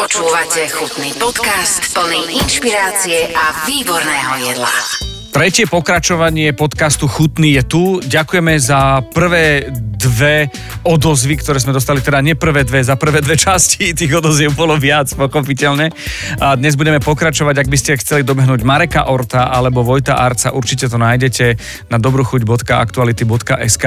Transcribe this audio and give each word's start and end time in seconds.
Počúvate 0.00 0.64
chutný 0.72 1.12
podcast 1.20 1.92
plný 1.92 2.40
inšpirácie 2.40 3.36
a 3.36 3.68
výborného 3.68 4.32
jedla. 4.48 4.72
Tretie 5.28 5.68
pokračovanie 5.68 6.56
podcastu 6.56 7.04
Chutný 7.04 7.60
je 7.60 7.62
tu. 7.68 7.82
Ďakujeme 8.00 8.56
za 8.56 9.04
prvé 9.12 9.68
dve 10.00 10.48
odozvy, 10.88 11.36
ktoré 11.36 11.60
sme 11.60 11.76
dostali, 11.76 12.00
teda 12.00 12.24
nie 12.24 12.32
prvé 12.32 12.64
dve, 12.64 12.80
za 12.80 12.96
prvé 12.96 13.20
dve 13.20 13.36
časti, 13.44 13.92
tých 13.92 14.16
odoziev 14.16 14.56
bolo 14.56 14.80
viac, 14.80 15.12
pochopiteľne. 15.12 15.92
A 16.40 16.56
dnes 16.56 16.80
budeme 16.80 17.04
pokračovať, 17.04 17.60
ak 17.60 17.68
by 17.68 17.76
ste 17.76 18.00
chceli 18.00 18.24
dobehnúť 18.24 18.64
Mareka 18.64 19.12
Orta 19.12 19.52
alebo 19.52 19.84
Vojta 19.84 20.16
Arca, 20.16 20.56
určite 20.56 20.88
to 20.88 20.96
nájdete 20.96 21.60
na 21.92 22.00
dobruchuť.aktuality.sk, 22.00 23.84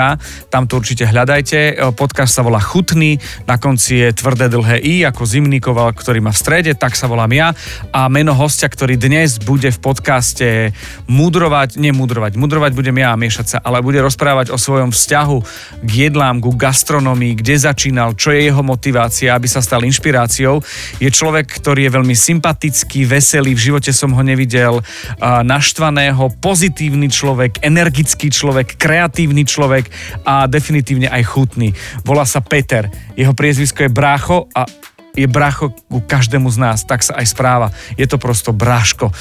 tam 0.54 0.70
to 0.70 0.78
určite 0.78 1.10
hľadajte. 1.10 1.82
Podcast 1.98 2.38
sa 2.38 2.46
volá 2.46 2.62
Chutný, 2.62 3.18
na 3.50 3.58
konci 3.58 4.06
je 4.06 4.14
tvrdé 4.14 4.54
dlhé 4.54 4.78
I, 4.86 5.02
ako 5.10 5.26
zimný 5.26 5.64
ktorý 5.64 6.20
má 6.20 6.36
v 6.36 6.42
strede, 6.44 6.72
tak 6.78 6.94
sa 7.00 7.08
volám 7.08 7.32
ja. 7.32 7.48
A 7.96 8.12
meno 8.12 8.36
hostia, 8.36 8.68
ktorý 8.70 9.00
dnes 9.00 9.40
bude 9.40 9.72
v 9.72 9.80
podcaste 9.80 10.76
mudrovať, 11.08 11.80
nemudrovať, 11.80 12.36
mudrovať 12.36 12.72
budem 12.76 13.00
ja 13.00 13.16
a 13.16 13.20
miešať 13.20 13.48
sa, 13.48 13.58
ale 13.64 13.80
bude 13.82 14.04
rozprávať 14.04 14.52
o 14.52 14.60
svojom 14.60 14.92
vzťahu 14.92 15.38
k 15.82 15.90
jedlám, 16.06 16.44
ku 16.44 16.52
gastronomii, 16.52 17.40
kde 17.40 17.56
začínal, 17.56 18.16
čo 18.20 18.36
je 18.36 18.52
jeho 18.52 18.60
motivácia, 18.60 19.32
aby 19.32 19.48
sa 19.48 19.64
stal 19.64 19.88
inšpiráciou. 19.88 20.60
Je 21.00 21.08
človek, 21.08 21.48
ktorý 21.48 21.88
je 21.88 21.96
veľmi 21.96 22.16
sympatický, 22.16 23.08
veselý, 23.08 23.56
v 23.56 23.72
živote 23.72 23.92
som 23.96 24.12
ho 24.12 24.24
nevidel 24.24 24.84
naštvaného, 25.24 26.30
pozitívny 26.44 27.08
človek, 27.08 27.64
energický 27.64 28.28
človek, 28.28 28.76
kreatívny 28.76 29.48
človek 29.48 29.88
a 30.28 30.46
definitívne 30.46 31.08
aj 31.08 31.24
chutný. 31.24 31.72
Volá 32.04 32.28
sa 32.28 32.44
Peter. 32.44 32.92
Jeho 33.16 33.32
priezvisko 33.32 33.88
je 33.88 33.92
Brácho 33.92 34.52
a 34.52 34.68
je 35.14 35.30
bracho 35.30 35.70
ku 35.94 36.02
každému 36.02 36.50
z 36.50 36.58
nás, 36.58 36.80
tak 36.90 37.06
sa 37.06 37.14
aj 37.22 37.26
správa. 37.30 37.68
Je 37.94 38.10
to 38.10 38.18
prosto 38.18 38.50
Bráško. 38.50 39.14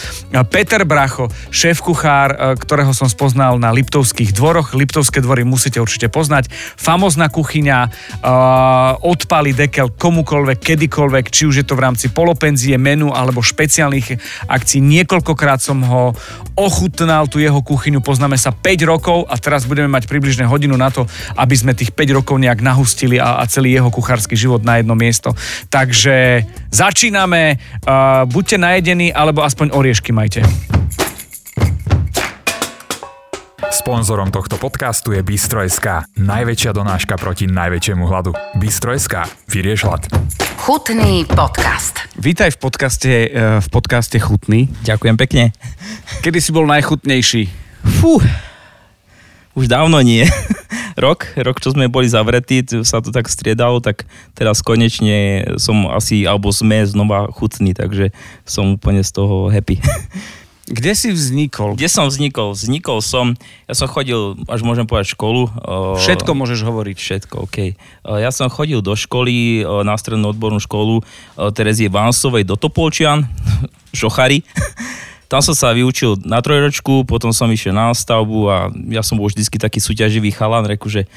Peter 0.49 0.89
Bracho, 0.89 1.29
šéf 1.53 1.85
kuchár, 1.85 2.33
e, 2.33 2.37
ktorého 2.57 2.97
som 2.97 3.13
spoznal 3.13 3.61
na 3.61 3.69
Liptovských 3.77 4.33
dvoroch. 4.33 4.73
Liptovské 4.73 5.21
dvory 5.21 5.45
musíte 5.45 5.85
určite 5.85 6.09
poznať. 6.09 6.49
Famozná 6.81 7.29
kuchyňa, 7.29 7.79
e, 7.85 7.89
odpali 9.05 9.53
dekel 9.53 9.93
komukolvek, 9.93 10.65
kedykoľvek, 10.65 11.29
či 11.29 11.45
už 11.45 11.55
je 11.61 11.67
to 11.69 11.77
v 11.77 11.85
rámci 11.85 12.09
polopenzie, 12.09 12.81
menu 12.81 13.13
alebo 13.13 13.45
špeciálnych 13.45 14.17
akcií. 14.49 14.81
Niekoľkokrát 14.81 15.61
som 15.61 15.85
ho 15.85 16.17
ochutnal, 16.57 17.29
tú 17.29 17.37
jeho 17.37 17.61
kuchyňu, 17.61 18.01
poznáme 18.01 18.41
sa 18.41 18.49
5 18.53 18.89
rokov 18.89 19.29
a 19.29 19.37
teraz 19.37 19.69
budeme 19.69 19.93
mať 19.93 20.09
približne 20.09 20.49
hodinu 20.49 20.77
na 20.81 20.89
to, 20.89 21.05
aby 21.37 21.53
sme 21.53 21.77
tých 21.77 21.93
5 21.93 22.17
rokov 22.17 22.41
nejak 22.41 22.65
nahustili 22.65 23.21
a, 23.21 23.41
a 23.41 23.45
celý 23.45 23.77
jeho 23.77 23.93
kuchársky 23.93 24.37
život 24.37 24.65
na 24.65 24.81
jedno 24.81 24.97
miesto. 24.97 25.37
Tak 25.69 25.82
Takže 25.83 26.47
začíname, 26.71 27.59
uh, 27.59 28.23
buďte 28.31 28.55
najedení, 28.55 29.11
alebo 29.11 29.43
aspoň 29.43 29.75
oriešky 29.75 30.15
majte. 30.15 30.47
Sponzorom 33.67 34.31
tohto 34.31 34.63
podcastu 34.63 35.11
je 35.11 35.27
Bistro.sk, 35.27 36.07
najväčšia 36.15 36.71
donáška 36.71 37.19
proti 37.19 37.51
najväčšiemu 37.51 38.07
hladu. 38.07 38.31
Bistro.sk, 38.63 39.27
vyrieš 39.51 39.83
hlad. 39.83 40.07
Chutný 40.63 41.27
podcast. 41.27 42.07
Vítaj 42.15 42.55
v 42.55 42.59
podcaste, 42.63 43.13
uh, 43.27 43.59
v 43.59 43.69
podcaste 43.75 44.23
Chutný. 44.23 44.71
Ďakujem 44.87 45.19
pekne. 45.19 45.51
Kedy 46.23 46.39
si 46.39 46.55
bol 46.55 46.63
najchutnejší? 46.71 47.51
Fú, 47.99 48.23
už 49.59 49.67
dávno 49.67 49.99
nie. 49.99 50.31
Rok, 50.97 51.29
rok, 51.39 51.59
čo 51.61 51.73
sme 51.73 51.93
boli 51.93 52.09
zavretí, 52.09 52.65
sa 52.83 53.05
to 53.05 53.15
tak 53.15 53.29
striedalo, 53.29 53.81
tak 53.81 54.05
teraz 54.37 54.61
konečne 54.61 55.45
som 55.57 55.89
asi, 55.91 56.25
alebo 56.25 56.53
sme 56.53 56.85
znova 56.85 57.31
chutní, 57.33 57.73
takže 57.73 58.11
som 58.45 58.77
úplne 58.77 59.05
z 59.05 59.11
toho 59.13 59.49
happy. 59.53 59.81
Kde 60.63 60.95
si 60.95 61.11
vznikol? 61.11 61.75
Kde 61.75 61.91
som 61.91 62.07
vznikol? 62.07 62.55
Vznikol 62.55 63.03
som, 63.03 63.35
ja 63.67 63.75
som 63.75 63.91
chodil, 63.91 64.39
až 64.47 64.63
môžem 64.63 64.87
povedať 64.87 65.19
školu. 65.19 65.51
Všetko 65.99 66.39
môžeš 66.39 66.63
hovoriť. 66.63 66.97
Všetko, 66.97 67.35
OK. 67.45 67.75
Ja 68.07 68.31
som 68.31 68.47
chodil 68.47 68.79
do 68.79 68.95
školy, 68.95 69.67
na 69.67 69.99
strednú 69.99 70.31
odbornú 70.31 70.63
školu 70.63 71.03
Terezie 71.53 71.91
Vánsovej 71.91 72.47
do 72.47 72.55
Topolčian, 72.55 73.27
Šochary. 73.99 74.47
Tam 75.33 75.41
som 75.41 75.57
sa 75.57 75.73
vyučil 75.73 76.21
na 76.29 76.45
trojročku, 76.45 77.09
potom 77.09 77.33
som 77.33 77.49
išiel 77.49 77.73
na 77.73 77.89
stavbu 77.97 78.39
a 78.53 78.69
ja 78.93 79.01
som 79.01 79.17
bol 79.17 79.33
vždycky 79.33 79.57
taký 79.57 79.81
súťaživý 79.81 80.29
chalan, 80.29 80.69
reku, 80.69 80.93
že 80.93 81.09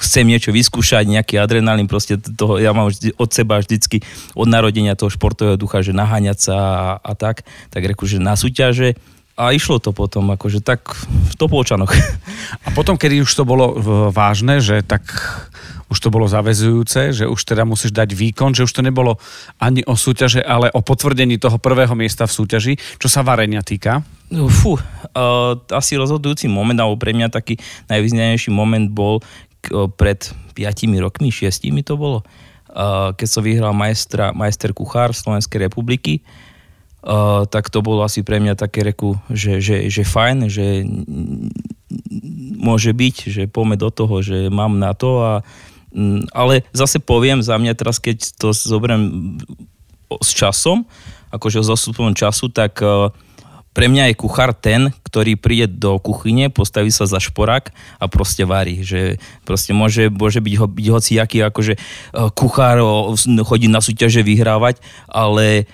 chcem 0.00 0.24
niečo 0.24 0.56
vyskúšať, 0.56 1.04
nejaký 1.04 1.36
adrenalín, 1.36 1.84
proste 1.84 2.16
toho, 2.16 2.56
ja 2.56 2.72
mám 2.72 2.88
vždy, 2.88 3.12
od 3.20 3.28
seba 3.28 3.60
vždycky 3.60 4.00
od 4.32 4.48
narodenia 4.48 4.96
toho 4.96 5.12
športového 5.12 5.60
ducha, 5.60 5.84
že 5.84 5.92
naháňať 5.92 6.38
sa 6.40 6.56
a, 6.56 6.80
a 7.04 7.12
tak, 7.12 7.44
tak 7.68 7.84
reku, 7.84 8.08
že 8.08 8.24
na 8.24 8.40
súťaže 8.40 8.96
a 9.32 9.56
išlo 9.56 9.80
to 9.80 9.96
potom, 9.96 10.28
akože 10.36 10.60
tak 10.60 10.92
v 11.08 11.34
Topolčanoch. 11.40 11.92
A 12.66 12.68
potom, 12.76 13.00
kedy 13.00 13.24
už 13.24 13.32
to 13.32 13.48
bolo 13.48 13.72
vážne, 14.12 14.60
že 14.60 14.84
tak 14.84 15.08
už 15.92 15.98
to 16.00 16.08
bolo 16.08 16.24
zavezujúce, 16.24 17.12
že 17.12 17.28
už 17.28 17.40
teda 17.44 17.68
musíš 17.68 17.92
dať 17.92 18.16
výkon, 18.16 18.56
že 18.56 18.64
už 18.64 18.72
to 18.72 18.80
nebolo 18.80 19.20
ani 19.60 19.84
o 19.84 19.92
súťaže, 19.92 20.40
ale 20.40 20.72
o 20.72 20.80
potvrdení 20.80 21.36
toho 21.36 21.60
prvého 21.60 21.92
miesta 21.92 22.24
v 22.24 22.32
súťaži, 22.32 22.72
čo 22.96 23.08
sa 23.12 23.20
varenia 23.20 23.60
týka? 23.60 24.00
No, 24.32 24.48
fú, 24.48 24.80
uh, 24.80 25.52
asi 25.68 26.00
rozhodujúci 26.00 26.48
moment, 26.48 26.76
alebo 26.80 26.96
pre 26.96 27.12
mňa 27.12 27.28
taký 27.28 27.60
najvýznamnejší 27.92 28.48
moment 28.48 28.88
bol 28.88 29.20
uh, 29.20 29.88
pred 29.92 30.32
5 30.56 30.88
rokmi, 30.96 31.28
6 31.28 31.60
to 31.84 31.94
bolo, 32.00 32.24
uh, 32.72 33.12
keď 33.12 33.28
som 33.28 33.44
vyhral 33.44 33.76
majstra, 33.76 34.32
majster 34.32 34.72
kuchár 34.72 35.12
Slovenskej 35.12 35.68
republiky, 35.68 36.24
tak 37.50 37.66
to 37.70 37.82
bolo 37.82 38.06
asi 38.06 38.22
pre 38.22 38.38
mňa 38.38 38.54
také 38.54 38.86
reku, 38.86 39.18
že, 39.26 39.58
že, 39.58 39.90
že 39.90 40.06
fajn, 40.06 40.46
že 40.46 40.86
môže 42.62 42.94
byť, 42.94 43.16
že 43.26 43.42
poďme 43.50 43.74
do 43.74 43.90
toho, 43.90 44.22
že 44.22 44.46
mám 44.48 44.78
na 44.78 44.94
to 44.94 45.18
a 45.18 45.32
Mm, 45.92 46.24
ale 46.32 46.64
zase 46.72 46.96
poviem 46.98 47.44
za 47.44 47.60
mňa 47.60 47.76
teraz, 47.76 48.00
keď 48.00 48.32
to 48.40 48.56
zoberiem 48.56 49.36
s 50.08 50.32
časom, 50.32 50.88
akože 51.28 51.60
s 51.60 51.68
osúpom 51.68 52.16
času, 52.16 52.48
tak 52.48 52.80
e, 52.80 53.12
pre 53.76 53.86
mňa 53.88 54.12
je 54.12 54.20
kuchár 54.20 54.56
ten, 54.56 54.92
ktorý 55.04 55.36
príde 55.36 55.68
do 55.68 56.00
kuchyne, 56.00 56.48
postaví 56.48 56.88
sa 56.88 57.04
za 57.04 57.20
šporák 57.20 57.72
a 58.00 58.04
proste 58.08 58.48
varí. 58.48 58.80
Že 58.84 59.20
proste 59.44 59.76
môže, 59.76 60.08
môže 60.08 60.40
byť, 60.40 60.54
ho, 60.60 60.66
byť 60.68 60.86
hociaký 60.92 61.44
akože 61.44 61.76
e, 61.76 61.80
kuchár 62.32 62.80
chodí 63.44 63.68
na 63.68 63.84
súťaže 63.84 64.24
vyhrávať, 64.24 64.80
ale 65.12 65.68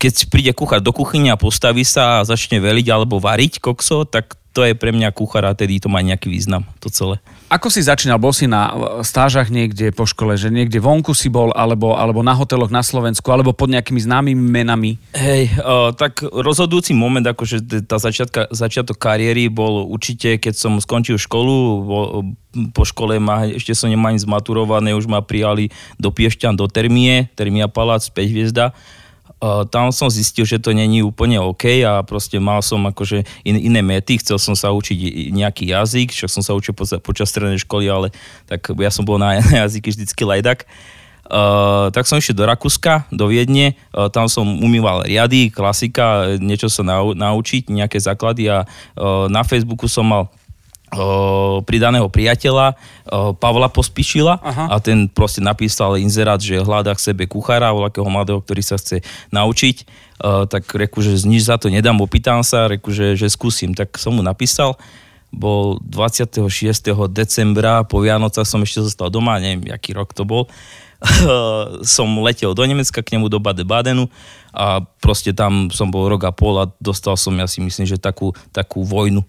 keď 0.00 0.32
príde 0.32 0.52
kuchár 0.56 0.80
do 0.80 0.96
kuchyne 0.96 1.28
a 1.28 1.36
postaví 1.36 1.84
sa 1.84 2.24
a 2.24 2.26
začne 2.26 2.56
veliť 2.56 2.88
alebo 2.88 3.20
variť 3.20 3.60
kokso, 3.60 4.08
tak 4.08 4.40
to 4.50 4.66
je 4.66 4.74
pre 4.74 4.90
mňa 4.90 5.14
kuchár 5.14 5.46
a 5.46 5.54
tedy 5.54 5.78
to 5.78 5.86
má 5.86 6.02
nejaký 6.02 6.26
význam, 6.26 6.66
to 6.82 6.90
celé. 6.90 7.22
Ako 7.46 7.70
si 7.70 7.86
začínal? 7.86 8.18
Bol 8.18 8.34
si 8.34 8.50
na 8.50 8.74
stážach 9.06 9.46
niekde 9.46 9.94
po 9.94 10.06
škole, 10.06 10.34
že 10.34 10.50
niekde 10.50 10.82
vonku 10.82 11.14
si 11.14 11.30
bol, 11.30 11.54
alebo, 11.54 11.94
alebo 11.94 12.22
na 12.22 12.34
hoteloch 12.34 12.70
na 12.70 12.82
Slovensku, 12.82 13.26
alebo 13.30 13.54
pod 13.54 13.70
nejakými 13.70 14.02
známymi 14.02 14.42
menami? 14.42 14.98
Hej, 15.14 15.54
uh, 15.62 15.94
tak 15.94 16.26
rozhodujúci 16.26 16.94
moment, 16.98 17.22
akože 17.22 17.86
tá 17.86 18.02
začiatka, 18.02 18.50
začiatok 18.50 18.98
kariéry 18.98 19.46
bol 19.46 19.86
určite, 19.86 20.38
keď 20.42 20.54
som 20.58 20.82
skončil 20.82 21.14
školu, 21.14 21.56
bol, 21.86 22.06
po 22.74 22.82
škole 22.82 23.22
ma, 23.22 23.46
ešte 23.46 23.74
som 23.74 23.86
nemá 23.86 24.10
ani 24.10 24.18
zmaturované, 24.18 24.98
už 24.98 25.06
ma 25.06 25.22
prijali 25.22 25.70
do 25.94 26.10
Piešťan, 26.10 26.58
do 26.58 26.66
Termie, 26.66 27.30
Termia 27.38 27.70
Palác, 27.70 28.10
5 28.10 28.34
hviezda 28.34 28.74
tam 29.72 29.88
som 29.88 30.12
zistil, 30.12 30.44
že 30.44 30.60
to 30.60 30.76
není 30.76 31.00
úplne 31.00 31.40
OK 31.40 31.80
a 31.80 32.04
proste 32.04 32.36
mal 32.36 32.60
som 32.60 32.84
akože 32.84 33.24
in, 33.40 33.56
iné 33.56 33.80
mety, 33.80 34.20
chcel 34.20 34.36
som 34.36 34.52
sa 34.52 34.68
učiť 34.68 35.32
nejaký 35.32 35.72
jazyk, 35.72 36.12
čo 36.12 36.28
som 36.28 36.44
sa 36.44 36.52
učil 36.52 36.76
po, 36.76 36.84
počas 37.00 37.32
strednej 37.32 37.56
školy, 37.64 37.88
ale 37.88 38.12
tak 38.44 38.68
ja 38.76 38.92
som 38.92 39.08
bol 39.08 39.16
na 39.16 39.40
jazyky 39.64 39.96
vždycky 39.96 40.22
lajdak. 40.28 40.68
Uh, 41.30 41.94
tak 41.94 42.10
som 42.10 42.18
išiel 42.18 42.34
do 42.34 42.42
Rakúska, 42.42 43.06
do 43.14 43.30
Viedne, 43.30 43.78
uh, 43.94 44.10
tam 44.10 44.26
som 44.26 44.42
umýval 44.42 45.06
riady, 45.06 45.46
klasika, 45.46 46.34
niečo 46.42 46.66
sa 46.66 46.82
nau, 46.82 47.14
naučiť, 47.14 47.70
nejaké 47.70 48.02
základy 48.02 48.50
a 48.50 48.66
uh, 48.66 49.30
na 49.30 49.46
Facebooku 49.46 49.86
som 49.86 50.10
mal 50.10 50.26
pridaného 51.62 52.10
priateľa 52.10 52.74
Pavla 53.38 53.70
Pospišila. 53.70 54.42
Aha. 54.42 54.64
a 54.70 54.76
ten 54.82 55.06
proste 55.06 55.38
napísal 55.38 56.02
inzerát, 56.02 56.42
že 56.42 56.58
hľadá 56.58 56.94
k 56.98 57.12
sebe 57.12 57.30
kuchára, 57.30 57.70
voľakého 57.70 58.06
mladého, 58.10 58.42
ktorý 58.42 58.62
sa 58.62 58.74
chce 58.74 59.02
naučiť, 59.30 59.86
tak 60.50 60.66
reku, 60.66 61.00
že 61.00 61.16
nič 61.24 61.46
za 61.46 61.56
to 61.56 61.70
nedám, 61.70 61.96
opýtam 62.02 62.42
sa, 62.42 62.68
reku, 62.68 62.90
že, 62.90 63.14
že 63.14 63.30
skúsim, 63.30 63.72
tak 63.72 63.96
som 63.96 64.18
mu 64.18 64.22
napísal, 64.22 64.76
bol 65.30 65.78
26. 65.86 66.42
decembra, 67.14 67.86
po 67.86 68.02
Vianocach 68.02 68.44
som 68.44 68.60
ešte 68.66 68.82
zostal 68.82 69.14
doma, 69.14 69.38
neviem, 69.38 69.70
aký 69.70 69.94
rok 69.94 70.10
to 70.10 70.26
bol, 70.26 70.50
som 71.86 72.08
letel 72.20 72.52
do 72.52 72.66
Nemecka 72.66 73.00
k 73.00 73.16
nemu 73.16 73.30
do 73.30 73.40
Bade-Badenu 73.40 74.10
a 74.52 74.82
proste 75.00 75.32
tam 75.32 75.70
som 75.70 75.88
bol 75.88 76.10
rok 76.10 76.28
a 76.28 76.32
pol 76.34 76.60
a 76.60 76.68
dostal 76.82 77.14
som, 77.14 77.32
ja 77.38 77.46
si 77.46 77.62
myslím, 77.62 77.86
že 77.86 77.96
takú, 77.96 78.34
takú 78.52 78.82
vojnu 78.84 79.24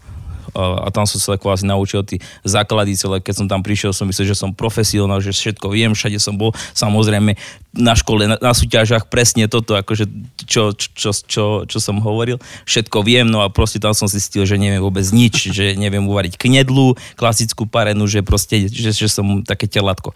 a, 0.55 0.87
tam 0.91 1.07
som 1.07 1.17
sa 1.17 1.39
kvázi 1.39 1.67
naučil 1.67 2.03
tí 2.03 2.19
základy 2.43 2.95
celé. 2.95 3.23
Keď 3.23 3.43
som 3.43 3.47
tam 3.47 3.63
prišiel, 3.63 3.95
som 3.95 4.07
myslel, 4.07 4.31
že 4.31 4.37
som 4.37 4.51
profesionál, 4.51 5.23
že 5.23 5.31
všetko 5.31 5.67
viem, 5.71 5.91
všade 5.95 6.19
som 6.19 6.35
bol. 6.35 6.51
Samozrejme, 6.75 7.35
na 7.71 7.93
škole, 7.95 8.27
na, 8.27 8.35
na 8.37 8.51
súťažách 8.51 9.07
presne 9.07 9.47
toto, 9.47 9.79
akože 9.79 10.05
čo, 10.43 10.75
čo, 10.75 11.09
čo, 11.15 11.43
čo 11.63 11.77
som 11.79 12.03
hovoril, 12.03 12.35
všetko 12.67 12.97
viem, 13.03 13.27
no 13.27 13.39
a 13.43 13.47
proste 13.47 13.79
tam 13.79 13.95
som 13.95 14.11
zistil, 14.11 14.43
že 14.43 14.59
neviem 14.59 14.83
vôbec 14.83 15.07
nič, 15.09 15.47
že 15.57 15.79
neviem 15.79 16.03
uvariť 16.03 16.35
knedlu, 16.35 16.99
klasickú 17.15 17.63
parenu, 17.65 18.07
že 18.07 18.19
proste, 18.21 18.67
že, 18.67 18.91
že 18.91 19.07
som 19.07 19.43
také 19.43 19.71
telatko. 19.71 20.11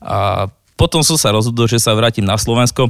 A 0.00 0.48
potom 0.80 1.04
som 1.04 1.20
sa 1.20 1.28
rozhodol, 1.28 1.68
že 1.68 1.76
sa 1.76 1.92
vrátim 1.92 2.24
na 2.24 2.40
Slovensko, 2.40 2.88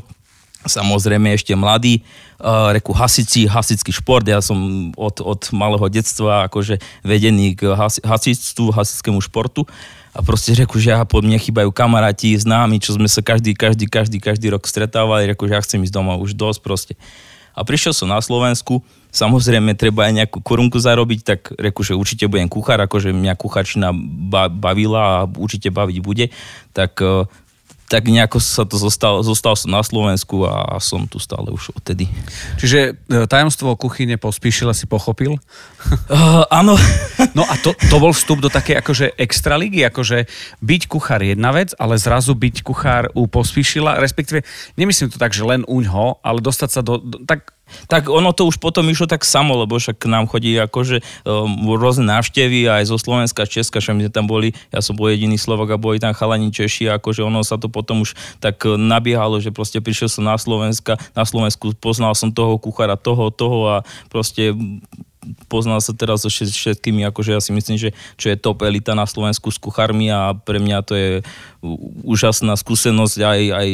samozrejme 0.67 1.33
ešte 1.33 1.57
mladý, 1.57 2.05
uh, 2.41 2.73
reku 2.77 2.93
hasici, 2.93 3.49
hasický 3.49 3.93
šport, 3.93 4.25
ja 4.29 4.45
som 4.45 4.91
od, 4.97 5.21
od 5.25 5.41
malého 5.57 5.89
detstva 5.89 6.49
akože 6.49 6.81
vedený 7.05 7.57
k 7.57 7.73
hasi, 7.73 8.01
hasictvu, 8.05 8.73
hasickému 8.73 9.21
športu. 9.25 9.65
A 10.11 10.27
proste 10.27 10.51
reku, 10.59 10.83
že 10.83 10.91
ja 10.91 11.07
pod 11.07 11.23
mne 11.23 11.39
chýbajú 11.39 11.71
kamaráti, 11.71 12.35
známi, 12.35 12.83
čo 12.83 12.99
sme 12.99 13.07
sa 13.07 13.23
každý, 13.23 13.55
každý, 13.55 13.87
každý, 13.87 14.19
každý 14.19 14.51
rok 14.51 14.67
stretávali, 14.67 15.31
reku, 15.31 15.47
že 15.47 15.55
ja 15.55 15.63
chcem 15.63 15.79
ísť 15.87 15.95
domov, 15.95 16.19
už 16.19 16.35
dosť 16.35 16.61
proste. 16.67 16.95
A 17.55 17.63
prišiel 17.63 17.95
som 17.95 18.11
na 18.11 18.19
Slovensku, 18.19 18.83
samozrejme 19.15 19.75
treba 19.79 20.11
aj 20.11 20.23
nejakú 20.23 20.39
korunku 20.43 20.83
zarobiť, 20.83 21.21
tak 21.23 21.41
reku, 21.55 21.87
že 21.87 21.99
určite 21.99 22.27
budem 22.27 22.51
kuchár, 22.51 22.83
akože 22.83 23.15
mňa 23.15 23.39
kucharčina 23.39 23.95
bavila 24.51 25.23
a 25.23 25.29
určite 25.31 25.71
baviť 25.71 25.99
bude, 26.03 26.35
tak 26.75 26.99
tak 27.91 28.07
nejako 28.07 28.39
sa 28.39 28.63
to 28.63 28.79
zostal, 28.79 29.19
zostal 29.27 29.59
som 29.59 29.75
na 29.75 29.83
Slovensku 29.83 30.47
a 30.47 30.79
som 30.79 31.11
tu 31.11 31.19
stále 31.19 31.51
už 31.51 31.75
odtedy. 31.75 32.07
Čiže 32.63 32.95
e, 32.95 33.27
tajomstvo 33.27 33.75
kuchyne 33.75 34.15
pospíšila 34.15 34.71
si 34.71 34.87
pochopil? 34.87 35.35
Uh, 36.07 36.47
áno. 36.63 36.79
no 37.39 37.43
a 37.43 37.59
to, 37.59 37.75
to 37.75 37.97
bol 37.99 38.15
vstup 38.15 38.39
do 38.39 38.47
takej 38.47 38.79
akože 38.79 39.19
extraligy, 39.19 39.83
akože 39.83 40.31
byť 40.63 40.83
kuchár 40.87 41.19
jedna 41.27 41.51
vec, 41.51 41.75
ale 41.83 41.99
zrazu 41.99 42.39
byť 42.39 42.63
kuchár 42.63 43.11
u 43.19 43.27
pospíšila, 43.27 43.99
respektíve 43.99 44.47
nemyslím 44.79 45.11
to 45.11 45.19
tak, 45.19 45.35
že 45.35 45.43
len 45.43 45.67
uňho, 45.67 46.23
ale 46.23 46.39
dostať 46.39 46.71
sa 46.71 46.87
do, 46.87 47.03
do 47.03 47.27
tak 47.27 47.59
tak 47.89 48.11
ono 48.11 48.31
to 48.31 48.47
už 48.47 48.63
potom 48.63 48.87
išlo 48.89 49.11
tak 49.11 49.27
samo, 49.27 49.59
lebo 49.59 49.77
však 49.77 49.99
k 49.99 50.11
nám 50.11 50.31
chodí 50.31 50.55
akože 50.57 51.03
um, 51.27 51.75
rôzne 51.77 52.07
návštevy 52.07 52.67
aj 52.71 52.91
zo 52.91 52.97
Slovenska, 52.97 53.49
Česka, 53.49 53.83
že 53.83 53.97
my 53.97 54.07
tam 54.11 54.31
boli, 54.31 54.55
ja 54.71 54.85
som 54.85 54.95
bol 54.95 55.11
jediný 55.11 55.41
Slovak 55.41 55.75
a 55.75 55.81
boli 55.81 55.99
tam 55.99 56.15
chalani 56.15 56.55
Češi, 56.55 56.91
akože 57.01 57.27
ono 57.27 57.43
sa 57.43 57.57
to 57.57 57.67
potom 57.67 58.03
už 58.07 58.15
tak 58.39 58.63
uh, 58.67 58.79
nabiehalo, 58.79 59.43
že 59.43 59.55
proste 59.55 59.83
prišiel 59.83 60.09
som 60.11 60.27
na 60.27 60.39
Slovenska, 60.39 61.01
na 61.17 61.25
Slovensku 61.27 61.75
poznal 61.79 62.15
som 62.15 62.31
toho 62.31 62.57
kuchára, 62.61 62.95
toho, 62.95 63.33
toho 63.35 63.59
a 63.67 63.77
proste 64.13 64.55
poznal 65.47 65.79
sa 65.85 65.93
teraz 65.93 66.25
so 66.25 66.31
všetkými, 66.33 67.05
akože 67.13 67.37
ja 67.37 67.41
si 67.41 67.53
myslím, 67.53 67.77
že 67.77 67.91
čo 68.17 68.33
je 68.33 68.41
top 68.41 68.65
elita 68.65 68.97
na 68.97 69.05
Slovensku 69.05 69.53
s 69.53 69.61
kuchármi 69.61 70.09
a 70.09 70.33
pre 70.33 70.57
mňa 70.57 70.79
to 70.85 70.95
je 70.97 71.11
úžasná 72.09 72.57
skúsenosť 72.57 73.17
aj, 73.21 73.41
aj 73.53 73.69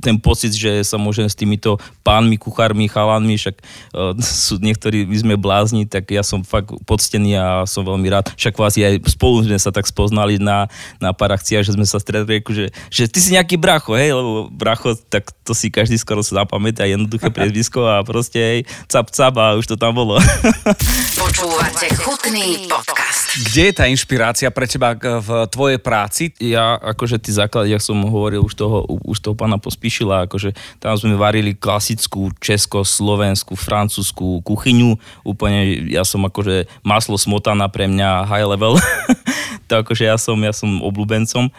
ten 0.00 0.16
pocit, 0.16 0.56
že 0.56 0.80
sa 0.88 0.96
môžem 0.96 1.28
s 1.28 1.36
týmito 1.36 1.76
pánmi, 2.00 2.40
kuchármi, 2.40 2.88
chalánmi, 2.88 3.36
však 3.36 3.56
uh, 3.92 4.16
sú 4.20 4.56
niektorí, 4.56 5.04
my 5.04 5.16
sme 5.20 5.34
blázni, 5.36 5.84
tak 5.84 6.08
ja 6.08 6.24
som 6.24 6.40
fakt 6.40 6.72
poctený 6.88 7.36
a 7.36 7.68
som 7.68 7.84
veľmi 7.84 8.08
rád. 8.08 8.32
Však 8.40 8.56
vás 8.56 8.80
aj 8.80 9.04
spolu 9.04 9.44
sme 9.44 9.60
sa 9.60 9.68
tak 9.68 9.84
spoznali 9.84 10.40
na, 10.40 10.64
na 10.96 11.12
pár 11.12 11.36
akciách, 11.36 11.68
že 11.68 11.76
sme 11.76 11.84
sa 11.84 12.00
stretli, 12.00 12.40
že, 12.40 12.72
že 12.88 13.04
ty 13.04 13.20
si 13.20 13.36
nejaký 13.36 13.60
bracho, 13.60 13.92
hej, 13.92 14.16
lebo 14.16 14.48
bracho, 14.48 14.96
tak 15.12 15.28
to 15.44 15.52
si 15.52 15.68
každý 15.68 16.00
skoro 16.00 16.24
sa 16.24 16.40
zapamätá, 16.40 16.88
jednoduché 16.88 17.28
priezvisko 17.36 17.84
a 17.84 18.00
proste 18.00 18.40
hej, 18.40 18.60
cap 18.88 19.12
cap 19.12 19.36
a 19.36 19.60
už 19.60 19.68
to 19.68 19.76
tam 19.76 19.92
bolo. 19.92 20.21
Počúvate 21.22 21.86
chutný 21.98 22.66
podcast. 22.68 23.34
Kde 23.48 23.62
je 23.70 23.74
tá 23.74 23.84
inšpirácia 23.88 24.48
pre 24.52 24.68
teba 24.68 24.94
v 24.96 25.46
tvojej 25.48 25.78
práci? 25.80 26.30
Ja, 26.38 26.76
akože 26.78 27.18
tí 27.18 27.32
základy, 27.32 27.74
jak 27.74 27.82
som 27.82 27.98
hovoril 28.04 28.44
už 28.44 28.54
toho, 28.54 28.84
už 29.06 29.18
toho 29.18 29.34
pána 29.34 29.56
Pospíšila, 29.58 30.26
akože 30.26 30.54
tam 30.78 30.94
sme 30.94 31.18
varili 31.18 31.56
klasickú 31.56 32.30
česko, 32.38 32.84
slovenskú, 32.84 33.56
francúzskú 33.58 34.42
kuchyňu. 34.44 34.98
Úplne, 35.26 35.90
ja 35.90 36.06
som 36.06 36.22
akože 36.26 36.70
maslo 36.86 37.16
smotana 37.18 37.70
pre 37.70 37.88
mňa 37.88 38.26
high 38.26 38.46
level. 38.46 38.78
to 39.68 39.72
akože 39.82 40.04
ja 40.06 40.16
som, 40.20 40.38
ja 40.42 40.52
som 40.54 40.82
obľúbencom. 40.82 41.50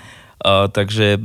Takže 0.44 1.24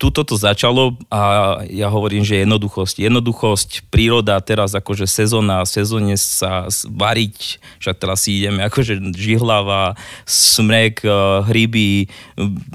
tuto 0.00 0.24
to 0.24 0.40
začalo 0.40 0.96
a 1.12 1.20
ja 1.68 1.92
hovorím, 1.92 2.24
že 2.24 2.40
jednoduchosť. 2.40 2.96
Jednoduchosť, 2.96 3.70
príroda, 3.92 4.40
teraz 4.40 4.72
akože 4.72 5.04
sezóna, 5.04 5.68
sezóne 5.68 6.16
sa 6.16 6.72
variť, 6.88 7.60
však 7.84 7.96
teraz 8.00 8.24
si 8.24 8.40
ideme 8.40 8.64
akože 8.64 9.12
žihlava, 9.12 10.00
smrek, 10.24 11.04
uh, 11.04 11.44
hryby, 11.44 12.08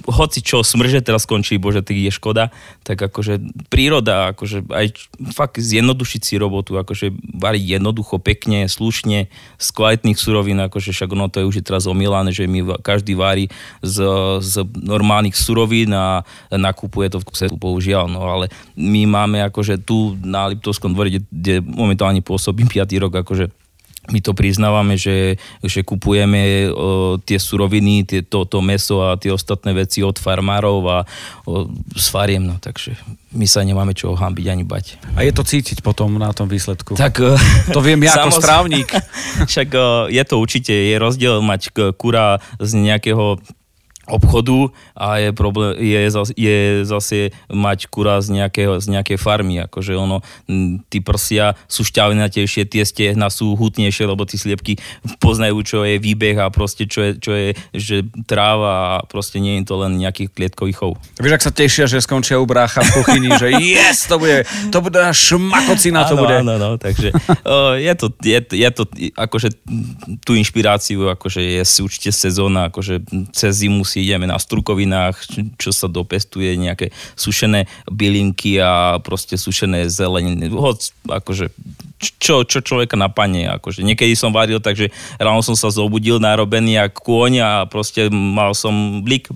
hoci 0.06 0.46
čo, 0.46 0.62
smrže 0.62 1.02
teraz 1.02 1.26
skončí, 1.26 1.58
bože, 1.58 1.82
tak 1.82 1.98
je 1.98 2.14
škoda, 2.14 2.54
tak 2.86 3.02
akože 3.02 3.42
príroda, 3.74 4.38
akože 4.38 4.70
aj 4.70 4.94
fakt 5.34 5.58
zjednodušiť 5.58 6.22
si 6.22 6.38
robotu, 6.38 6.78
akože 6.78 7.18
variť 7.34 7.82
jednoducho, 7.82 8.22
pekne, 8.22 8.70
slušne, 8.70 9.26
z 9.58 9.68
kvalitných 9.74 10.22
surovín, 10.22 10.62
akože 10.62 10.94
však 10.94 11.10
ono 11.18 11.34
to 11.34 11.42
je 11.42 11.50
už 11.50 11.66
teraz 11.66 11.90
omilané, 11.90 12.30
že 12.30 12.46
my 12.46 12.78
každý 12.86 13.18
varí 13.18 13.50
z, 13.82 14.06
z 14.38 14.70
normálnych 14.78 15.34
surovín, 15.34 15.79
robí 15.86 15.96
a 15.96 16.24
nakupuje 16.52 17.08
to 17.14 17.22
v 17.22 17.28
kuse, 17.28 17.46
bohužiaľ, 17.54 18.12
no 18.12 18.26
ale 18.28 18.52
my 18.76 19.08
máme 19.08 19.40
akože 19.48 19.80
tu 19.86 20.18
na 20.20 20.52
Liptovskom 20.52 20.92
dvore, 20.92 21.22
kde, 21.24 21.64
momentálne 21.64 22.20
pôsobím 22.20 22.68
5. 22.68 23.04
rok, 23.04 23.24
akože 23.24 23.52
my 24.10 24.26
to 24.26 24.34
priznávame, 24.34 24.98
že, 24.98 25.38
že 25.62 25.86
kupujeme 25.86 26.74
o, 26.74 27.22
tie 27.22 27.38
suroviny, 27.38 28.10
tie, 28.10 28.26
to, 28.26 28.42
to 28.50 28.58
meso 28.58 29.06
a 29.06 29.22
tie 29.22 29.30
ostatné 29.30 29.70
veci 29.78 30.02
od 30.02 30.18
farmárov 30.18 30.82
a 30.90 30.98
o, 31.46 31.70
s 31.94 32.10
fariem, 32.10 32.42
no 32.42 32.58
takže 32.58 32.98
my 33.38 33.46
sa 33.46 33.62
nemáme 33.62 33.94
čo 33.94 34.18
hambiť 34.18 34.46
ani 34.50 34.66
bať. 34.66 35.14
A 35.14 35.22
je 35.22 35.30
to 35.30 35.46
cítiť 35.46 35.86
potom 35.86 36.18
na 36.18 36.34
tom 36.34 36.50
výsledku? 36.50 36.98
Tak, 36.98 37.22
to 37.76 37.80
viem 37.86 38.02
ja 38.02 38.18
ako 38.18 38.34
strávnik. 38.34 38.90
Však 39.52 39.70
je 40.10 40.24
to 40.26 40.36
určite, 40.42 40.74
je 40.74 40.98
rozdiel 40.98 41.38
mať 41.46 41.94
kura 41.94 42.42
z 42.58 42.82
nejakého 42.82 43.38
obchodu 44.10 44.74
a 44.98 45.22
je, 45.22 45.30
problém, 45.32 45.78
je, 45.78 46.00
zase, 46.10 46.34
je 46.36 46.58
zase 46.84 47.20
mať 47.48 47.88
kura 47.88 48.20
z, 48.20 48.42
nejakého, 48.42 48.82
z 48.82 48.88
nejakej 48.92 49.18
farmy, 49.22 49.64
akože 49.70 49.94
ono, 49.96 50.26
tí 50.90 51.00
prsia 51.00 51.54
sú 51.70 51.86
šťavnatejšie, 51.86 52.66
tie 52.68 52.84
stehna 52.84 53.30
sú 53.30 53.54
hutnejšie, 53.54 54.10
lebo 54.10 54.26
tí 54.26 54.36
sliepky 54.36 54.82
poznajú, 55.22 55.62
čo 55.62 55.78
je 55.86 56.02
výbeh 56.02 56.36
a 56.42 56.50
proste 56.50 56.90
čo 56.90 57.06
je, 57.06 57.12
čo 57.22 57.32
je 57.34 57.48
že 57.74 58.04
tráva 58.26 59.00
a 59.00 59.06
proste 59.06 59.38
nie 59.38 59.62
je 59.62 59.70
to 59.70 59.76
len 59.80 60.02
nejaký 60.02 60.28
klietkový 60.34 60.74
chov. 60.74 60.98
Vieš, 61.22 61.34
ak 61.38 61.46
sa 61.46 61.54
tešia, 61.54 61.86
že 61.86 62.02
skončia 62.02 62.42
u 62.42 62.46
brácha 62.50 62.82
v 62.82 63.02
kuchyni, 63.02 63.30
že 63.38 63.54
yes, 63.54 64.10
to 64.10 64.18
bude, 64.18 64.44
to 64.74 64.80
bude 64.82 65.00
šmakocina, 65.00 66.10
to 66.10 66.18
bude. 66.18 66.42
Áno, 66.42 66.58
áno, 66.58 66.70
takže 66.82 67.14
uh, 67.46 67.78
je, 67.78 67.94
to, 67.94 68.06
je, 68.26 68.40
je 68.42 68.70
to, 68.74 68.84
akože 69.14 69.54
tú 70.26 70.34
inšpiráciu, 70.34 71.12
akože 71.12 71.42
je 71.42 71.62
si 71.66 71.80
určite 71.86 72.12
sezóna, 72.16 72.72
akože 72.74 73.04
cez 73.36 73.64
zimu 73.64 73.84
si 73.86 73.99
ideme 74.00 74.26
na 74.26 74.40
strukovinách, 74.40 75.16
čo 75.60 75.76
sa 75.76 75.92
dopestuje, 75.92 76.56
nejaké 76.56 76.96
sušené 77.20 77.68
bylinky 77.92 78.58
a 78.64 78.98
proste 79.04 79.36
sušené 79.36 79.86
zeleniny. 79.92 80.48
Hoď, 80.50 80.96
akože 81.08 81.52
čo, 82.00 82.48
čo 82.48 82.64
človeka 82.64 82.96
napadne. 82.96 83.52
Akože 83.52 83.84
niekedy 83.84 84.16
som 84.16 84.32
varil, 84.32 84.64
takže 84.64 84.88
ráno 85.20 85.44
som 85.44 85.54
sa 85.54 85.68
zobudil 85.68 86.18
narobený 86.18 86.80
ako 86.80 87.00
kôň 87.04 87.34
a 87.44 87.52
proste 87.68 88.08
mal 88.08 88.56
som 88.56 89.04
blik 89.04 89.28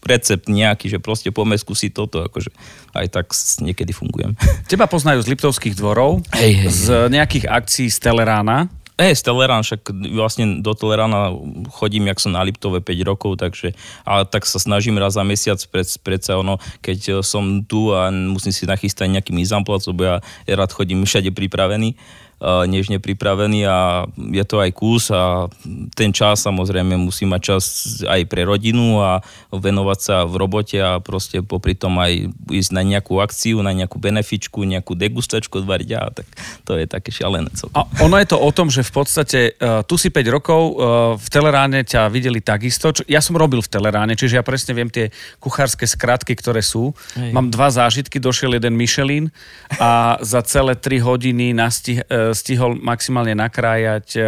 recept 0.00 0.48
nejaký, 0.48 0.88
že 0.88 0.98
proste 0.98 1.28
poďme 1.28 1.60
skúsiť 1.60 1.92
toto, 1.92 2.24
akože 2.24 2.48
aj 2.96 3.06
tak 3.12 3.26
niekedy 3.60 3.92
fungujem. 3.92 4.32
Teba 4.70 4.88
poznajú 4.88 5.20
z 5.20 5.30
Liptovských 5.36 5.76
dvorov, 5.76 6.24
hej, 6.40 6.64
hej. 6.64 6.68
z 6.72 6.86
nejakých 7.12 7.44
akcií 7.46 7.92
z 7.92 7.98
Telerána. 8.00 8.72
Hej, 9.00 9.16
z 9.16 9.32
Telerán, 9.32 9.64
však 9.64 9.96
vlastne 10.12 10.60
do 10.60 10.76
Telerána 10.76 11.32
chodím, 11.72 12.12
jak 12.12 12.20
som 12.20 12.36
na 12.36 12.44
Liptove 12.44 12.84
5 12.84 13.08
rokov, 13.08 13.40
takže 13.40 13.72
a 14.04 14.28
tak 14.28 14.44
sa 14.44 14.60
snažím 14.60 15.00
raz 15.00 15.16
za 15.16 15.24
mesiac, 15.24 15.56
pred, 15.72 15.88
predsa 16.04 16.36
ono, 16.36 16.60
keď 16.84 17.24
som 17.24 17.64
tu 17.64 17.96
a 17.96 18.12
musím 18.12 18.52
si 18.52 18.68
nachystať 18.68 19.08
nejaký 19.08 19.32
mizamplac, 19.32 19.80
lebo 19.88 20.04
ja 20.04 20.16
rád 20.44 20.76
chodím 20.76 21.08
všade 21.08 21.32
pripravený, 21.32 21.96
nežne 22.40 22.96
pripravený 22.98 23.60
a 23.68 24.08
je 24.16 24.44
to 24.48 24.64
aj 24.64 24.70
kus 24.72 25.12
a 25.12 25.52
ten 25.92 26.08
čas 26.08 26.40
samozrejme 26.40 26.96
musí 26.96 27.28
mať 27.28 27.40
čas 27.40 27.64
aj 28.08 28.24
pre 28.32 28.48
rodinu 28.48 28.96
a 29.00 29.20
venovať 29.52 29.98
sa 30.00 30.16
v 30.24 30.34
robote 30.40 30.80
a 30.80 31.04
proste 31.04 31.44
popri 31.44 31.76
tom 31.76 32.00
aj 32.00 32.32
ísť 32.48 32.70
na 32.72 32.80
nejakú 32.80 33.20
akciu, 33.20 33.60
na 33.60 33.76
nejakú 33.76 34.00
benefičku, 34.00 34.64
nejakú 34.64 34.96
degustačku 34.96 35.60
zvariť 35.60 35.90
a 35.96 36.02
tak 36.08 36.26
to 36.64 36.80
je 36.80 36.88
také 36.88 37.12
šialené. 37.12 37.52
A 37.76 37.84
ono 38.00 38.16
je 38.16 38.26
to 38.30 38.38
o 38.40 38.50
tom, 38.54 38.72
že 38.72 38.86
v 38.86 38.92
podstate 38.92 39.40
uh, 39.60 39.84
tu 39.84 40.00
si 40.00 40.08
5 40.08 40.36
rokov, 40.36 40.60
uh, 40.60 40.74
v 41.20 41.28
Teleráne 41.28 41.84
ťa 41.84 42.08
videli 42.08 42.40
takisto. 42.40 42.94
Čo, 42.94 43.02
ja 43.04 43.20
som 43.20 43.36
robil 43.36 43.60
v 43.60 43.68
Teleráne, 43.68 44.16
čiže 44.16 44.40
ja 44.40 44.44
presne 44.46 44.72
viem 44.72 44.88
tie 44.88 45.12
kuchárske 45.42 45.84
skratky, 45.84 46.32
ktoré 46.38 46.64
sú. 46.64 46.96
Hej. 47.18 47.36
Mám 47.36 47.52
dva 47.52 47.68
zážitky, 47.68 48.16
došiel 48.16 48.56
jeden 48.56 48.74
Michelin 48.78 49.28
a 49.76 50.16
za 50.24 50.40
celé 50.46 50.78
3 50.78 51.04
hodiny 51.04 51.52
nastih, 51.52 52.00
uh, 52.06 52.29
stihol 52.32 52.78
maximálne 52.78 53.36
nakrájať 53.36 54.06
e, 54.16 54.20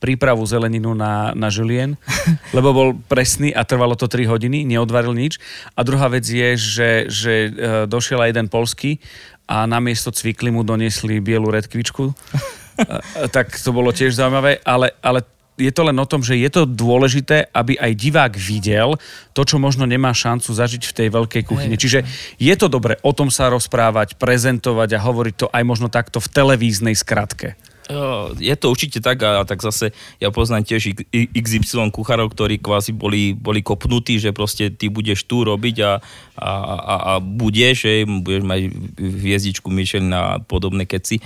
prípravu 0.00 0.42
zeleninu 0.46 0.94
na, 0.96 1.32
na 1.36 1.52
žulien, 1.52 1.94
lebo 2.56 2.72
bol 2.72 2.88
presný 3.10 3.52
a 3.52 3.66
trvalo 3.66 3.94
to 3.94 4.08
3 4.08 4.26
hodiny, 4.26 4.64
neodvaril 4.64 5.12
nič. 5.12 5.38
A 5.76 5.84
druhá 5.84 6.08
vec 6.08 6.24
je, 6.26 6.56
že, 6.56 6.90
že 7.08 7.34
e, 7.46 7.50
došiel 7.90 8.22
aj 8.22 8.30
jeden 8.32 8.48
polský 8.48 8.98
a 9.46 9.68
namiesto 9.68 10.10
cvikly 10.10 10.50
mu 10.50 10.66
doniesli 10.66 11.22
bielu 11.22 11.46
redkvičku. 11.46 12.10
tak 13.36 13.56
to 13.56 13.70
bolo 13.72 13.88
tiež 13.94 14.12
zaujímavé, 14.12 14.60
ale, 14.64 14.92
ale 15.00 15.24
je 15.56 15.72
to 15.72 15.82
len 15.88 15.96
o 15.96 16.06
tom, 16.06 16.20
že 16.20 16.36
je 16.36 16.50
to 16.52 16.68
dôležité, 16.68 17.48
aby 17.50 17.80
aj 17.80 17.92
divák 17.96 18.32
videl 18.36 19.00
to, 19.32 19.42
čo 19.42 19.56
možno 19.56 19.88
nemá 19.88 20.12
šancu 20.12 20.52
zažiť 20.52 20.82
v 20.84 20.96
tej 20.96 21.08
veľkej 21.12 21.42
kuchyni. 21.48 21.76
Čiže 21.80 22.04
je 22.36 22.54
to 22.56 22.68
dobre 22.68 23.00
o 23.00 23.12
tom 23.16 23.32
sa 23.32 23.48
rozprávať, 23.48 24.20
prezentovať 24.20 24.96
a 24.96 25.04
hovoriť 25.04 25.34
to 25.34 25.46
aj 25.48 25.62
možno 25.64 25.88
takto 25.88 26.20
v 26.20 26.28
televíznej 26.28 26.94
skratke. 26.96 27.56
Je 28.42 28.54
to 28.58 28.66
určite 28.70 28.98
tak 28.98 29.22
a 29.22 29.46
tak 29.46 29.62
zase 29.62 29.94
ja 30.18 30.34
poznám 30.34 30.66
tiež 30.66 30.96
XY 31.12 31.94
kuchárov, 31.94 32.34
ktorí 32.34 32.58
kvázi 32.58 32.90
boli, 32.90 33.30
boli 33.30 33.62
kopnutí, 33.62 34.18
že 34.18 34.34
proste 34.34 34.74
ty 34.74 34.90
budeš 34.90 35.22
tu 35.22 35.46
robiť 35.46 35.76
a, 35.86 35.92
a, 36.34 36.50
a, 36.66 36.94
a 36.96 37.12
budeš, 37.22 37.86
že 37.86 37.92
budeš 38.02 38.42
mať 38.42 38.60
hviezdičku 38.98 39.70
Michelin 39.70 40.10
a 40.10 40.42
podobné 40.42 40.82
keci 40.82 41.22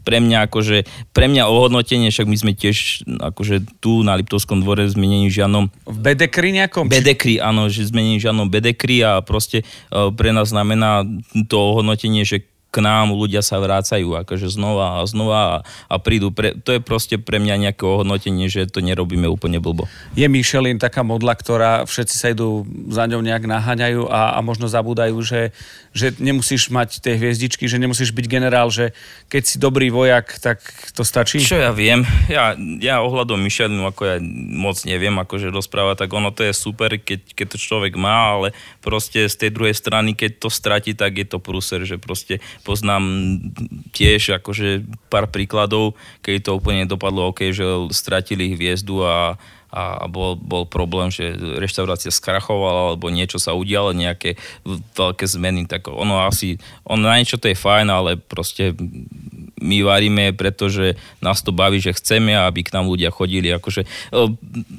pre 0.00 0.18
mňa 0.18 0.48
akože, 0.48 0.78
pre 1.12 1.28
mňa 1.28 1.46
ohodnotenie, 1.46 2.08
však 2.08 2.26
my 2.26 2.36
sme 2.36 2.52
tiež 2.56 3.04
akože 3.20 3.78
tu 3.84 4.00
na 4.00 4.16
Liptovskom 4.16 4.64
dvore 4.64 4.88
zmenení 4.88 5.28
žiadnom... 5.28 5.68
V 5.84 5.98
bedekri 6.00 6.56
nejakom? 6.56 6.88
Bedekri, 6.88 7.36
áno, 7.36 7.68
že 7.68 7.86
zmenení 7.86 8.16
žiadnom 8.16 8.48
bedekri 8.48 9.04
a 9.04 9.20
proste 9.20 9.62
uh, 9.92 10.08
pre 10.10 10.32
nás 10.32 10.50
znamená 10.50 11.04
to 11.46 11.56
ohodnotenie, 11.60 12.24
že 12.24 12.48
k 12.70 12.76
nám 12.78 13.10
ľudia 13.10 13.42
sa 13.42 13.58
vrácajú 13.58 14.14
akože 14.14 14.46
znova 14.46 15.02
a 15.02 15.06
znova 15.06 15.38
a, 15.42 15.54
a 15.90 15.96
prídu. 15.98 16.30
Pre, 16.30 16.54
to 16.62 16.78
je 16.78 16.80
proste 16.80 17.18
pre 17.18 17.42
mňa 17.42 17.70
nejaké 17.70 17.82
ohodnotenie, 17.82 18.46
že 18.46 18.70
to 18.70 18.78
nerobíme 18.78 19.26
úplne 19.26 19.58
blbo. 19.58 19.90
Je 20.14 20.26
Michelin 20.30 20.78
taká 20.78 21.02
modla, 21.02 21.34
ktorá 21.34 21.82
všetci 21.82 22.14
sa 22.14 22.30
idú 22.30 22.62
za 22.86 23.10
ňou 23.10 23.26
nejak 23.26 23.50
naháňajú 23.50 24.06
a, 24.06 24.38
a 24.38 24.40
možno 24.40 24.70
zabúdajú, 24.70 25.18
že, 25.26 25.50
že 25.90 26.14
nemusíš 26.22 26.70
mať 26.70 27.02
tie 27.02 27.18
hviezdičky, 27.18 27.66
že 27.66 27.82
nemusíš 27.82 28.14
byť 28.14 28.26
generál, 28.30 28.70
že 28.70 28.94
keď 29.26 29.42
si 29.42 29.56
dobrý 29.58 29.90
vojak, 29.90 30.38
tak 30.38 30.62
to 30.94 31.02
stačí? 31.02 31.42
Čo 31.42 31.58
ja 31.58 31.74
viem? 31.74 32.06
Ja, 32.30 32.54
ja 32.78 33.02
ohľadom 33.02 33.42
Michelinu, 33.42 33.82
ako 33.90 34.02
ja 34.06 34.16
moc 34.54 34.78
neviem, 34.86 35.18
akože 35.18 35.50
rozprávať, 35.50 36.06
tak 36.06 36.10
ono 36.14 36.30
to 36.30 36.46
je 36.46 36.54
super, 36.54 36.94
keď, 36.94 37.34
keď 37.34 37.46
to 37.50 37.58
človek 37.58 37.98
má, 37.98 38.38
ale 38.38 38.54
proste 38.78 39.26
z 39.26 39.34
tej 39.34 39.50
druhej 39.50 39.74
strany, 39.74 40.14
keď 40.14 40.46
to 40.46 40.48
stratí, 40.48 40.94
tak 40.94 41.18
je 41.18 41.26
to 41.26 41.42
prúser, 41.42 41.82
že 41.82 41.98
proste 41.98 42.38
poznám 42.62 43.04
tiež 43.96 44.40
akože 44.40 44.84
pár 45.08 45.28
príkladov, 45.28 45.98
keď 46.20 46.34
to 46.50 46.50
úplne 46.56 46.84
dopadlo 46.88 47.32
OK, 47.32 47.50
že 47.50 47.64
stratili 47.90 48.54
hviezdu 48.54 49.02
a, 49.04 49.40
a 49.70 50.04
bol, 50.10 50.34
bol 50.34 50.66
problém, 50.66 51.14
že 51.14 51.30
reštaurácia 51.34 52.10
skrachovala 52.10 52.94
alebo 52.94 53.06
niečo 53.08 53.38
sa 53.38 53.54
udialo, 53.54 53.94
nejaké 53.94 54.34
veľké 54.98 55.24
zmeny, 55.30 55.70
tak 55.70 55.86
ono 55.86 56.26
asi, 56.26 56.58
ono 56.82 57.06
na 57.06 57.18
niečo 57.18 57.38
to 57.38 57.46
je 57.46 57.56
fajn, 57.56 57.86
ale 57.86 58.18
proste 58.18 58.74
my 59.60 59.84
varíme, 59.84 60.32
pretože 60.32 60.96
nás 61.20 61.44
to 61.44 61.52
baví, 61.52 61.78
že 61.78 61.92
chceme, 61.92 62.32
aby 62.32 62.64
k 62.64 62.72
nám 62.74 62.88
ľudia 62.88 63.12
chodili. 63.12 63.52
Akože, 63.52 63.84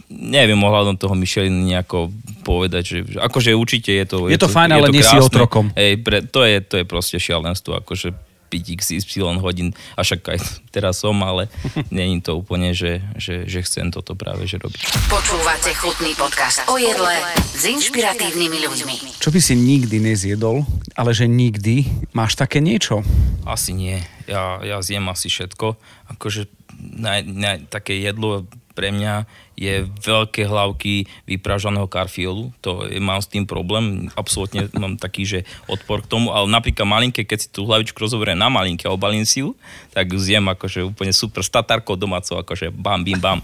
neviem 0.09 0.57
ohľadom 0.57 0.97
toho 0.97 1.13
Michelin 1.13 1.69
nejako 1.69 2.09
povedať, 2.41 2.83
že 2.83 2.97
akože 3.21 3.53
určite 3.53 3.93
je 3.93 4.05
to... 4.09 4.17
Je, 4.27 4.41
to, 4.41 4.49
to 4.49 4.53
fajn, 4.53 4.69
ale 4.73 4.89
to 4.89 4.97
nie 4.97 5.05
si 5.05 5.17
otrokom. 5.17 5.69
Ej, 5.77 6.01
pre, 6.01 6.25
to, 6.25 6.41
je, 6.43 6.57
to 6.65 6.75
je 6.81 6.85
proste 6.89 7.21
šialenstvo, 7.21 7.79
akože 7.85 8.30
piť 8.51 8.83
XY 8.83 9.39
hodín, 9.39 9.71
a 9.95 10.03
však 10.03 10.27
aj 10.27 10.39
teraz 10.75 10.99
som, 10.99 11.15
ale 11.23 11.47
není 11.87 12.19
to 12.19 12.35
úplne, 12.35 12.75
že, 12.75 12.99
že, 13.15 13.47
že 13.47 13.63
chcem 13.63 13.87
toto 13.95 14.11
práve 14.19 14.43
že 14.43 14.59
robiť. 14.59 15.07
Počúvate 15.07 15.71
chutný 15.79 16.11
podcast 16.19 16.67
o 16.67 16.75
jedle 16.75 17.15
s 17.55 17.63
inšpiratívnymi 17.63 18.57
ľuďmi. 18.67 18.95
Čo 19.23 19.31
by 19.31 19.39
si 19.39 19.55
nikdy 19.55 20.03
nezjedol, 20.03 20.67
ale 20.99 21.15
že 21.15 21.31
nikdy 21.31 21.87
máš 22.11 22.35
také 22.35 22.59
niečo? 22.59 22.99
Asi 23.47 23.71
nie. 23.71 24.03
Ja, 24.27 24.59
ja 24.59 24.83
zjem 24.83 25.07
asi 25.07 25.31
všetko. 25.31 25.79
Akože 26.11 26.51
na, 26.75 27.23
na, 27.23 27.61
také 27.63 27.95
jedlo 28.03 28.43
pre 28.73 28.91
mňa 28.91 29.27
je 29.61 29.85
veľké 29.85 30.49
hlavky 30.49 31.05
vypražaného 31.29 31.85
karfiolu. 31.85 32.49
To 32.65 32.89
je, 32.89 32.97
mám 32.97 33.21
s 33.21 33.29
tým 33.29 33.45
problém, 33.45 34.09
absolútne 34.17 34.65
mám 34.73 34.97
taký, 34.97 35.21
že 35.21 35.39
odpor 35.69 36.01
k 36.01 36.09
tomu, 36.09 36.33
ale 36.33 36.49
napríklad 36.49 36.89
malinké, 36.89 37.29
keď 37.29 37.45
si 37.45 37.47
tú 37.53 37.69
hlavičku 37.69 37.93
rozoberiem 38.01 38.41
na 38.41 38.49
malinké 38.49 38.89
a 38.89 38.95
obalím 38.97 39.21
si 39.21 39.45
ju, 39.45 39.53
tak 39.93 40.09
ju 40.09 40.17
zjem 40.17 40.49
akože 40.49 40.81
úplne 40.81 41.13
super, 41.13 41.45
s 41.45 41.53
tatárkou 41.53 41.93
domácou, 41.93 42.41
akože 42.41 42.73
bam, 42.73 43.05
bim, 43.05 43.21
bam. 43.21 43.37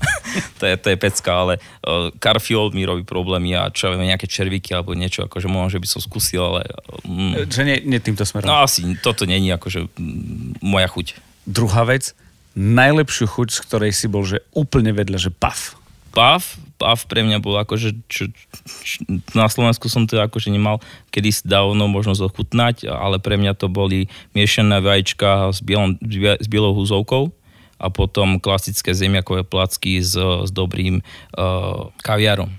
to, 0.60 0.66
je, 0.66 0.74
to 0.82 0.90
je 0.90 0.98
pecka, 0.98 1.30
ale 1.30 1.54
uh, 1.86 2.10
karfiol 2.18 2.74
mi 2.74 2.82
robí 2.82 3.06
problémy 3.06 3.54
a 3.54 3.70
čo 3.70 3.94
viem, 3.94 4.10
nejaké 4.10 4.26
červíky 4.26 4.74
alebo 4.74 4.98
niečo, 4.98 5.30
akože 5.30 5.46
možno, 5.46 5.78
že 5.78 5.82
by 5.86 5.88
som 5.88 6.02
skúsil, 6.02 6.42
ale... 6.42 6.66
Mm, 7.06 7.46
že 7.46 7.62
nie, 7.62 7.78
nie 7.86 8.02
týmto 8.02 8.26
smerom. 8.26 8.50
No 8.50 8.66
asi, 8.66 8.82
toto 9.06 9.30
není 9.30 9.54
akože 9.54 9.86
mm, 9.86 10.66
moja 10.66 10.90
chuť. 10.90 11.14
Druhá 11.46 11.86
vec, 11.86 12.18
najlepšiu 12.58 13.30
chuť, 13.30 13.48
z 13.54 13.60
ktorej 13.70 13.92
si 13.94 14.10
bol, 14.10 14.26
že 14.26 14.42
úplne 14.58 14.90
vedľa, 14.90 15.30
že 15.30 15.30
paf. 15.30 15.78
Paf, 16.18 16.58
paf 16.82 17.06
pre 17.06 17.22
mňa 17.22 17.38
bol 17.38 17.54
akože, 17.62 17.94
čo, 18.10 18.34
čo, 18.82 19.06
na 19.38 19.46
Slovensku 19.46 19.86
som 19.86 20.10
to 20.10 20.18
akože 20.18 20.50
nemal 20.50 20.82
kedy 21.14 21.46
dávno 21.46 21.86
možno 21.86 22.18
zochutnať, 22.18 22.90
ale 22.90 23.22
pre 23.22 23.38
mňa 23.38 23.54
to 23.54 23.70
boli 23.70 24.10
miešané 24.34 24.82
vajíčka 24.82 25.54
s, 25.54 25.62
bielom, 25.62 26.02
s 26.42 26.48
bielou 26.50 26.74
húzovkou 26.74 27.30
a 27.78 27.94
potom 27.94 28.42
klasické 28.42 28.98
zemiakové 28.98 29.46
placky 29.46 30.02
s, 30.02 30.18
s 30.18 30.50
dobrým 30.50 31.06
uh, 31.38 31.94
kaviarom 32.02 32.50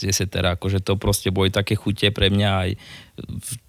z 0.00 0.08
jesetera, 0.08 0.56
akože 0.56 0.80
to 0.80 0.96
proste 0.96 1.28
boli 1.28 1.52
také 1.52 1.76
chute 1.76 2.08
pre 2.08 2.32
mňa 2.32 2.48
aj 2.48 2.70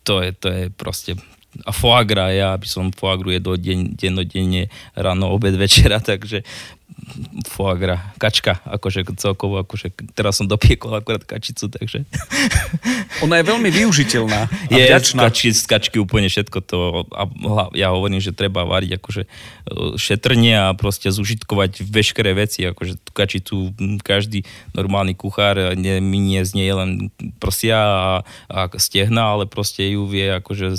to 0.08 0.24
je, 0.24 0.32
to 0.32 0.48
je 0.48 0.64
proste 0.72 1.20
a 1.68 1.72
foie 1.76 2.08
gras, 2.08 2.32
ja 2.32 2.56
by 2.56 2.64
som 2.64 2.96
foie 2.96 3.20
gras 3.20 3.36
jedol 3.36 3.60
deň, 3.60 3.80
dennodenne, 4.00 4.72
ráno, 4.96 5.36
obed, 5.36 5.52
večera, 5.60 6.00
takže 6.12 6.48
foie 7.48 7.76
gras, 7.78 8.00
kačka, 8.18 8.64
akože 8.64 9.04
celkovo, 9.20 9.60
akože 9.62 9.92
teraz 10.16 10.40
som 10.40 10.48
dopiekol 10.48 10.96
akurát 10.96 11.24
kačicu, 11.26 11.68
takže... 11.68 12.08
Ona 13.26 13.42
je 13.42 13.46
veľmi 13.46 13.70
využiteľná 13.70 14.42
a 14.48 14.72
je, 14.80 14.86
vďačná. 14.88 15.20
Kači, 15.28 15.52
z 15.52 15.66
kačky 15.68 15.98
úplne 16.00 16.32
všetko 16.32 16.58
to, 16.64 16.80
a 17.12 17.28
ja 17.76 17.92
hovorím, 17.92 18.24
že 18.24 18.32
treba 18.32 18.64
variť 18.64 18.98
akože 18.98 19.24
e, 19.26 19.30
šetrne 20.00 20.54
a 20.56 20.66
proste 20.74 21.12
zužitkovať 21.12 21.84
veškeré 21.86 22.32
veci, 22.34 22.66
akože 22.66 23.12
kačicu 23.12 23.76
každý 24.02 24.48
normálny 24.74 25.14
kuchár 25.14 25.76
ne, 25.76 26.00
minie 26.00 26.42
z 26.48 26.52
nej 26.58 26.72
len 26.72 27.12
prsia 27.38 27.78
a, 27.78 28.04
a 28.48 28.60
stehna, 28.80 29.38
ale 29.38 29.44
proste 29.46 29.84
ju 29.84 30.08
vie 30.08 30.32
akože 30.40 30.74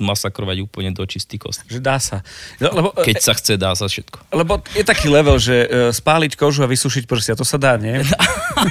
masakrovať 0.00 0.64
úplne 0.64 0.90
do 0.96 1.04
čistý 1.04 1.36
kost. 1.36 1.62
Že 1.68 1.80
dá 1.84 1.96
sa. 2.00 2.24
No, 2.58 2.72
lebo, 2.72 2.88
Keď 2.96 3.16
sa 3.20 3.32
chce, 3.36 3.54
dá 3.60 3.76
sa 3.76 3.86
všetko. 3.86 4.32
Lebo 4.34 4.64
je 4.72 4.84
taký 4.84 5.12
level, 5.12 5.36
že 5.38 5.53
e, 5.54 5.66
spáliť 5.94 6.34
kožu 6.34 6.64
a 6.64 6.68
vysušiť 6.68 7.04
prsia, 7.06 7.38
to 7.38 7.46
sa 7.46 7.56
dá, 7.56 7.78
nie? 7.78 8.02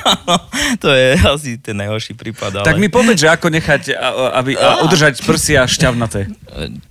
to 0.83 0.89
je 0.91 1.15
asi 1.19 1.57
ten 1.59 1.79
najhorší 1.79 2.13
prípad. 2.13 2.61
Ale... 2.61 2.67
Tak 2.67 2.77
mi 2.81 2.91
povedz, 2.91 3.23
že 3.23 3.31
ako 3.31 3.47
nechať, 3.53 3.95
aby, 4.35 4.59
a 4.59 4.83
udržať 4.83 5.23
prsia 5.23 5.63
šťavnaté. 5.63 6.27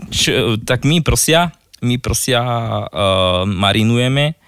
Čo, 0.08 0.56
tak 0.64 0.88
my 0.88 1.04
prsia, 1.04 1.52
my 1.82 1.98
prsia 1.98 2.40
uh, 2.42 3.42
marinujeme, 3.44 4.38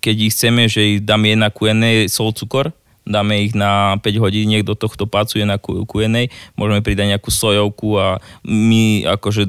keď 0.00 0.16
ich 0.16 0.32
chceme, 0.32 0.64
že 0.66 0.96
ich 0.96 0.98
dáme 1.04 1.36
jedna 1.36 1.52
ku 1.52 1.68
jednej 1.68 2.08
sol, 2.08 2.32
cukor, 2.32 2.72
dáme 3.06 3.42
ich 3.42 3.56
na 3.56 3.98
5 3.98 4.22
hodín 4.22 4.52
do 4.62 4.74
tohto 4.76 5.08
pácu 5.08 5.40
je 5.40 5.46
na 5.48 5.58
kujenej, 5.60 6.30
môžeme 6.54 6.84
pridať 6.84 7.16
nejakú 7.16 7.30
sojovku 7.32 7.98
a 7.98 8.18
my 8.46 9.08
akože 9.18 9.48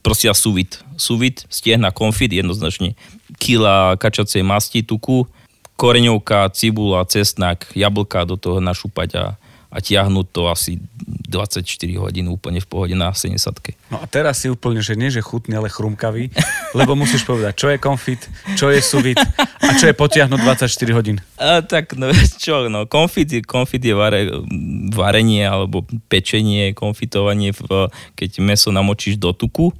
prosia 0.00 0.32
suvit. 0.32 0.80
Suvit, 0.94 1.44
stiehna 1.50 1.90
konfit 1.90 2.30
jednoznačne 2.30 2.94
kila 3.38 3.98
kačacej 3.98 4.46
masti, 4.46 4.86
tuku, 4.86 5.26
koreňovka, 5.74 6.54
cibula, 6.54 7.02
cesnak, 7.04 7.66
jablka 7.74 8.22
do 8.24 8.38
toho 8.38 8.62
našúpať 8.62 9.08
a, 9.18 9.24
a 9.74 9.82
tiahnuť 9.82 10.26
to 10.30 10.46
asi 10.46 10.78
24 11.26 11.66
hodín 11.98 12.30
úplne 12.30 12.62
v 12.62 12.68
pohode 12.70 12.94
na 12.94 13.10
70 13.10 13.42
No 13.90 13.98
a 13.98 14.06
teraz 14.06 14.38
si 14.38 14.46
úplne, 14.46 14.78
že 14.78 14.94
nie 14.94 15.10
že 15.10 15.18
chutný, 15.18 15.58
ale 15.58 15.66
chrumkavý, 15.66 16.30
lebo 16.78 16.94
musíš 16.94 17.26
povedať, 17.26 17.58
čo 17.58 17.68
je 17.74 17.78
konfit, 17.82 18.22
čo 18.54 18.70
je 18.70 18.78
suvit 18.78 19.18
a 19.38 19.70
čo 19.74 19.90
je 19.90 19.94
potiahnuť 19.98 20.40
24 20.70 20.70
hodín. 20.94 21.18
A, 21.34 21.66
tak 21.66 21.98
no 21.98 22.14
čo, 22.44 22.70
no 22.70 22.86
konfit, 22.86 23.42
konfit 23.42 23.82
je 23.82 23.94
vare, 23.98 24.30
varenie 24.94 25.42
alebo 25.42 25.82
pečenie, 26.06 26.70
konfitovanie, 26.70 27.50
v, 27.50 27.90
keď 28.14 28.38
meso 28.38 28.70
namočíš 28.70 29.18
do 29.18 29.34
tuku, 29.34 29.74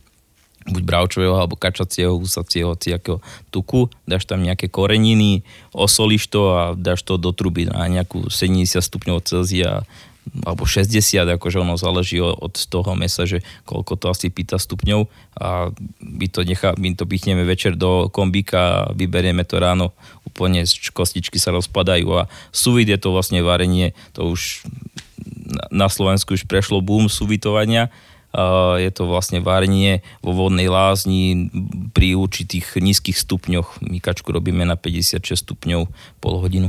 buď 0.64 0.82
bravčového 0.82 1.36
alebo 1.36 1.60
kačacieho, 1.60 2.16
husacieho, 2.16 2.72
hociakého 2.72 3.20
tuku, 3.52 3.92
dáš 4.08 4.24
tam 4.24 4.40
nejaké 4.40 4.72
koreniny, 4.72 5.44
osolíš 5.76 6.32
to 6.32 6.42
a 6.56 6.62
dáš 6.72 7.04
to 7.04 7.20
do 7.20 7.36
truby 7.36 7.68
na 7.68 7.84
nejakú 7.88 8.32
70 8.32 8.80
stupňov 8.80 9.24
Celzia 9.24 9.84
alebo 10.24 10.64
60, 10.64 10.88
akože 11.36 11.60
ono 11.60 11.76
záleží 11.76 12.16
od 12.16 12.56
toho 12.56 12.96
mesa, 12.96 13.28
že 13.28 13.44
koľko 13.68 13.92
to 14.00 14.06
asi 14.08 14.32
pýta 14.32 14.56
stupňov. 14.56 15.04
A 15.36 15.68
my 16.00 16.26
to, 16.32 16.48
nechá, 16.48 16.72
my 16.80 16.96
to 16.96 17.04
pichneme 17.04 17.44
večer 17.44 17.76
do 17.76 18.08
kombíka 18.08 18.56
a 18.56 18.78
vyberieme 18.96 19.44
to 19.44 19.60
ráno, 19.60 19.92
úplne 20.24 20.64
kostičky 20.96 21.36
sa 21.36 21.52
rozpadajú 21.52 22.08
a 22.16 22.26
suvid 22.50 22.88
je 22.88 22.98
to 22.98 23.12
vlastne 23.12 23.44
varenie, 23.44 23.92
to 24.16 24.24
už 24.24 24.64
na 25.68 25.92
Slovensku 25.92 26.34
už 26.34 26.48
prešlo 26.48 26.80
boom 26.80 27.12
suvitovania, 27.12 27.92
je 28.82 28.90
to 28.90 29.06
vlastne 29.06 29.38
varenie 29.38 30.02
vo 30.18 30.34
vodnej 30.34 30.66
lázni 30.66 31.48
pri 31.94 32.18
určitých 32.18 32.74
nízkych 32.82 33.14
stupňoch. 33.14 33.78
Mykačku 33.86 34.34
robíme 34.34 34.66
na 34.66 34.74
56 34.74 35.22
stupňov 35.46 35.86
pol 36.18 36.34
hodinu. 36.42 36.68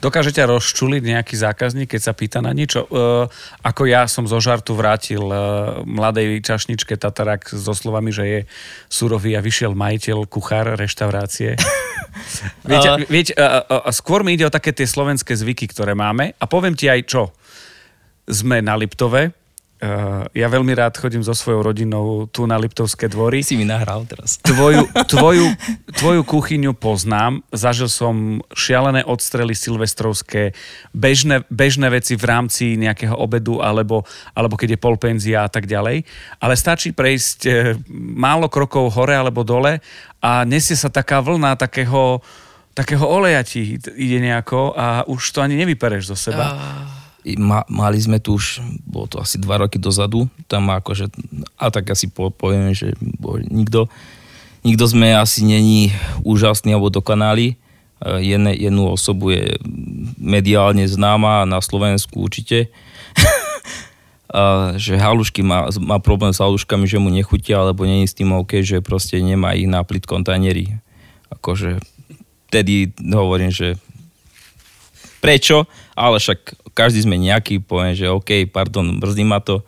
Dokážete 0.00 0.40
rozčuliť 0.44 1.02
nejaký 1.04 1.36
zákazník, 1.36 1.92
keď 1.92 2.00
sa 2.00 2.12
pýta 2.16 2.40
na 2.40 2.52
niečo? 2.56 2.88
E, 2.88 3.28
ako 3.64 3.82
ja 3.88 4.08
som 4.08 4.24
zo 4.24 4.40
žartu 4.40 4.76
vrátil 4.76 5.24
e, 5.24 5.36
mladej 5.84 6.40
čašničke 6.44 6.96
Tatarak 6.96 7.48
so 7.52 7.72
slovami, 7.72 8.12
že 8.12 8.24
je 8.24 8.40
surový 8.88 9.36
a 9.36 9.44
vyšiel 9.44 9.76
majiteľ, 9.76 10.28
kuchár 10.28 10.76
reštaurácie. 10.76 11.56
viete, 12.68 12.88
viete, 13.08 13.32
a, 13.36 13.88
a 13.88 13.90
skôr 13.92 14.24
mi 14.24 14.36
ide 14.36 14.48
o 14.48 14.52
také 14.52 14.72
tie 14.72 14.88
slovenské 14.88 15.36
zvyky, 15.36 15.68
ktoré 15.68 15.92
máme 15.92 16.36
a 16.36 16.44
poviem 16.44 16.76
ti 16.76 16.88
aj 16.88 17.00
čo. 17.08 17.22
Sme 18.24 18.64
na 18.64 18.72
Liptove, 18.76 19.43
ja 20.32 20.48
veľmi 20.48 20.72
rád 20.72 20.96
chodím 20.96 21.20
so 21.20 21.36
svojou 21.36 21.60
rodinou 21.60 22.26
tu 22.30 22.48
na 22.48 22.56
Liptovské 22.56 23.10
dvory. 23.10 23.44
Si 23.44 23.58
mi 23.58 23.68
nahral 23.68 24.08
teraz. 24.08 24.40
Tvoju, 24.40 24.88
tvoju, 25.12 25.46
tvoju 25.98 26.22
kuchyňu 26.24 26.72
poznám. 26.72 27.44
Zažil 27.52 27.92
som 27.92 28.40
šialené 28.54 29.04
odstrely 29.04 29.52
silvestrovské, 29.52 30.56
bežné, 30.96 31.44
bežné 31.52 31.92
veci 31.92 32.16
v 32.16 32.24
rámci 32.24 32.80
nejakého 32.80 33.14
obedu 33.14 33.60
alebo, 33.60 34.06
alebo 34.32 34.54
keď 34.56 34.76
je 34.76 34.84
polpenzia 34.84 35.38
a 35.44 35.50
tak 35.50 35.68
ďalej. 35.68 36.06
Ale 36.40 36.54
stačí 36.54 36.96
prejsť 36.96 37.38
e, 37.44 37.52
málo 37.94 38.48
krokov 38.48 38.94
hore 38.94 39.14
alebo 39.14 39.44
dole 39.44 39.82
a 40.24 40.46
nesie 40.48 40.78
sa 40.78 40.88
taká 40.88 41.20
vlna 41.20 41.58
takého, 41.60 42.24
takého 42.72 43.04
oleja 43.04 43.44
ti 43.44 43.76
ide 43.76 44.18
nejako 44.22 44.72
a 44.72 45.04
už 45.04 45.20
to 45.34 45.38
ani 45.44 45.58
nevypereš 45.60 46.14
zo 46.14 46.16
seba. 46.16 46.46
Uh 46.54 46.93
ma, 47.40 47.64
mali 47.72 47.96
sme 47.96 48.20
tu 48.20 48.36
už, 48.36 48.60
bolo 48.84 49.08
to 49.08 49.16
asi 49.16 49.40
dva 49.40 49.56
roky 49.56 49.80
dozadu, 49.80 50.28
tam 50.44 50.68
akože, 50.68 51.08
a 51.56 51.72
tak 51.72 51.88
asi 51.88 52.12
po, 52.12 52.28
poviem, 52.28 52.76
že 52.76 52.92
bo, 53.00 53.40
nikto, 53.40 53.88
nikto 54.60 54.84
sme 54.84 55.16
asi 55.16 55.44
není 55.44 55.90
úžasný 56.20 56.76
alebo 56.76 56.92
dokonalý. 56.92 57.56
Jedne, 58.04 58.52
jednu 58.52 58.92
osobu 58.92 59.32
je 59.32 59.56
mediálne 60.20 60.84
známa 60.84 61.48
na 61.48 61.64
Slovensku 61.64 62.20
určite, 62.20 62.68
a, 64.28 64.76
že 64.76 65.00
halušky 65.00 65.40
má, 65.40 65.72
má 65.80 65.96
problém 65.96 66.36
s 66.36 66.42
haluškami, 66.44 66.84
že 66.84 67.00
mu 67.00 67.08
nechutia, 67.08 67.64
alebo 67.64 67.88
není 67.88 68.04
s 68.04 68.12
tým 68.12 68.36
OK, 68.36 68.60
že 68.60 68.84
proste 68.84 69.16
nemá 69.24 69.56
ich 69.56 69.64
na 69.64 69.80
plitkom 69.80 70.20
tanieri. 70.20 70.76
Akože 71.32 71.80
vtedy 72.52 72.92
hovorím, 73.00 73.48
že 73.48 73.80
prečo, 75.24 75.64
ale 75.96 76.20
však 76.20 76.68
každý 76.76 77.00
sme 77.00 77.16
nejaký, 77.16 77.64
poviem, 77.64 77.96
že 77.96 78.12
OK, 78.12 78.44
pardon, 78.52 79.00
brzdí 79.00 79.24
ma 79.24 79.40
to. 79.40 79.64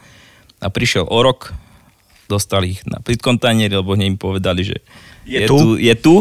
A 0.61 0.69
prišiel 0.69 1.09
o 1.09 1.19
rok, 1.25 1.57
dostali 2.29 2.77
ich 2.77 2.85
na 2.85 3.01
plitkom 3.01 3.41
tanieri, 3.41 3.73
lebo 3.73 3.97
hneď 3.97 4.09
mi 4.13 4.19
povedali, 4.21 4.69
že 4.69 4.77
je, 5.25 5.41
je 5.41 5.49
tu? 5.49 5.57
tu, 5.57 5.69
je 5.81 5.95
tu, 5.97 6.15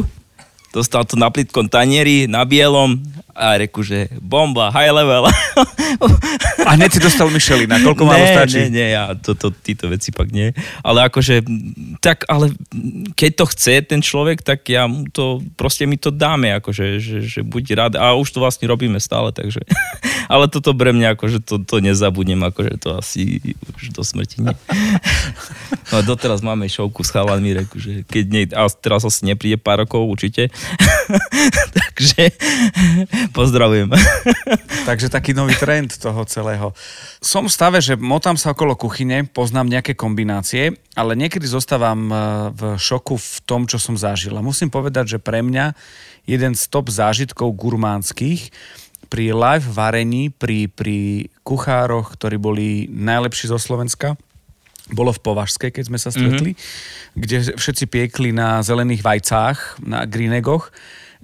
dostal 0.71 1.03
to 1.03 1.19
na 1.19 1.27
plitkom 1.27 1.67
tanieri, 1.67 2.31
na 2.31 2.47
bielom 2.47 3.01
a 3.35 3.59
reku, 3.59 3.83
že 3.83 4.07
bomba, 4.23 4.71
high 4.71 4.95
level. 4.95 5.27
A 6.65 6.69
hneď 6.79 6.97
si 6.97 6.99
dostal 7.03 7.27
Michelina, 7.27 7.77
koľko 7.85 8.07
málo 8.07 8.25
stačí? 8.25 8.63
Nie, 8.67 8.71
nie, 8.71 8.87
ja 8.95 9.11
to, 9.13 9.35
to, 9.35 9.51
títo 9.51 9.91
veci 9.91 10.15
pak 10.15 10.31
nie. 10.31 10.55
Ale 10.81 11.05
akože, 11.11 11.43
tak, 11.99 12.23
ale 12.31 12.55
keď 13.13 13.31
to 13.43 13.45
chce 13.51 13.73
ten 13.85 13.99
človek, 13.99 14.39
tak 14.39 14.63
ja 14.71 14.87
mu 14.87 15.05
to, 15.11 15.43
proste 15.59 15.83
mi 15.83 15.99
to 15.99 16.09
dáme, 16.15 16.55
akože, 16.57 16.97
že, 17.03 17.17
že 17.27 17.39
buď 17.43 17.63
rád. 17.75 17.93
A 17.99 18.15
už 18.15 18.31
to 18.31 18.39
vlastne 18.39 18.65
robíme 18.71 18.97
stále, 19.03 19.35
takže. 19.35 19.61
Ale 20.31 20.49
toto 20.49 20.73
pre 20.73 20.89
mňa, 20.89 21.13
akože 21.13 21.37
to, 21.45 21.61
to 21.61 21.77
nezabudnem, 21.85 22.41
akože 22.41 22.81
to 22.81 22.97
asi 22.97 23.37
už 23.77 23.93
do 23.93 24.01
smrti 24.01 24.41
nie. 24.41 24.55
No 25.93 26.01
a 26.01 26.01
doteraz 26.01 26.41
máme 26.41 26.65
šovku 26.65 27.05
s 27.05 27.13
chalanmi, 27.13 27.53
reku, 27.61 27.77
že 27.77 28.01
keď 28.09 28.25
nie, 28.25 28.43
a 28.49 28.65
teraz 28.73 29.05
asi 29.05 29.21
nepríde 29.21 29.61
pár 29.61 29.85
rokov 29.85 30.01
určite. 30.01 30.49
takže 31.77 32.33
pozdravujem. 33.31 33.89
takže 34.89 35.09
taký 35.09 35.33
nový 35.33 35.55
trend 35.57 35.95
toho 35.97 36.21
celého. 36.27 36.75
Som 37.23 37.49
v 37.49 37.55
stave, 37.55 37.79
že 37.81 37.97
motám 37.97 38.37
sa 38.37 38.53
okolo 38.53 38.77
kuchyne, 38.77 39.25
poznám 39.25 39.71
nejaké 39.79 39.97
kombinácie, 39.97 40.75
ale 40.93 41.17
niekedy 41.17 41.47
zostávam 41.47 42.09
e, 42.09 42.15
v 42.53 42.61
šoku 42.77 43.15
v 43.17 43.37
tom, 43.47 43.65
čo 43.65 43.81
som 43.81 43.95
zažil. 43.97 44.35
A 44.37 44.45
musím 44.45 44.69
povedať, 44.69 45.17
že 45.17 45.19
pre 45.23 45.41
mňa 45.41 45.73
jeden 46.25 46.53
z 46.53 46.63
top 46.69 46.89
zážitkov 46.89 47.53
gurmánskych 47.53 48.49
pri 49.09 49.31
live 49.31 49.67
varení, 49.69 50.33
pri, 50.33 50.67
pri 50.67 51.29
kuchároch, 51.45 52.17
ktorí 52.17 52.41
boli 52.41 52.67
najlepší 52.89 53.53
zo 53.53 53.61
Slovenska, 53.61 54.17
bolo 54.93 55.09
v 55.09 55.21
Považskej, 55.21 55.73
keď 55.73 55.83
sme 55.89 55.97
sa 55.97 56.13
stretli, 56.13 56.53
mm-hmm. 56.53 57.17
kde 57.17 57.37
všetci 57.57 57.85
piekli 57.89 58.29
na 58.29 58.61
zelených 58.61 59.01
vajcách, 59.01 59.81
na 59.81 60.05
greenegoch, 60.05 60.69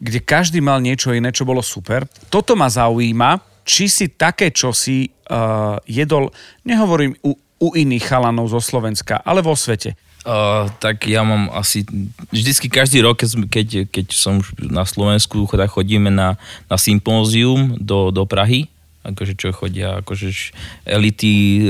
kde 0.01 0.19
každý 0.25 0.59
mal 0.65 0.81
niečo 0.81 1.13
iné, 1.13 1.29
čo 1.29 1.45
bolo 1.45 1.61
super. 1.61 2.09
Toto 2.33 2.57
ma 2.57 2.65
zaujíma, 2.65 3.37
či 3.61 3.85
si 3.85 4.09
také 4.09 4.49
čosi 4.49 5.05
uh, 5.05 5.77
jedol, 5.85 6.33
nehovorím 6.65 7.13
u, 7.21 7.37
u 7.37 7.67
iných 7.77 8.09
chalanov 8.09 8.49
zo 8.49 8.57
Slovenska, 8.57 9.21
ale 9.21 9.45
vo 9.45 9.53
svete. 9.53 9.93
Uh, 10.21 10.69
tak 10.81 11.05
ja 11.09 11.21
mám 11.25 11.49
asi, 11.53 11.85
vždycky 12.29 12.69
každý 12.69 13.01
rok, 13.01 13.21
keď, 13.25 13.89
keď 13.89 14.13
som 14.13 14.41
na 14.57 14.85
Slovensku, 14.85 15.45
tak 15.49 15.69
chodíme 15.69 16.09
na, 16.09 16.37
na 16.69 16.77
sympózium 16.77 17.77
do, 17.77 18.09
do 18.09 18.25
Prahy, 18.25 18.69
akože 19.01 19.33
čo 19.33 19.49
chodia, 19.49 19.97
akože 20.05 20.53
elity 20.85 21.65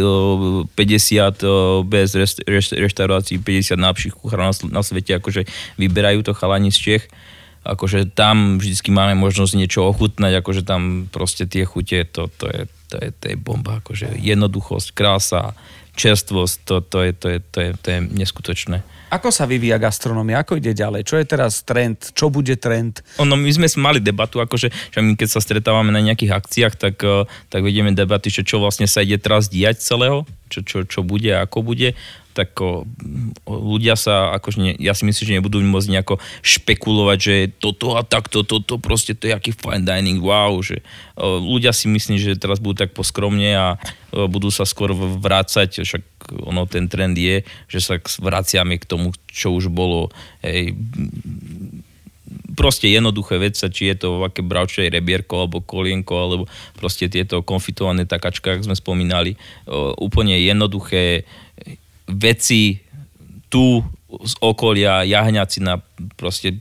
50 0.76 1.88
bez 1.88 2.12
rest, 2.12 2.44
rest, 2.44 2.76
reštaurácií, 2.76 3.39
50 3.39 3.80
najlepších 3.80 4.15
kuchárov 4.20 4.52
na, 4.52 4.80
na 4.80 4.82
svete, 4.84 5.15
akože 5.15 5.48
vyberajú 5.80 6.20
to 6.28 6.36
chalani 6.36 6.76
z 6.76 6.80
Čech 6.80 7.04
akože 7.62 8.10
tam 8.10 8.58
vždycky 8.58 8.89
máme 8.89 9.13
možnosť 9.17 9.54
niečo 9.54 9.86
ochutnať, 9.86 10.41
akože 10.41 10.62
tam 10.65 11.06
proste 11.13 11.45
tie 11.45 11.65
chute, 11.65 12.06
to, 12.10 12.30
to, 12.41 12.45
je, 12.50 12.62
to, 12.89 12.95
je, 12.97 13.10
to 13.13 13.24
je 13.32 13.36
bomba, 13.38 13.80
akože 13.80 14.17
jednoduchosť, 14.17 14.88
krása, 14.97 15.54
čerstvosť, 15.93 16.56
to, 16.65 16.76
to, 16.82 16.97
je, 17.06 17.12
to, 17.13 17.28
je, 17.30 17.39
to, 17.39 17.58
je, 17.62 17.69
to 17.78 17.88
je 17.91 18.00
neskutočné. 18.15 18.82
Ako 19.12 19.28
sa 19.28 19.43
vyvíja 19.43 19.76
gastronomia? 19.76 20.39
Ako 20.39 20.56
ide 20.56 20.71
ďalej? 20.71 21.04
Čo 21.04 21.19
je 21.19 21.28
teraz 21.28 21.67
trend? 21.67 22.15
Čo 22.15 22.32
bude 22.32 22.56
trend? 22.56 23.04
Ono, 23.19 23.36
my 23.36 23.52
sme 23.52 23.67
mali 23.76 24.00
debatu, 24.00 24.39
akože, 24.39 24.71
že 24.71 25.00
my 25.04 25.19
keď 25.19 25.28
sa 25.36 25.43
stretávame 25.43 25.91
na 25.91 26.00
nejakých 26.00 26.32
akciách, 26.32 26.74
tak, 26.80 26.95
eh, 27.04 27.28
tak 27.52 27.62
vedieme 27.67 27.91
debaty, 27.91 28.32
že 28.32 28.47
čo 28.47 28.63
vlastne 28.63 28.88
sa 28.88 29.04
ide 29.04 29.19
teraz 29.19 29.52
diať 29.52 29.84
celého, 29.84 30.24
čo, 30.47 30.63
čo, 30.63 30.88
čo 30.88 31.04
bude 31.04 31.28
a 31.28 31.43
ako 31.43 31.60
bude 31.60 31.91
tak 32.32 32.56
ľudia 33.46 34.00
sa, 34.00 34.32
akože 34.39 34.58
ne, 34.58 34.72
ja 34.80 34.96
si 34.96 35.04
myslím, 35.04 35.26
že 35.28 35.38
nebudú 35.38 35.60
môcť 35.62 35.91
nejako 35.91 36.15
špekulovať, 36.41 37.17
že 37.20 37.36
toto 37.60 38.00
a 38.00 38.08
takto, 38.08 38.48
toto 38.48 38.80
proste 38.80 39.13
to 39.13 39.28
je 39.30 39.36
aký 39.36 39.52
fine 39.52 39.84
dining, 39.84 40.24
wow, 40.24 40.56
že 40.63 40.80
ľudia 41.22 41.76
si 41.76 41.91
myslím, 41.91 42.17
že 42.17 42.39
teraz 42.39 42.63
budú 42.63 42.88
tak 42.88 42.96
poskromne 42.96 43.52
a 43.54 43.67
budú 44.12 44.50
sa 44.50 44.63
skôr 44.63 44.96
vrácať, 44.96 45.84
však 45.84 46.04
ono 46.48 46.63
ten 46.65 46.88
trend 46.88 47.20
je, 47.20 47.44
že 47.67 47.80
sa 47.84 48.00
vraciame 48.00 48.80
k 48.80 48.88
tomu, 48.88 49.12
čo 49.28 49.52
už 49.52 49.67
bolo, 49.72 50.12
hej, 50.44 50.76
proste 52.56 52.88
jednoduché 52.88 53.39
veci, 53.39 53.67
či 53.67 53.91
je 53.91 53.96
to 54.08 54.24
aké 54.24 54.44
bravčej 54.44 54.91
rebierko 54.91 55.44
alebo 55.44 55.63
kolienko, 55.63 56.13
alebo 56.15 56.44
proste 56.76 57.12
tieto 57.12 57.44
konfitované 57.44 58.08
takačka, 58.08 58.56
ako 58.56 58.72
sme 58.72 58.78
spomínali, 58.78 59.36
úplne 60.00 60.39
jednoduché 60.39 61.28
veci 62.12 62.84
tu 63.47 63.84
z 64.12 64.34
okolia, 64.43 65.08
jahňacina, 65.08 65.80
proste 66.19 66.60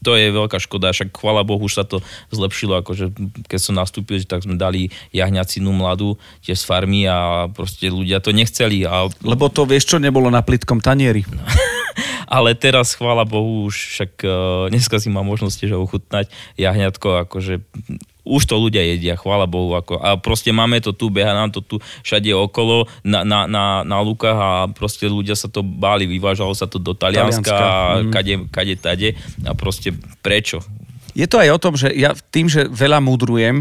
to 0.00 0.16
je 0.16 0.32
veľká 0.32 0.56
škoda, 0.56 0.96
však 0.96 1.12
chvala 1.12 1.44
Bohu 1.44 1.68
už 1.68 1.76
sa 1.76 1.84
to 1.84 2.00
zlepšilo, 2.32 2.80
akože 2.80 3.12
keď 3.46 3.60
som 3.60 3.76
nastúpil, 3.76 4.24
tak 4.24 4.42
sme 4.42 4.56
dali 4.56 4.88
jahňacinu 5.12 5.70
mladú 5.70 6.16
tiež 6.40 6.56
z 6.56 6.64
farmy 6.64 7.04
a 7.04 7.46
proste 7.52 7.92
ľudia 7.92 8.24
to 8.24 8.32
nechceli. 8.32 8.88
A... 8.88 9.12
Lebo 9.20 9.52
to 9.52 9.68
vieš 9.68 9.92
čo, 9.92 9.96
nebolo 10.00 10.32
na 10.32 10.40
plitkom 10.40 10.80
tanieri. 10.80 11.22
Ale 12.30 12.54
teraz, 12.54 12.94
chvála 12.94 13.26
Bohu, 13.26 13.66
už 13.66 13.74
však 13.74 14.12
uh, 14.22 14.70
dneska 14.70 15.02
si 15.02 15.10
mám 15.10 15.26
možnosť 15.26 15.66
tiež 15.66 15.72
ochutnať 15.74 16.30
jahňatko, 16.54 17.26
akože 17.26 17.58
už 18.22 18.42
to 18.46 18.54
ľudia 18.54 18.86
jedia, 18.86 19.18
chvála 19.18 19.50
Bohu. 19.50 19.74
Ako, 19.74 19.98
a 19.98 20.14
proste 20.14 20.54
máme 20.54 20.78
to 20.78 20.94
tu, 20.94 21.10
beha 21.10 21.34
nám 21.34 21.50
to 21.50 21.58
tu 21.58 21.82
všade 22.06 22.30
okolo 22.30 22.86
na, 23.02 23.26
na, 23.26 23.50
na, 23.50 23.82
na 23.82 23.98
lukách 23.98 24.38
a 24.38 24.50
proste 24.70 25.10
ľudia 25.10 25.34
sa 25.34 25.50
to 25.50 25.66
báli, 25.66 26.06
vyvážalo 26.06 26.54
sa 26.54 26.70
to 26.70 26.78
do 26.78 26.94
Talianska, 26.94 27.50
Talianska. 27.50 27.66
a 27.66 27.98
mm. 27.98 28.10
kade, 28.14 28.34
kade 28.54 28.74
tade 28.78 29.08
a 29.42 29.52
proste 29.58 29.90
prečo? 30.22 30.62
Je 31.20 31.28
to 31.28 31.36
aj 31.36 31.52
o 31.52 31.60
tom, 31.60 31.76
že 31.76 31.92
ja 31.92 32.16
tým, 32.16 32.48
že 32.48 32.64
veľa 32.64 32.96
mudrujem, 33.04 33.60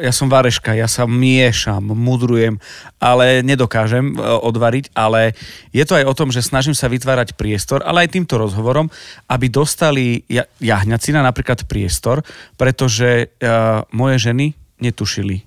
ja 0.00 0.08
som 0.08 0.32
vareška, 0.32 0.72
ja 0.72 0.88
sa 0.88 1.04
miešam, 1.04 1.92
mudrujem, 1.92 2.56
ale 2.96 3.44
nedokážem 3.44 4.16
e, 4.16 4.24
odvariť, 4.24 4.88
ale 4.96 5.36
je 5.76 5.84
to 5.84 6.00
aj 6.00 6.04
o 6.08 6.16
tom, 6.16 6.32
že 6.32 6.40
snažím 6.40 6.72
sa 6.72 6.88
vytvárať 6.88 7.36
priestor, 7.36 7.84
ale 7.84 8.08
aj 8.08 8.16
týmto 8.16 8.40
rozhovorom, 8.40 8.88
aby 9.28 9.46
dostali 9.52 10.24
jahňacina 10.64 11.20
napríklad 11.20 11.68
priestor, 11.68 12.24
pretože 12.56 13.28
uh, 13.28 13.84
moje 13.92 14.30
ženy 14.30 14.56
netušili. 14.80 15.44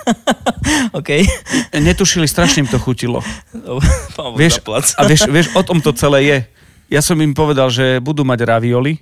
OK. 0.98 1.10
Netušili, 1.72 2.28
strašne 2.28 2.66
im 2.66 2.68
to 2.68 2.76
chutilo. 2.76 3.24
Vieš, 4.36 4.60
a 5.00 5.08
vieš, 5.08 5.24
vieš, 5.24 5.48
o 5.56 5.62
tom 5.64 5.80
to 5.80 5.96
celé 5.96 6.20
je. 6.28 6.38
Ja 6.90 7.00
som 7.00 7.16
im 7.22 7.32
povedal, 7.32 7.70
že 7.70 8.02
budú 8.02 8.26
mať 8.26 8.44
ravioli 8.44 8.98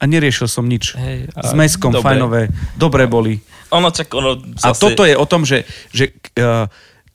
a 0.00 0.04
neriešil 0.08 0.48
som 0.48 0.64
nič. 0.64 0.96
Hej, 0.96 1.28
a 1.36 1.44
S 1.44 1.52
meskom, 1.52 1.92
dobre. 1.92 2.16
fajnové, 2.16 2.42
dobré 2.80 3.04
boli. 3.04 3.36
Ono, 3.68 3.92
čak, 3.92 4.08
ono 4.16 4.40
A 4.64 4.72
zase... 4.72 4.80
toto 4.80 5.04
je 5.04 5.14
o 5.14 5.26
tom, 5.28 5.44
že, 5.44 5.68
že 5.92 6.16
uh, 6.40 6.66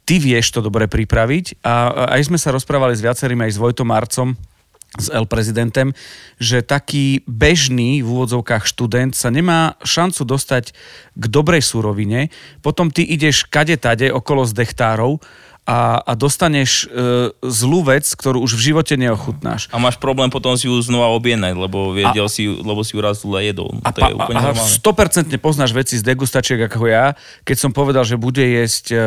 ty 0.06 0.22
vieš 0.22 0.54
to 0.54 0.62
dobre 0.62 0.86
pripraviť 0.86 1.66
a 1.66 1.74
a 1.90 2.04
aj 2.16 2.30
sme 2.30 2.38
sa 2.38 2.54
rozprávali 2.54 2.94
s 2.94 3.02
viacerými, 3.02 3.50
aj 3.50 3.54
s 3.58 3.62
Vojtom 3.62 3.90
Marcom, 3.90 4.38
s 4.96 5.12
El 5.12 5.28
prezidentem, 5.28 5.92
že 6.40 6.64
taký 6.64 7.26
bežný 7.28 8.00
v 8.00 8.08
úvodzovkách 8.08 8.64
študent 8.64 9.12
sa 9.12 9.28
nemá 9.28 9.76
šancu 9.84 10.24
dostať 10.24 10.72
k 11.20 11.24
dobrej 11.28 11.68
surovine, 11.68 12.32
potom 12.64 12.88
ty 12.88 13.04
ideš 13.04 13.44
kade 13.50 13.76
tade 13.76 14.08
okolo 14.08 14.48
z 14.48 14.56
dechtárov 14.56 15.20
a, 15.66 15.98
a 15.98 16.14
dostaneš 16.14 16.86
e, 16.86 17.34
zlú 17.42 17.82
vec, 17.82 18.06
ktorú 18.06 18.38
už 18.46 18.54
v 18.54 18.72
živote 18.72 18.94
neochutnáš. 19.02 19.66
A 19.74 19.82
máš 19.82 19.98
problém 19.98 20.30
potom 20.30 20.54
si 20.54 20.70
ju 20.70 20.78
znova 20.78 21.10
objednať, 21.18 21.58
lebo, 21.58 21.90
vedel 21.90 22.30
si, 22.30 22.46
ju- 22.46 22.62
lebo 22.62 22.86
si 22.86 22.94
ju 22.94 23.02
raz 23.02 23.26
zle 23.26 23.50
jedol. 23.50 23.74
A, 23.82 23.90
to 23.90 24.06
pa, 24.06 24.14
je 24.14 24.16
úplne 24.16 24.38
a, 24.38 24.42
a 24.46 24.48
normálne. 24.54 24.78
100% 25.34 25.34
poznáš 25.42 25.74
veci 25.74 25.98
z 25.98 26.06
degustačiek 26.06 26.70
ako 26.70 26.86
ja, 26.86 27.18
keď 27.42 27.58
som 27.58 27.72
povedal, 27.74 28.06
že 28.06 28.14
bude 28.14 28.46
jesť, 28.46 28.86
e, 28.94 28.96
e, 28.96 29.04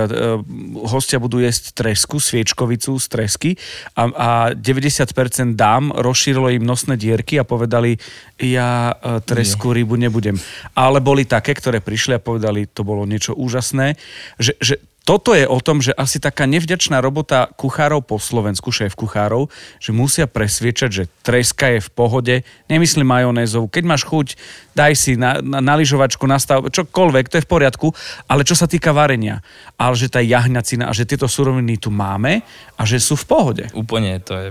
hostia 0.82 1.22
budú 1.22 1.38
jesť 1.38 1.78
tresku, 1.78 2.18
sviečkovicu 2.18 2.98
z 2.98 3.06
tresky 3.06 3.50
a, 3.94 4.02
a 4.10 4.28
90% 4.50 5.54
dám 5.54 5.94
rozšírilo 5.94 6.50
im 6.58 6.66
nosné 6.66 6.98
dierky 6.98 7.38
a 7.38 7.46
povedali, 7.46 8.02
ja 8.42 8.98
e, 8.98 9.22
tresku 9.22 9.70
rybu 9.70 9.94
nebudem. 9.94 10.34
Ale 10.74 10.98
boli 10.98 11.22
také, 11.22 11.54
ktoré 11.54 11.78
prišli 11.78 12.18
a 12.18 12.20
povedali, 12.22 12.66
to 12.66 12.82
bolo 12.82 13.06
niečo 13.06 13.38
úžasné, 13.38 13.94
že, 14.42 14.58
že 14.58 14.82
toto 15.08 15.32
je 15.32 15.48
o 15.48 15.56
tom, 15.64 15.80
že 15.80 15.96
asi 15.96 16.20
taká 16.20 16.44
nevďačná 16.44 17.00
robota 17.00 17.48
kuchárov 17.56 18.04
po 18.04 18.20
Slovensku, 18.20 18.68
šéf 18.68 18.92
kuchárov, 18.92 19.48
že 19.80 19.96
musia 19.96 20.28
presviečať, 20.28 20.90
že 20.92 21.08
treska 21.24 21.72
je 21.72 21.80
v 21.80 21.90
pohode, 21.96 22.34
nemyslím 22.68 23.08
majonézov. 23.08 23.72
Keď 23.72 23.84
máš 23.88 24.04
chuť, 24.04 24.36
daj 24.76 24.92
si 25.00 25.16
na, 25.16 25.40
na, 25.40 25.64
na 25.64 25.74
lyžovačku, 25.80 26.28
nastav, 26.28 26.60
čokoľvek, 26.68 27.32
to 27.32 27.40
je 27.40 27.46
v 27.48 27.48
poriadku, 27.48 27.88
ale 28.28 28.44
čo 28.44 28.52
sa 28.52 28.68
týka 28.68 28.92
varenia, 28.92 29.40
ale 29.80 29.96
že 29.96 30.12
tá 30.12 30.20
jahňacina 30.20 30.84
a 30.84 30.92
že 30.92 31.08
tieto 31.08 31.24
suroviny 31.24 31.80
tu 31.80 31.88
máme 31.88 32.44
a 32.76 32.82
že 32.84 33.00
sú 33.00 33.16
v 33.16 33.24
pohode. 33.24 33.64
Úplne, 33.72 34.20
to 34.20 34.36
je, 34.36 34.48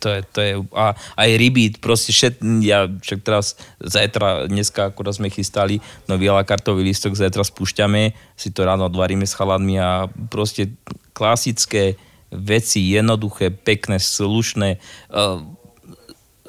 to 0.00 0.08
je, 0.08 0.20
to 0.32 0.38
je 0.40 0.52
a 0.72 0.96
aj 0.96 1.30
ryby, 1.36 1.76
proste 1.80 2.12
šet, 2.12 2.40
ja 2.64 2.88
však 2.88 3.20
teraz 3.20 3.56
zajtra, 3.80 4.48
dneska 4.48 4.92
akurát 4.92 5.16
sme 5.16 5.32
chystali 5.32 5.78
nový 6.08 6.32
a 6.32 6.40
la 6.40 6.44
kartový 6.44 6.84
listok, 6.84 7.16
zajtra 7.16 7.44
spúšťame, 7.44 8.16
si 8.36 8.48
to 8.50 8.64
ráno 8.64 8.88
odvaríme 8.88 9.28
s 9.28 9.36
chaladmi 9.36 9.76
a 9.76 10.08
proste 10.32 10.72
klasické 11.12 12.00
veci, 12.30 12.94
jednoduché, 12.94 13.50
pekné, 13.50 13.98
slušné, 13.98 14.78
uh, 15.10 15.42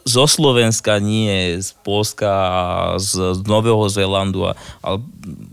zo 0.06 0.26
Slovenska, 0.26 0.98
nie 0.98 1.62
z 1.62 1.74
Polska 1.86 2.30
a 2.30 2.64
z, 2.98 3.38
z 3.38 3.40
Nového 3.46 3.86
Zélandu. 3.90 4.50
A, 4.50 4.58
ale 4.82 5.02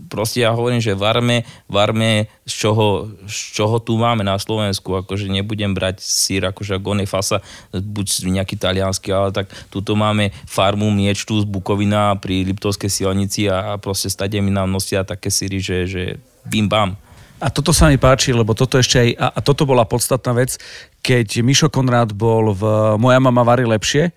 proste 0.09 0.41
ja 0.41 0.53
hovorím, 0.53 0.81
že 0.81 0.97
varme, 0.97 1.45
varme 1.69 2.27
z 2.45 2.53
čoho, 2.65 3.13
z 3.29 3.37
čoho 3.53 3.77
tu 3.77 3.97
máme 3.97 4.25
na 4.25 4.37
Slovensku. 4.41 4.97
Akože 4.99 5.29
nebudem 5.29 5.73
brať 5.73 6.01
sír, 6.01 6.45
akože 6.49 6.81
ak 6.81 6.85
on 6.85 7.01
je 7.01 7.07
fasa, 7.09 7.37
buď 7.73 8.29
nejaký 8.29 8.55
talianský, 8.57 9.09
ale 9.13 9.29
tak 9.33 9.49
tuto 9.69 9.93
máme 9.93 10.33
farmu 10.49 10.89
miečtu 10.89 11.37
z 11.41 11.45
Bukovina 11.45 12.17
pri 12.17 12.45
Liptovskej 12.49 12.89
silnici 12.89 13.45
a, 13.49 13.73
a 13.73 13.81
proste 13.81 14.09
stade 14.09 14.37
mi 14.41 14.49
nám 14.49 14.73
nosia 14.73 15.05
také 15.05 15.29
síry, 15.29 15.61
že, 15.61 15.85
že 15.85 16.03
bim 16.45 16.65
bam. 16.65 16.97
A 17.39 17.47
toto 17.47 17.71
sa 17.71 17.87
mi 17.87 17.95
páči, 17.95 18.35
lebo 18.35 18.51
toto 18.51 18.75
ešte 18.75 18.99
aj, 18.99 19.09
a, 19.15 19.27
a 19.31 19.39
toto 19.39 19.63
bola 19.63 19.87
podstatná 19.87 20.35
vec, 20.35 20.59
keď 20.99 21.39
Mišo 21.39 21.71
Konrád 21.71 22.11
bol 22.11 22.51
v 22.51 22.63
Moja 22.99 23.19
mama 23.23 23.47
varí 23.47 23.63
lepšie 23.63 24.11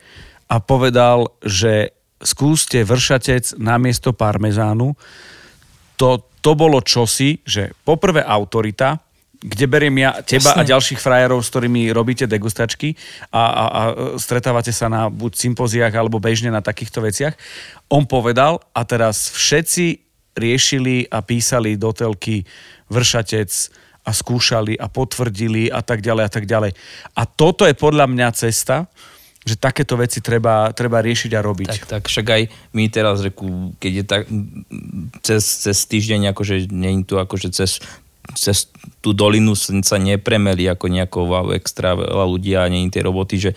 a 0.50 0.58
povedal, 0.58 1.30
že 1.42 1.94
skúste 2.18 2.82
vršatec 2.82 3.58
namiesto 3.62 4.10
parmezánu. 4.10 4.98
To, 6.02 6.08
to 6.42 6.52
bolo 6.58 6.82
čosi, 6.82 7.38
že 7.46 7.70
poprvé 7.86 8.26
autorita, 8.26 8.98
kde 9.42 9.66
beriem 9.66 9.96
ja 9.98 10.22
teba 10.22 10.54
Jasné. 10.54 10.62
a 10.62 10.70
ďalších 10.70 11.02
frajerov, 11.02 11.42
s 11.42 11.50
ktorými 11.50 11.90
robíte 11.90 12.30
degustačky 12.30 12.94
a, 13.34 13.42
a, 13.42 13.64
a 13.66 13.82
stretávate 14.14 14.70
sa 14.70 14.86
na 14.86 15.10
buď 15.10 15.34
sympoziách 15.34 15.94
alebo 15.94 16.22
bežne 16.22 16.54
na 16.54 16.62
takýchto 16.62 17.02
veciach. 17.02 17.34
On 17.90 18.06
povedal 18.06 18.62
a 18.70 18.86
teraz 18.86 19.34
všetci 19.34 20.11
riešili 20.36 21.08
a 21.08 21.20
písali 21.20 21.76
do 21.76 21.92
telky 21.92 22.44
vršatec 22.88 23.50
a 24.02 24.10
skúšali 24.10 24.74
a 24.74 24.90
potvrdili 24.90 25.70
a 25.70 25.80
tak 25.80 26.02
ďalej 26.02 26.24
a 26.26 26.30
tak 26.30 26.44
ďalej. 26.44 26.72
A 27.14 27.22
toto 27.24 27.62
je 27.62 27.74
podľa 27.76 28.10
mňa 28.10 28.28
cesta, 28.34 28.90
že 29.42 29.58
takéto 29.58 29.98
veci 29.98 30.22
treba, 30.22 30.70
treba 30.70 31.02
riešiť 31.02 31.30
a 31.34 31.40
robiť. 31.42 31.70
Tak, 31.82 31.86
tak 31.86 32.02
však 32.06 32.26
aj 32.30 32.42
my 32.78 32.84
teraz, 32.86 33.22
reku, 33.26 33.74
keď 33.82 33.92
je 33.92 34.04
tak 34.06 34.22
cez, 35.22 35.42
cez 35.42 35.78
týždeň, 35.86 36.30
akože 36.30 36.70
nie 36.70 37.02
je 37.02 37.06
tu 37.06 37.14
akože 37.18 37.50
cez, 37.50 37.82
cez 38.38 38.70
tú 39.02 39.10
dolinu 39.10 39.58
sa 39.58 39.98
nepremeli 39.98 40.70
ako 40.70 40.86
nejako 40.86 41.18
wow, 41.26 41.46
extra 41.50 41.98
veľa 41.98 42.26
ľudí 42.26 42.54
a 42.54 42.70
nie 42.70 42.86
tej 42.86 43.02
roboty, 43.02 43.34
že 43.38 43.50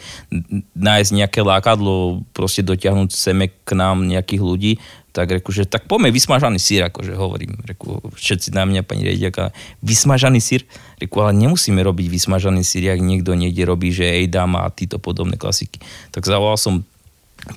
nájsť 0.73 1.11
nejaké 1.13 1.45
lákadlo, 1.45 2.25
proste 2.33 2.65
dotiahnuť 2.65 3.09
seme 3.13 3.53
k 3.53 3.69
nám 3.77 4.09
nejakých 4.09 4.41
ľudí, 4.41 4.73
tak 5.15 5.31
reku, 5.31 5.55
že 5.55 5.63
tak 5.63 5.87
poďme 5.87 6.11
vysmažaný 6.11 6.59
sír, 6.59 6.91
akože 6.91 7.15
hovorím. 7.15 7.55
Reku, 7.63 8.03
všetci 8.11 8.51
na 8.51 8.67
mňa, 8.67 8.83
pani 8.83 9.07
rediaka, 9.07 9.55
vysmažaný 9.79 10.43
sír? 10.43 10.67
Reku, 10.99 11.23
ale 11.23 11.31
nemusíme 11.39 11.79
robiť 11.79 12.11
vysmažaný 12.11 12.67
sír, 12.67 12.91
ak 12.91 12.99
niekto 12.99 13.31
niekde 13.31 13.63
robí, 13.63 13.95
že 13.95 14.03
ej 14.03 14.27
dám 14.27 14.59
a 14.59 14.67
títo 14.67 14.99
podobné 14.99 15.39
klasiky. 15.39 15.79
Tak 16.11 16.27
zavolal 16.27 16.59
som 16.59 16.83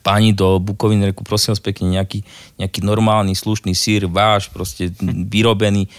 páni 0.06 0.30
do 0.30 0.62
Bukoviny, 0.62 1.10
reku, 1.10 1.26
prosím 1.26 1.58
vás 1.58 1.62
pekne, 1.64 1.98
nejaký, 1.98 2.22
nejaký 2.62 2.86
normálny, 2.86 3.34
slušný 3.34 3.74
sír, 3.74 4.06
váš, 4.06 4.46
proste 4.46 4.94
vyrobený, 5.02 5.90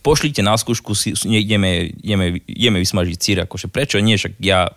pošlite 0.00 0.40
na 0.40 0.56
skúšku, 0.56 0.96
si, 0.96 1.12
ideme, 1.28 1.92
ideme, 2.00 2.40
ideme 2.48 2.80
vysmažiť 2.80 3.18
sír, 3.20 3.36
akože 3.44 3.68
prečo 3.68 4.00
nie, 4.00 4.16
však 4.16 4.40
ja 4.40 4.72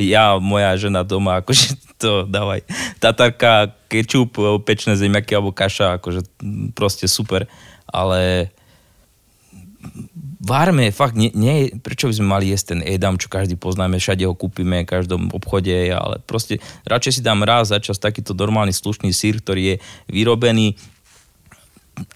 ja, 0.00 0.40
moja 0.40 0.72
žena 0.80 1.04
doma, 1.04 1.44
akože 1.44 1.76
to 1.98 2.26
dávaj. 2.26 2.66
Tatarka, 2.98 3.74
kečup, 3.88 4.36
pečné 4.66 4.98
zemiaky 4.98 5.38
alebo 5.38 5.54
kaša, 5.54 6.02
akože 6.02 6.26
proste 6.74 7.06
super. 7.06 7.46
Ale 7.86 8.50
várme, 10.40 10.92
fakt, 10.92 11.16
nie, 11.16 11.30
nie, 11.32 11.72
prečo 11.80 12.08
by 12.10 12.14
sme 12.16 12.28
mali 12.28 12.52
jesť 12.52 12.76
ten 12.76 12.80
edam, 12.84 13.16
čo 13.16 13.32
každý 13.32 13.56
poznáme, 13.56 13.96
všade 14.00 14.24
ho 14.28 14.36
kúpime, 14.36 14.84
v 14.84 14.90
každom 14.90 15.32
obchode, 15.32 15.72
ale 15.92 16.20
proste 16.24 16.60
radšej 16.84 17.20
si 17.20 17.22
dám 17.24 17.44
raz 17.44 17.72
za 17.72 17.80
čas 17.80 18.00
takýto 18.00 18.36
normálny 18.36 18.72
slušný 18.72 19.12
sír, 19.12 19.40
ktorý 19.40 19.62
je 19.62 19.76
vyrobený 20.12 20.76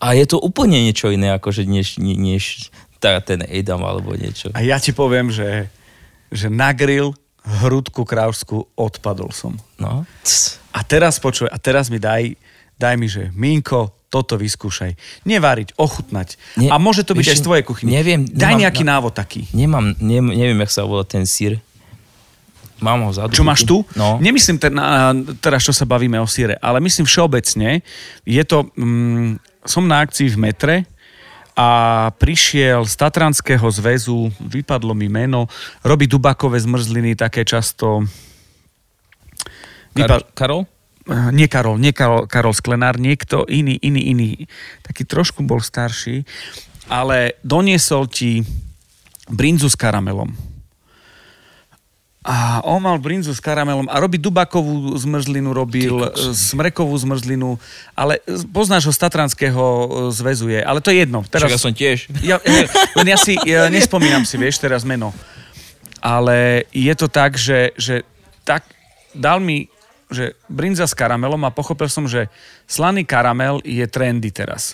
a 0.02 0.14
je 0.14 0.26
to 0.26 0.42
úplne 0.42 0.78
niečo 0.82 1.10
iné, 1.14 1.34
akože 1.38 1.62
než, 1.62 2.02
než 2.02 2.74
tá, 2.98 3.22
ten 3.22 3.46
edam 3.46 3.86
alebo 3.86 4.14
niečo. 4.18 4.50
A 4.54 4.62
ja 4.66 4.82
ti 4.82 4.90
poviem, 4.90 5.30
že, 5.30 5.70
že 6.34 6.50
na 6.50 6.74
grill 6.74 7.14
hrudku 7.48 8.04
kráľskú 8.04 8.68
odpadol 8.76 9.32
som. 9.32 9.56
No. 9.80 10.04
A 10.70 10.80
teraz 10.84 11.16
počuj, 11.16 11.48
a 11.48 11.56
teraz 11.56 11.88
mi 11.88 11.96
daj, 11.96 12.36
daj 12.76 12.94
mi, 13.00 13.08
že 13.08 13.32
Minko, 13.32 13.96
toto 14.08 14.40
vyskúšaj. 14.40 14.96
Nevariť, 15.28 15.76
ochutnať. 15.76 16.36
Nie, 16.56 16.72
a 16.72 16.80
môže 16.80 17.04
to 17.04 17.12
byť 17.12 17.28
aj 17.28 17.38
z 17.40 17.44
tvojej 17.44 17.64
kuchyny. 17.64 17.92
neviem, 17.92 18.24
Daj 18.24 18.56
nemám- 18.56 18.62
nejaký 18.64 18.82
no. 18.84 18.88
návod 18.96 19.12
taký. 19.12 19.44
Nemám, 19.52 19.92
ne, 20.00 20.20
neviem, 20.24 20.60
jak 20.64 20.72
sa 20.72 20.84
volá 20.84 21.04
ten 21.04 21.28
sír. 21.28 21.60
Mám 22.78 23.04
ho 23.04 23.10
vzadu. 23.10 23.34
Čo 23.34 23.42
máš 23.44 23.66
tu? 23.66 23.82
No. 23.98 24.16
Nemyslím 24.22 24.56
ten, 24.56 24.70
na- 24.72 25.10
teraz, 25.42 25.66
čo 25.66 25.74
sa 25.74 25.82
bavíme 25.84 26.16
o 26.22 26.28
síre, 26.30 26.56
ale 26.62 26.78
myslím 26.80 27.04
všeobecne. 27.04 27.82
Je 28.22 28.42
to, 28.46 28.70
mm, 28.78 29.42
som 29.66 29.84
na 29.84 30.00
akcii 30.00 30.30
v 30.32 30.38
metre 30.38 30.74
a 31.58 31.68
prišiel 32.14 32.86
z 32.86 32.94
Tatranského 32.94 33.66
zväzu, 33.66 34.30
vypadlo 34.38 34.94
mi 34.94 35.10
meno, 35.10 35.50
robí 35.82 36.06
dubakové 36.06 36.62
zmrzliny 36.62 37.18
také 37.18 37.42
často... 37.42 38.06
Kar- 39.98 40.22
Karol? 40.38 40.62
Eh, 41.10 41.34
nie 41.34 41.50
Karol, 41.50 41.82
nie 41.82 41.90
Karol, 41.90 42.30
Karol 42.30 42.54
Sklenár, 42.54 43.02
niekto 43.02 43.42
iný, 43.50 43.74
iný, 43.82 44.14
iný, 44.14 44.30
taký 44.86 45.02
trošku 45.02 45.42
bol 45.42 45.58
starší, 45.58 46.22
ale 46.86 47.34
doniesol 47.42 48.06
ti 48.06 48.46
brinzu 49.26 49.66
s 49.66 49.74
karamelom. 49.74 50.30
A 52.28 52.60
on 52.60 52.84
mal 52.84 53.00
brinzu 53.00 53.32
s 53.32 53.40
karamelom 53.40 53.88
a 53.88 53.96
robí 53.96 54.20
dubakovú 54.20 54.92
zmrzlinu, 55.00 55.48
robil 55.56 56.12
e, 56.12 56.36
smrekovú 56.36 56.92
zmrzlinu, 56.92 57.56
ale 57.96 58.20
e, 58.28 58.44
poznáš 58.52 58.84
ho 58.84 58.92
z 58.92 59.00
Tatranského 59.00 59.64
e, 59.64 59.88
zväzu 60.12 60.52
je, 60.52 60.60
ale 60.60 60.84
to 60.84 60.92
je 60.92 61.08
jedno. 61.08 61.24
Teraz... 61.24 61.48
Však 61.48 61.56
ja 61.56 61.64
som 61.64 61.72
tiež. 61.72 61.98
Ja, 62.20 62.36
len 63.00 63.06
ja 63.08 63.16
si, 63.16 63.32
ja 63.48 63.72
nespomínam 63.72 64.28
si, 64.28 64.36
vieš, 64.36 64.60
teraz 64.60 64.84
meno. 64.84 65.16
Ale 66.04 66.68
je 66.68 66.92
to 66.92 67.08
tak, 67.08 67.40
že, 67.40 67.72
že 67.80 68.04
tak 68.44 68.68
dal 69.16 69.40
mi 69.40 69.72
že 70.08 70.40
brinza 70.48 70.88
s 70.88 70.96
karamelom 70.96 71.44
a 71.44 71.52
pochopil 71.52 71.88
som, 71.92 72.08
že 72.08 72.32
slaný 72.64 73.04
karamel 73.04 73.60
je 73.60 73.84
trendy 73.84 74.32
teraz. 74.32 74.72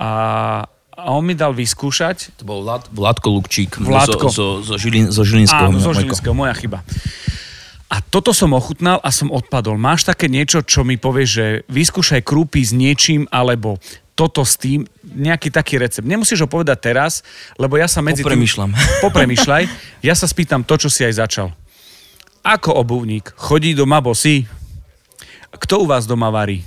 A 0.00 0.64
a 0.92 1.08
on 1.16 1.24
mi 1.24 1.32
dal 1.32 1.56
vyskúšať. 1.56 2.36
To 2.40 2.44
bol 2.44 2.60
Vlad, 2.62 2.84
Vládko 2.92 3.28
Lukčík 3.32 3.80
Vládko. 3.80 4.28
Zo, 4.28 4.60
zo, 4.60 4.74
zo, 4.74 4.74
Žilin, 4.76 5.08
zo 5.08 5.24
Žilinského. 5.24 5.72
Áno, 5.72 5.80
zo 5.80 5.96
Žilinského, 5.96 6.36
moja 6.36 6.52
chyba. 6.52 6.84
A 7.92 8.00
toto 8.00 8.32
som 8.32 8.56
ochutnal 8.56 9.00
a 9.04 9.12
som 9.12 9.28
odpadol. 9.28 9.76
Máš 9.76 10.08
také 10.08 10.28
niečo, 10.28 10.64
čo 10.64 10.80
mi 10.80 10.96
povie, 10.96 11.28
že 11.28 11.44
vyskúšaj 11.68 12.24
krúpy 12.24 12.64
s 12.64 12.72
niečím, 12.72 13.28
alebo 13.28 13.76
toto 14.12 14.44
s 14.44 14.60
tým, 14.60 14.84
nejaký 15.04 15.48
taký 15.52 15.80
recept. 15.80 16.04
Nemusíš 16.04 16.44
ho 16.44 16.48
povedať 16.48 16.92
teraz, 16.92 17.24
lebo 17.56 17.80
ja 17.80 17.88
sa 17.88 18.04
medzi 18.04 18.24
Popremýšľam. 18.24 18.72
tým... 18.72 18.80
Popremýšľaj. 19.08 19.64
Ja 20.04 20.12
sa 20.16 20.28
spýtam 20.28 20.64
to, 20.64 20.76
čo 20.76 20.88
si 20.92 21.04
aj 21.04 21.20
začal. 21.20 21.48
Ako 22.44 22.76
obuvník? 22.80 23.32
Chodí 23.36 23.72
doma 23.72 24.00
bosí? 24.04 24.44
Kto 25.52 25.84
u 25.84 25.86
vás 25.88 26.08
doma 26.08 26.32
varí? 26.32 26.64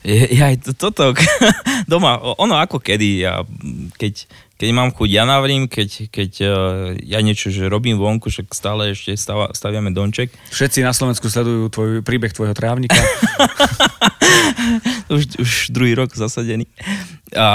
Ja 0.00 0.48
aj 0.48 0.72
toto 0.80 1.12
doma, 1.90 2.16
ono 2.40 2.56
ako 2.56 2.80
kedy, 2.80 3.20
ja, 3.20 3.44
keď, 4.00 4.24
keď 4.56 4.68
mám 4.72 4.96
chuť, 4.96 5.08
ja 5.12 5.28
navrím, 5.28 5.68
keď, 5.68 6.08
keď 6.08 6.30
uh, 6.40 6.50
ja 7.04 7.20
niečo, 7.20 7.52
že 7.52 7.68
robím 7.68 8.00
vonku, 8.00 8.32
však 8.32 8.48
stále 8.56 8.96
ešte 8.96 9.12
stava, 9.20 9.52
staviame 9.52 9.92
domček. 9.92 10.32
Všetci 10.56 10.80
na 10.80 10.96
Slovensku 10.96 11.28
sledujú 11.28 11.68
tvoj 11.68 11.90
príbeh 12.00 12.32
tvojho 12.32 12.56
trávnika. 12.56 12.96
už, 15.12 15.36
už 15.36 15.50
druhý 15.68 15.92
rok 15.92 16.16
zasadený. 16.16 16.64
A 17.36 17.48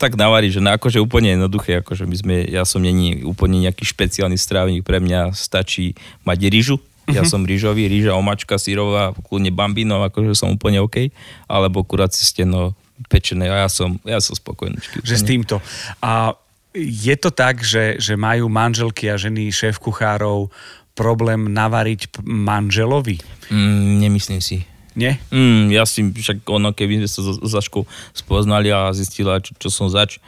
tak 0.00 0.16
navarí, 0.16 0.48
že 0.48 0.64
na, 0.64 0.80
akože 0.80 1.04
úplne 1.04 1.36
jednoduché, 1.36 1.84
akože 1.84 2.08
my 2.08 2.16
sme, 2.16 2.36
ja 2.48 2.64
som 2.64 2.80
není 2.80 3.28
úplne 3.28 3.60
nejaký 3.60 3.84
špeciálny 3.84 4.40
strávnik, 4.40 4.88
pre 4.88 5.04
mňa 5.04 5.36
stačí 5.36 5.92
mať 6.24 6.48
rýžu, 6.48 6.80
ja 7.10 7.22
uh-huh. 7.22 7.30
som 7.30 7.42
rýžový, 7.42 7.90
rýža, 7.90 8.14
omačka, 8.14 8.60
sírová, 8.60 9.10
kľudne 9.26 9.50
bambino, 9.50 9.98
akože 10.06 10.38
som 10.38 10.54
úplne 10.54 10.78
OK, 10.78 11.10
alebo 11.50 11.82
kuracie 11.82 12.22
steno 12.22 12.78
pečené 13.10 13.50
a 13.50 13.66
ja 13.66 13.68
som, 13.68 13.98
ja 14.06 14.22
som 14.22 14.38
spokojný. 14.38 14.78
Že 15.02 15.14
s 15.18 15.24
týmto. 15.26 15.56
A 15.98 16.38
je 16.76 17.14
to 17.18 17.34
tak, 17.34 17.60
že, 17.60 17.98
že 17.98 18.14
majú 18.14 18.48
manželky 18.48 19.10
a 19.10 19.18
ženy 19.18 19.52
šéf 19.52 19.82
kuchárov 19.82 20.48
problém 20.92 21.50
navariť 21.50 22.22
manželovi? 22.22 23.20
Mm, 23.50 24.00
nemyslím 24.00 24.40
si. 24.44 24.64
Nie? 24.92 25.16
Mm, 25.32 25.72
ja 25.72 25.88
si, 25.88 26.04
však 26.04 26.44
ono, 26.44 26.76
keby 26.76 27.04
sme 27.04 27.08
sa 27.08 27.20
za 27.24 27.32
Zaškou 27.40 27.88
spoznali 28.12 28.68
a 28.68 28.92
zistila, 28.92 29.40
čo, 29.40 29.56
čo 29.56 29.68
som 29.72 29.88
zač, 29.88 30.20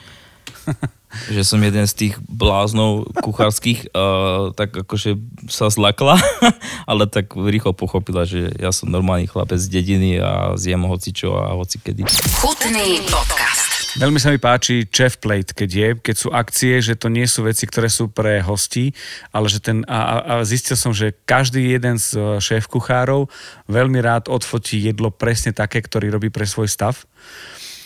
že 1.35 1.43
som 1.47 1.63
jeden 1.63 1.87
z 1.87 1.95
tých 1.95 2.15
bláznov 2.27 3.07
kuchárskych, 3.23 3.95
uh, 3.95 4.51
tak 4.57 4.75
akože 4.75 5.17
sa 5.47 5.71
zlakla, 5.71 6.19
ale 6.91 7.07
tak 7.07 7.33
rýchlo 7.35 7.73
pochopila, 7.77 8.27
že 8.27 8.51
ja 8.59 8.75
som 8.75 8.91
normálny 8.91 9.31
chlapec 9.31 9.61
z 9.61 9.71
dediny 9.71 10.19
a 10.19 10.59
zjem 10.59 10.85
hocičo 10.85 11.39
a 11.39 11.55
hocikedy. 11.55 12.05
Chutný 12.39 13.03
podcast. 13.07 13.75
Veľmi 13.95 14.19
sa 14.19 14.35
mi 14.35 14.43
páči 14.43 14.91
chef 14.91 15.23
plate, 15.23 15.55
keď 15.55 15.71
je, 15.71 15.89
keď 16.03 16.17
sú 16.19 16.29
akcie, 16.35 16.83
že 16.83 16.99
to 16.99 17.07
nie 17.07 17.31
sú 17.31 17.47
veci, 17.47 17.63
ktoré 17.63 17.87
sú 17.87 18.11
pre 18.11 18.43
hostí, 18.43 18.91
ale 19.31 19.47
že 19.47 19.63
ten, 19.63 19.87
a, 19.87 20.19
a 20.19 20.33
zistil 20.43 20.75
som, 20.75 20.91
že 20.91 21.15
každý 21.23 21.79
jeden 21.79 21.95
z 22.03 22.19
e, 22.19 22.43
šéf 22.43 22.67
kuchárov 22.67 23.31
veľmi 23.71 24.03
rád 24.03 24.27
odfotí 24.27 24.83
jedlo 24.83 25.15
presne 25.15 25.55
také, 25.55 25.79
ktorý 25.79 26.11
robí 26.11 26.27
pre 26.27 26.43
svoj 26.43 26.67
stav. 26.67 27.07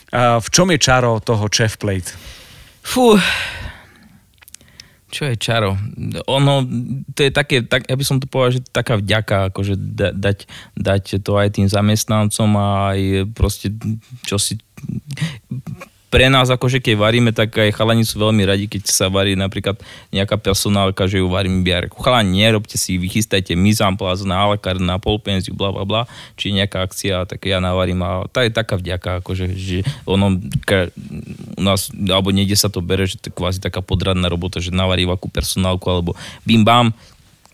A 0.08 0.40
v 0.40 0.48
čom 0.48 0.72
je 0.72 0.80
čaro 0.80 1.20
toho 1.20 1.44
chef 1.52 1.76
plate? 1.76 2.16
Fú, 2.88 3.20
čo 5.08 5.28
je 5.28 5.36
čaro? 5.36 5.76
Ono, 6.28 6.64
to 7.12 7.20
je 7.20 7.32
také, 7.32 7.64
tak, 7.64 7.84
ja 7.84 7.96
by 7.96 8.04
som 8.04 8.16
to 8.16 8.28
povedal, 8.28 8.60
že 8.60 8.68
taká 8.68 8.96
vďaka, 8.96 9.52
akože 9.52 9.76
da, 9.76 10.12
dať, 10.12 10.48
dať 10.76 11.04
to 11.20 11.36
aj 11.36 11.48
tým 11.56 11.68
zamestnancom 11.68 12.48
a 12.56 12.96
aj 12.96 13.00
proste, 13.32 13.72
čo 14.24 14.40
si 14.40 14.56
pre 16.08 16.32
nás, 16.32 16.48
akože 16.48 16.80
keď 16.80 16.94
varíme, 16.96 17.30
tak 17.36 17.52
aj 17.52 17.76
chalani 17.76 18.00
sú 18.00 18.16
veľmi 18.16 18.40
radi, 18.48 18.64
keď 18.64 18.88
sa 18.88 19.06
varí 19.12 19.36
napríklad 19.36 19.76
nejaká 20.08 20.40
personálka, 20.40 21.04
že 21.04 21.20
ju 21.20 21.28
varím 21.28 21.60
biar. 21.60 21.92
Chalani, 21.92 22.48
nerobte 22.48 22.80
si, 22.80 22.96
vychystajte 22.96 23.52
mizamplaz 23.52 24.24
na 24.24 24.40
alakar, 24.48 24.80
na 24.80 24.96
polpenziu, 24.96 25.52
bla 25.52 25.68
bla 25.68 25.84
bla, 25.84 26.02
či 26.40 26.56
nejaká 26.56 26.80
akcia, 26.80 27.28
tak 27.28 27.44
ja 27.44 27.60
navarím 27.60 28.00
a 28.00 28.24
tá 28.32 28.40
je 28.40 28.52
taká 28.52 28.80
vďaka, 28.80 29.20
akože, 29.20 29.52
že 29.52 29.84
ono, 30.08 30.40
ka, 30.64 30.88
u 31.56 31.62
nás, 31.62 31.92
alebo 31.92 32.32
niekde 32.32 32.56
sa 32.56 32.72
to 32.72 32.80
bere, 32.80 33.04
že 33.04 33.20
to 33.20 33.28
je 33.28 33.36
kvázi 33.36 33.60
taká 33.60 33.84
podradná 33.84 34.32
robota, 34.32 34.64
že 34.64 34.72
navarí 34.72 35.04
akú 35.04 35.28
personálku, 35.28 35.84
alebo 35.92 36.16
bim 36.48 36.64
bam, 36.64 36.96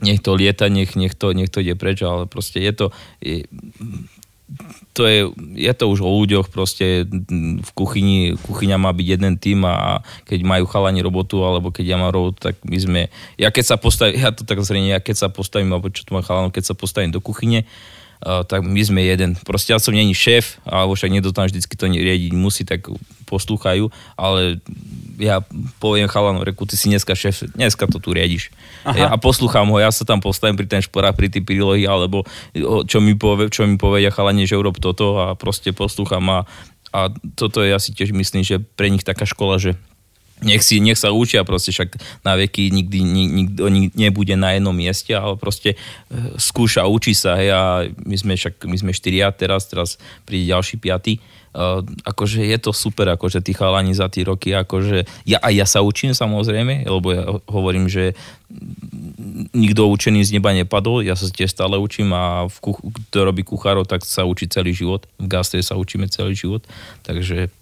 nech 0.02 0.22
to 0.22 0.34
lieta, 0.34 0.70
nech, 0.70 0.94
nech, 0.94 1.14
to, 1.18 1.34
nech 1.34 1.50
to 1.50 1.62
ide 1.62 1.74
preč, 1.74 2.02
ale 2.06 2.30
proste 2.30 2.62
je 2.62 2.72
to, 2.74 2.86
je, 3.18 3.46
to 4.94 5.02
je, 5.10 5.26
je 5.58 5.72
to 5.74 5.84
už 5.90 6.00
o 6.06 6.10
ľuďoch, 6.22 6.50
proste 6.50 7.02
v 7.58 7.70
kuchyni, 7.74 8.38
kuchyňa 8.38 8.78
má 8.78 8.94
byť 8.94 9.06
jeden 9.18 9.34
tým 9.38 9.66
a 9.66 10.06
keď 10.24 10.46
majú 10.46 10.64
chalani 10.70 11.02
robotu, 11.02 11.42
alebo 11.42 11.74
keď 11.74 11.84
ja 11.94 11.96
mám 11.98 12.14
robotu, 12.14 12.50
tak 12.50 12.62
my 12.62 12.78
sme, 12.78 13.00
ja 13.34 13.50
keď 13.50 13.74
sa 13.74 13.76
postavím, 13.76 14.22
ja 14.22 14.30
to 14.30 14.46
tak 14.46 14.62
zrejme, 14.62 14.94
ja 14.94 15.02
keď 15.02 15.26
sa 15.26 15.28
postavím, 15.30 15.74
alebo 15.74 15.90
čo 15.90 16.06
tu 16.06 16.14
mám 16.14 16.22
chalanov, 16.22 16.54
keď 16.54 16.70
sa 16.70 16.74
postavím 16.78 17.10
do 17.10 17.18
kuchyne, 17.18 17.66
tak 18.24 18.64
my 18.64 18.80
sme 18.80 19.04
jeden. 19.04 19.36
Proste 19.44 19.76
ja 19.76 19.78
som 19.78 19.92
není 19.92 20.16
šéf, 20.16 20.58
alebo 20.64 20.96
však 20.96 21.12
niekto 21.12 21.36
tam 21.36 21.44
vždycky 21.44 21.76
to 21.76 21.86
riadiť 21.86 22.32
musí, 22.32 22.64
tak 22.64 22.88
poslúchajú, 23.28 23.92
ale 24.16 24.60
ja 25.20 25.40
poviem 25.78 26.10
chalanom, 26.10 26.42
reku, 26.42 26.66
ty 26.66 26.74
si 26.74 26.90
dneska 26.90 27.14
šéf, 27.14 27.46
dneska 27.54 27.86
to 27.86 28.02
tu 28.02 28.10
riadiš. 28.10 28.50
Ja, 28.84 29.14
a 29.14 29.16
poslúcham 29.16 29.64
ho, 29.70 29.76
ja 29.80 29.88
sa 29.88 30.04
tam 30.04 30.20
postavím 30.20 30.58
pri 30.58 30.68
ten 30.68 30.82
šporách, 30.82 31.16
pri 31.16 31.28
tých 31.30 31.46
prílohy, 31.46 31.88
alebo 31.88 32.26
čo 32.84 32.98
mi, 33.00 33.16
povie, 33.16 33.48
čo 33.48 33.64
mi 33.64 33.80
povedia 33.80 34.12
chalani, 34.12 34.44
že 34.44 34.58
urob 34.58 34.76
toto 34.76 35.16
a 35.20 35.26
proste 35.38 35.72
poslúcham 35.72 36.24
a, 36.28 36.38
a 36.92 37.08
toto 37.38 37.64
je 37.64 37.72
asi 37.72 37.94
tiež 37.94 38.12
myslím, 38.12 38.44
že 38.44 38.60
pre 38.60 38.92
nich 38.92 39.06
taká 39.06 39.24
škola, 39.24 39.56
že 39.56 39.78
nech, 40.44 40.62
si, 40.62 40.78
nech 40.78 41.00
sa 41.00 41.10
učia, 41.10 41.42
proste 41.42 41.72
však 41.72 41.96
na 42.22 42.36
veky 42.36 42.70
nikdy 42.70 42.98
nikto 43.02 43.66
nebude 43.96 44.36
na 44.36 44.54
jednom 44.54 44.76
mieste, 44.76 45.16
ale 45.16 45.34
proste 45.40 45.74
e, 45.74 45.76
skúša, 46.36 46.86
učí 46.86 47.16
sa, 47.16 47.40
hej, 47.40 47.50
a 47.50 47.62
my 47.88 48.16
sme 48.16 48.32
však, 48.36 48.62
my 48.68 48.76
sme 48.76 48.92
štyria 48.92 49.32
teraz, 49.32 49.66
teraz 49.66 49.96
príde 50.28 50.52
ďalší 50.52 50.76
piatý, 50.78 51.18
Uh, 51.54 51.86
akože 52.02 52.42
je 52.50 52.58
to 52.58 52.74
super, 52.74 53.06
akože 53.14 53.38
tí 53.38 53.54
chalani 53.54 53.94
za 53.94 54.10
tí 54.10 54.26
roky, 54.26 54.50
akože 54.50 55.06
ja 55.22 55.38
aj 55.38 55.54
ja 55.54 55.66
sa 55.70 55.86
učím 55.86 56.10
samozrejme, 56.10 56.82
lebo 56.82 57.14
ja 57.14 57.30
hovorím, 57.46 57.86
že 57.86 58.18
nikto 59.54 59.86
učený 59.86 60.26
z 60.26 60.34
neba 60.34 60.50
nepadol, 60.50 61.06
ja 61.06 61.14
sa 61.14 61.30
tiež 61.30 61.54
stále 61.54 61.78
učím 61.78 62.10
a 62.10 62.50
v 62.50 62.58
kuch- 62.58 62.82
kto 62.82 63.22
robí 63.22 63.46
kuchárov, 63.46 63.86
tak 63.86 64.02
sa 64.02 64.26
učí 64.26 64.50
celý 64.50 64.74
život, 64.74 65.06
v 65.14 65.30
gastre 65.30 65.62
sa 65.62 65.78
učíme 65.78 66.10
celý 66.10 66.34
život, 66.34 66.66
takže 67.06 67.54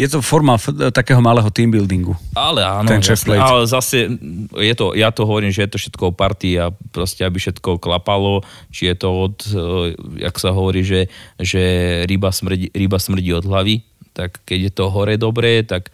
je 0.00 0.08
to 0.08 0.24
forma 0.24 0.56
f- 0.56 0.72
takého 0.96 1.20
malého 1.20 1.52
team 1.52 1.68
buildingu. 1.68 2.16
Ale 2.32 2.64
áno, 2.64 2.88
ten 2.88 3.04
jasne, 3.04 3.36
ale 3.36 3.68
zase 3.68 4.08
je 4.56 4.74
to, 4.74 4.96
ja 4.96 5.12
to 5.12 5.28
hovorím, 5.28 5.52
že 5.52 5.68
je 5.68 5.70
to 5.76 5.78
všetko 5.78 6.02
o 6.08 6.16
partii 6.16 6.56
a 6.56 6.72
proste, 6.72 7.20
aby 7.20 7.36
všetko 7.36 7.76
klapalo, 7.76 8.40
či 8.72 8.88
je 8.88 8.96
to 8.96 9.08
od, 9.12 9.36
uh, 9.52 9.92
jak 10.16 10.32
sa 10.40 10.56
hovorí, 10.56 10.80
že, 10.80 11.12
že 11.36 11.60
ryba, 12.08 12.32
smrdí, 12.32 12.72
ryba 12.72 12.96
smrdí 12.96 13.28
od 13.36 13.44
hlavy, 13.44 13.84
tak 14.16 14.40
keď 14.48 14.58
je 14.58 14.72
to 14.72 14.84
hore 14.88 15.20
dobré, 15.20 15.60
tak 15.68 15.92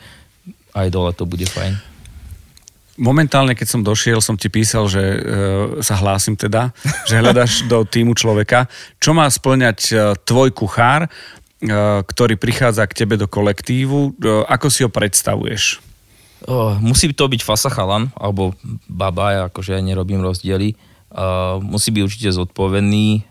aj 0.79 0.87
dole 0.95 1.11
to 1.11 1.27
bude 1.27 1.51
fajn. 1.51 1.75
Momentálne, 2.97 3.53
keď 3.53 3.69
som 3.69 3.85
došiel, 3.85 4.25
som 4.25 4.41
ti 4.41 4.49
písal, 4.49 4.89
že 4.89 5.03
e, 5.05 5.19
sa 5.85 6.01
hlásim 6.01 6.33
teda, 6.33 6.73
že 7.05 7.21
hľadaš 7.21 7.69
do 7.69 7.85
týmu 7.85 8.17
človeka. 8.17 8.73
Čo 8.97 9.13
má 9.13 9.29
splňať 9.29 9.79
e, 9.93 9.95
tvoj 10.25 10.49
kuchár, 10.57 11.05
E, 11.05 11.46
ktorý 12.05 12.37
prichádza 12.37 12.85
k 12.85 13.05
tebe 13.05 13.17
do 13.17 13.25
kolektívu. 13.25 14.13
E, 14.13 14.45
ako 14.45 14.67
si 14.69 14.85
ho 14.85 14.91
predstavuješ? 14.93 15.81
Musí 16.85 17.11
to 17.17 17.27
byť 17.27 17.43
fasa 17.43 17.73
chalan, 17.73 18.13
alebo 18.13 18.53
baba, 18.87 19.49
akože 19.49 19.73
ja 19.73 19.81
nerobím 19.81 20.21
rozdiely. 20.21 20.77
Uh, 21.09 21.59
musí 21.65 21.89
byť 21.91 22.03
určite 22.05 22.29
zodpovedný, 22.29 23.25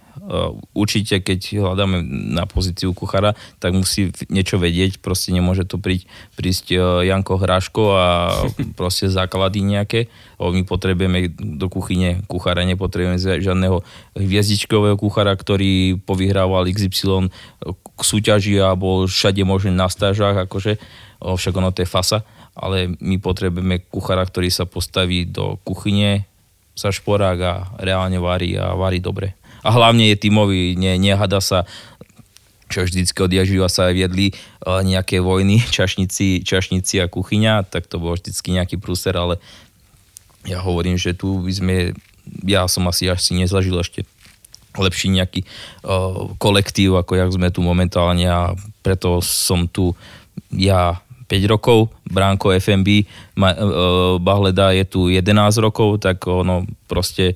určite, 0.74 1.22
keď 1.22 1.62
hľadáme 1.62 2.02
na 2.34 2.50
pozíciu 2.50 2.92
kuchára, 2.98 3.38
tak 3.62 3.78
musí 3.78 4.10
niečo 4.30 4.58
vedieť, 4.58 4.98
proste 4.98 5.30
nemôže 5.30 5.70
to 5.70 5.78
príť, 5.78 6.10
prísť 6.34 6.66
eh, 6.74 6.80
Janko 7.10 7.38
Hráško 7.38 7.84
a 7.94 8.08
proste 8.80 9.10
základy 9.10 9.62
nejaké. 9.62 10.10
My 10.42 10.66
potrebujeme 10.68 11.32
do 11.38 11.72
kuchyne 11.72 12.26
kuchára, 12.28 12.68
nepotrebujeme 12.68 13.22
žiadneho 13.40 13.86
hviezdičkového 14.18 15.00
kuchára, 15.00 15.32
ktorý 15.38 16.02
povyhrával 16.04 16.68
XY 16.68 17.32
k 17.96 18.02
súťaži 18.04 18.60
a 18.60 18.76
bol 18.76 19.08
všade 19.08 19.40
možný 19.48 19.72
na 19.72 19.88
stážach, 19.88 20.36
akože, 20.36 20.76
však 21.24 21.54
ono 21.56 21.72
to 21.72 21.88
je 21.88 21.90
fasa, 21.90 22.28
ale 22.52 23.00
my 23.00 23.16
potrebujeme 23.24 23.88
kuchára, 23.88 24.28
ktorý 24.28 24.52
sa 24.52 24.68
postaví 24.68 25.24
do 25.24 25.56
kuchyne, 25.64 26.28
sa 26.76 26.92
šporák 26.92 27.40
a 27.40 27.54
reálne 27.80 28.20
varí 28.20 28.60
a 28.60 28.76
varí 28.76 29.00
dobre. 29.00 29.40
A 29.66 29.70
hlavne 29.74 30.14
je 30.14 30.22
tímový, 30.22 30.78
ne, 30.78 31.02
nehada 31.02 31.42
sa 31.42 31.66
čo 32.66 32.82
vždycky 32.82 33.18
odjažíva 33.22 33.70
sa 33.70 33.90
aj 33.90 33.94
viedli 33.94 34.28
uh, 34.34 34.82
nejaké 34.82 35.22
vojny, 35.22 35.62
čašníci, 35.76 36.42
čašníci 36.46 37.02
a 37.02 37.10
kuchyňa, 37.10 37.66
tak 37.70 37.86
to 37.86 38.02
bol 38.02 38.18
vždycky 38.18 38.54
nejaký 38.54 38.82
prúser, 38.82 39.14
ale 39.18 39.38
ja 40.46 40.62
hovorím, 40.62 40.98
že 40.98 41.18
tu 41.18 41.42
by 41.42 41.54
sme, 41.54 41.76
ja 42.46 42.70
som 42.70 42.86
asi 42.86 43.10
až 43.10 43.22
si 43.22 43.34
nezažil 43.34 43.74
ešte 43.82 44.06
lepší 44.76 45.08
nejaký 45.14 45.48
uh, 45.88 46.36
kolektív, 46.36 47.00
ako 47.00 47.16
jak 47.16 47.32
sme 47.32 47.48
tu 47.50 47.64
momentálne 47.64 48.28
a 48.28 48.54
preto 48.84 49.24
som 49.24 49.72
tu 49.72 49.96
ja 50.52 51.00
5 51.26 51.52
rokov, 51.52 51.90
Bránko 52.06 52.54
FMB, 52.54 53.06
ma, 53.36 53.54
uh, 53.54 54.16
Bahleda 54.22 54.72
je 54.78 54.86
tu 54.86 55.00
11 55.10 55.26
rokov, 55.58 56.02
tak 56.06 56.22
ono 56.30 56.70
proste 56.86 57.34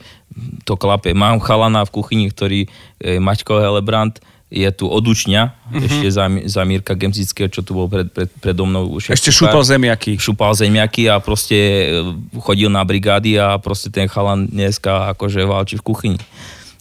to 0.63 0.77
klape. 0.77 1.11
Mám 1.17 1.41
chalana 1.41 1.83
v 1.83 1.93
kuchyni, 1.93 2.25
ktorý 2.29 2.69
je 3.01 3.17
Maťko 3.17 3.59
Helebrant, 3.59 4.21
je 4.49 4.65
tu 4.73 4.89
od 4.89 5.05
učňa, 5.05 5.53
mm-hmm. 5.53 5.85
ešte 5.85 6.07
za, 6.09 6.25
za 6.49 6.61
Mírka 6.65 6.97
Gemzického, 6.97 7.53
čo 7.53 7.61
tu 7.61 7.77
bol 7.77 7.85
pred, 7.85 8.09
pred, 8.09 8.29
predo 8.41 8.65
mnou. 8.65 8.97
Už 8.97 9.13
ešte 9.13 9.29
šupal 9.29 9.61
zemiaky. 9.61 10.17
Šupal 10.17 10.57
zemiaky 10.57 11.05
a 11.05 11.21
proste 11.21 11.53
e, 11.53 11.85
chodil 12.41 12.65
na 12.65 12.81
brigády 12.81 13.37
a 13.37 13.61
proste 13.61 13.93
ten 13.93 14.09
chalan 14.09 14.49
dneska 14.49 15.13
akože 15.13 15.45
válči 15.45 15.77
v 15.77 15.85
kuchyni. 15.85 16.19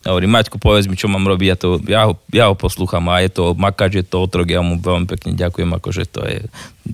Hovorím, 0.07 0.31
Maťko, 0.31 0.63
povedz 0.63 0.87
mi, 0.87 0.95
čo 0.95 1.11
mám 1.11 1.27
robiť, 1.27 1.49
ja, 1.51 1.57
to, 1.59 1.69
ja, 1.91 2.03
ho, 2.07 2.15
ja 2.31 2.45
ho 2.47 2.55
poslúcham 2.55 3.03
a 3.11 3.19
je 3.19 3.35
to 3.35 3.59
makač, 3.59 3.99
je 3.99 4.07
to 4.07 4.31
otrok, 4.31 4.47
ja 4.47 4.63
mu 4.63 4.79
veľmi 4.79 5.11
pekne 5.11 5.35
ďakujem, 5.35 5.67
akože 5.75 6.07
to 6.07 6.23
je, 6.23 6.39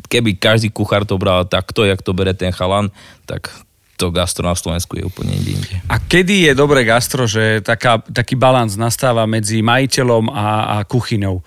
keby 0.08 0.40
každý 0.40 0.72
kuchár 0.72 1.04
to 1.04 1.20
bral 1.20 1.44
tak 1.44 1.68
to, 1.76 1.84
jak 1.84 2.00
to 2.00 2.16
bere 2.16 2.32
ten 2.32 2.48
chalan, 2.48 2.88
tak 3.28 3.52
to 4.00 4.10
gastro 4.10 4.48
na 4.48 4.56
Slovensku 4.56 4.98
je 4.98 5.04
úplne 5.06 5.36
inde. 5.36 5.76
A 5.86 6.00
kedy 6.00 6.50
je 6.50 6.52
dobré 6.56 6.82
gastro, 6.82 7.28
že 7.30 7.62
taká, 7.62 8.02
taký 8.02 8.34
balans 8.34 8.74
nastáva 8.74 9.22
medzi 9.28 9.62
majiteľom 9.62 10.32
a, 10.32 10.80
a 10.80 10.86
kuchynou? 10.88 11.44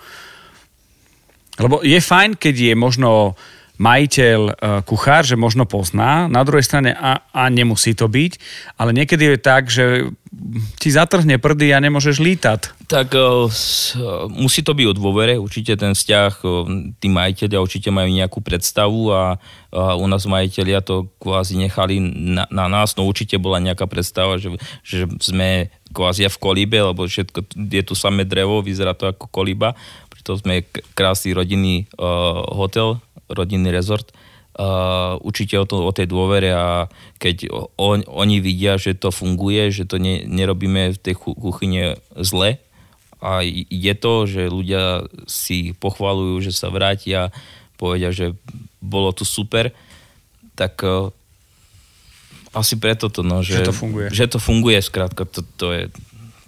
Lebo 1.57 1.81
je 1.81 1.97
fajn, 1.97 2.37
keď 2.37 2.71
je 2.71 2.73
možno 2.77 3.33
majiteľ 3.77 4.39
e, 4.49 4.53
kuchár, 4.85 5.21
že 5.21 5.37
možno 5.37 5.69
pozná, 5.69 6.25
na 6.25 6.41
druhej 6.41 6.65
strane 6.65 6.93
a, 6.97 7.21
a 7.29 7.49
nemusí 7.53 7.93
to 7.93 8.09
byť, 8.09 8.33
ale 8.77 8.93
niekedy 8.93 9.33
je 9.33 9.37
tak, 9.37 9.69
že 9.69 10.09
ti 10.77 10.89
zatrhne 10.91 11.39
prdy 11.39 11.73
a 11.73 11.79
nemôžeš 11.81 12.19
lítať. 12.19 12.73
Tak 12.87 13.15
uh, 13.15 13.47
musí 14.31 14.63
to 14.63 14.71
byť 14.71 14.85
o 14.91 14.97
dôvere, 14.97 15.35
určite 15.39 15.75
ten 15.75 15.91
vzťah, 15.91 16.31
tí 16.99 17.07
majiteľia 17.11 17.59
určite 17.59 17.89
majú 17.91 18.07
nejakú 18.11 18.39
predstavu 18.39 19.11
a 19.11 19.35
uh, 19.35 19.95
u 19.99 20.05
nás 20.07 20.23
majiteľia 20.23 20.83
to 20.83 21.11
kvázi 21.19 21.59
nechali 21.59 21.99
na, 21.99 22.47
na 22.47 22.65
nás, 22.71 22.95
no 22.95 23.07
určite 23.07 23.35
bola 23.39 23.59
nejaká 23.59 23.87
predstava, 23.87 24.39
že, 24.39 24.55
že 24.83 25.07
sme 25.19 25.71
kvázi 25.91 26.27
v 26.27 26.39
kolíbe, 26.39 26.77
lebo 26.79 27.07
všetko 27.07 27.39
je 27.55 27.83
tu 27.83 27.93
samé 27.95 28.27
drevo, 28.27 28.63
vyzerá 28.63 28.95
to 28.95 29.11
ako 29.11 29.27
kolíba, 29.31 29.75
preto 30.11 30.35
sme 30.39 30.63
krásny 30.95 31.31
rodinný 31.31 31.87
uh, 31.95 32.43
hotel, 32.55 32.99
rodinný 33.29 33.71
rezort. 33.71 34.11
Uh, 34.57 35.21
určite 35.21 35.53
o, 35.61 35.69
to, 35.69 35.85
o 35.85 35.93
tej 35.93 36.09
dôvere 36.09 36.49
a 36.49 36.89
keď 37.21 37.45
on, 37.77 38.01
oni 38.09 38.41
vidia, 38.41 38.81
že 38.81 38.97
to 38.97 39.13
funguje, 39.13 39.69
že 39.69 39.85
to 39.85 40.01
ne, 40.01 40.25
nerobíme 40.25 40.97
v 40.97 40.97
tej 40.97 41.13
kuchyne 41.13 42.01
zle 42.17 42.57
a 43.21 43.45
je 43.69 43.93
to, 43.93 44.25
že 44.25 44.49
ľudia 44.49 45.05
si 45.29 45.77
pochvalujú, 45.77 46.41
že 46.41 46.57
sa 46.57 46.73
vrátia, 46.73 47.29
povedia, 47.77 48.09
že 48.09 48.33
bolo 48.81 49.13
tu 49.13 49.29
super, 49.29 49.73
tak 50.57 50.81
uh, 50.81 51.13
asi 52.53 52.81
preto 52.81 53.13
to, 53.13 53.21
no, 53.21 53.45
že, 53.45 53.61
že 53.61 53.69
to 53.69 53.73
funguje. 53.73 54.07
Že 54.09 54.25
to 54.37 54.39
funguje, 54.41 54.77
skrátka, 54.81 55.25
to, 55.29 55.45
to 55.57 55.65
je, 55.73 55.81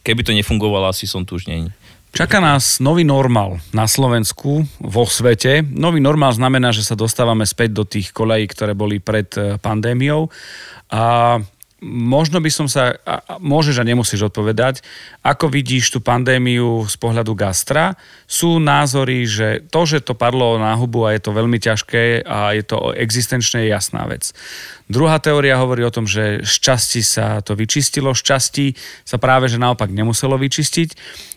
keby 0.02 0.26
to 0.26 0.34
nefungovalo, 0.34 0.90
asi 0.90 1.06
som 1.06 1.26
tu 1.26 1.38
už 1.38 1.46
není. 1.46 1.70
Čaká 2.10 2.42
nás 2.42 2.82
nový 2.82 3.06
normál 3.06 3.62
na 3.70 3.86
Slovensku, 3.86 4.66
vo 4.82 5.04
svete. 5.06 5.62
Nový 5.62 6.02
normál 6.02 6.34
znamená, 6.34 6.74
že 6.74 6.82
sa 6.82 6.98
dostávame 6.98 7.46
späť 7.46 7.70
do 7.78 7.84
tých 7.86 8.10
kolejí, 8.10 8.50
ktoré 8.50 8.74
boli 8.74 8.98
pred 8.98 9.30
eh, 9.38 9.62
pandémiou. 9.62 10.28
A 10.90 11.38
možno 11.84 12.44
by 12.44 12.52
som 12.52 12.68
sa, 12.68 12.96
a 13.08 13.40
môžeš 13.40 13.80
a 13.80 13.88
nemusíš 13.88 14.28
odpovedať, 14.28 14.84
ako 15.24 15.48
vidíš 15.48 15.96
tú 15.96 16.00
pandémiu 16.04 16.86
z 16.86 16.96
pohľadu 17.00 17.36
gastra. 17.36 17.96
Sú 18.28 18.60
názory, 18.60 19.24
že 19.24 19.64
to, 19.72 19.88
že 19.88 20.04
to 20.04 20.14
padlo 20.16 20.60
na 20.60 20.76
hubu 20.76 21.08
a 21.08 21.16
je 21.16 21.24
to 21.24 21.32
veľmi 21.32 21.58
ťažké 21.62 22.28
a 22.28 22.52
je 22.56 22.64
to 22.68 22.92
existenčne 23.00 23.64
jasná 23.66 24.04
vec. 24.06 24.36
Druhá 24.90 25.22
teória 25.22 25.62
hovorí 25.62 25.86
o 25.86 25.94
tom, 25.94 26.10
že 26.10 26.42
z 26.42 26.56
časti 26.66 27.06
sa 27.06 27.46
to 27.46 27.54
vyčistilo, 27.54 28.10
z 28.18 28.22
časti 28.26 28.66
sa 29.06 29.22
práve, 29.22 29.46
že 29.46 29.62
naopak 29.62 29.94
nemuselo 29.94 30.34
vyčistiť. 30.42 30.90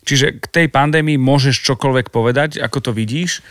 Čiže 0.08 0.40
k 0.40 0.44
tej 0.48 0.66
pandémii 0.72 1.20
môžeš 1.20 1.60
čokoľvek 1.60 2.08
povedať, 2.08 2.56
ako 2.56 2.78
to 2.80 2.90
vidíš. 2.96 3.44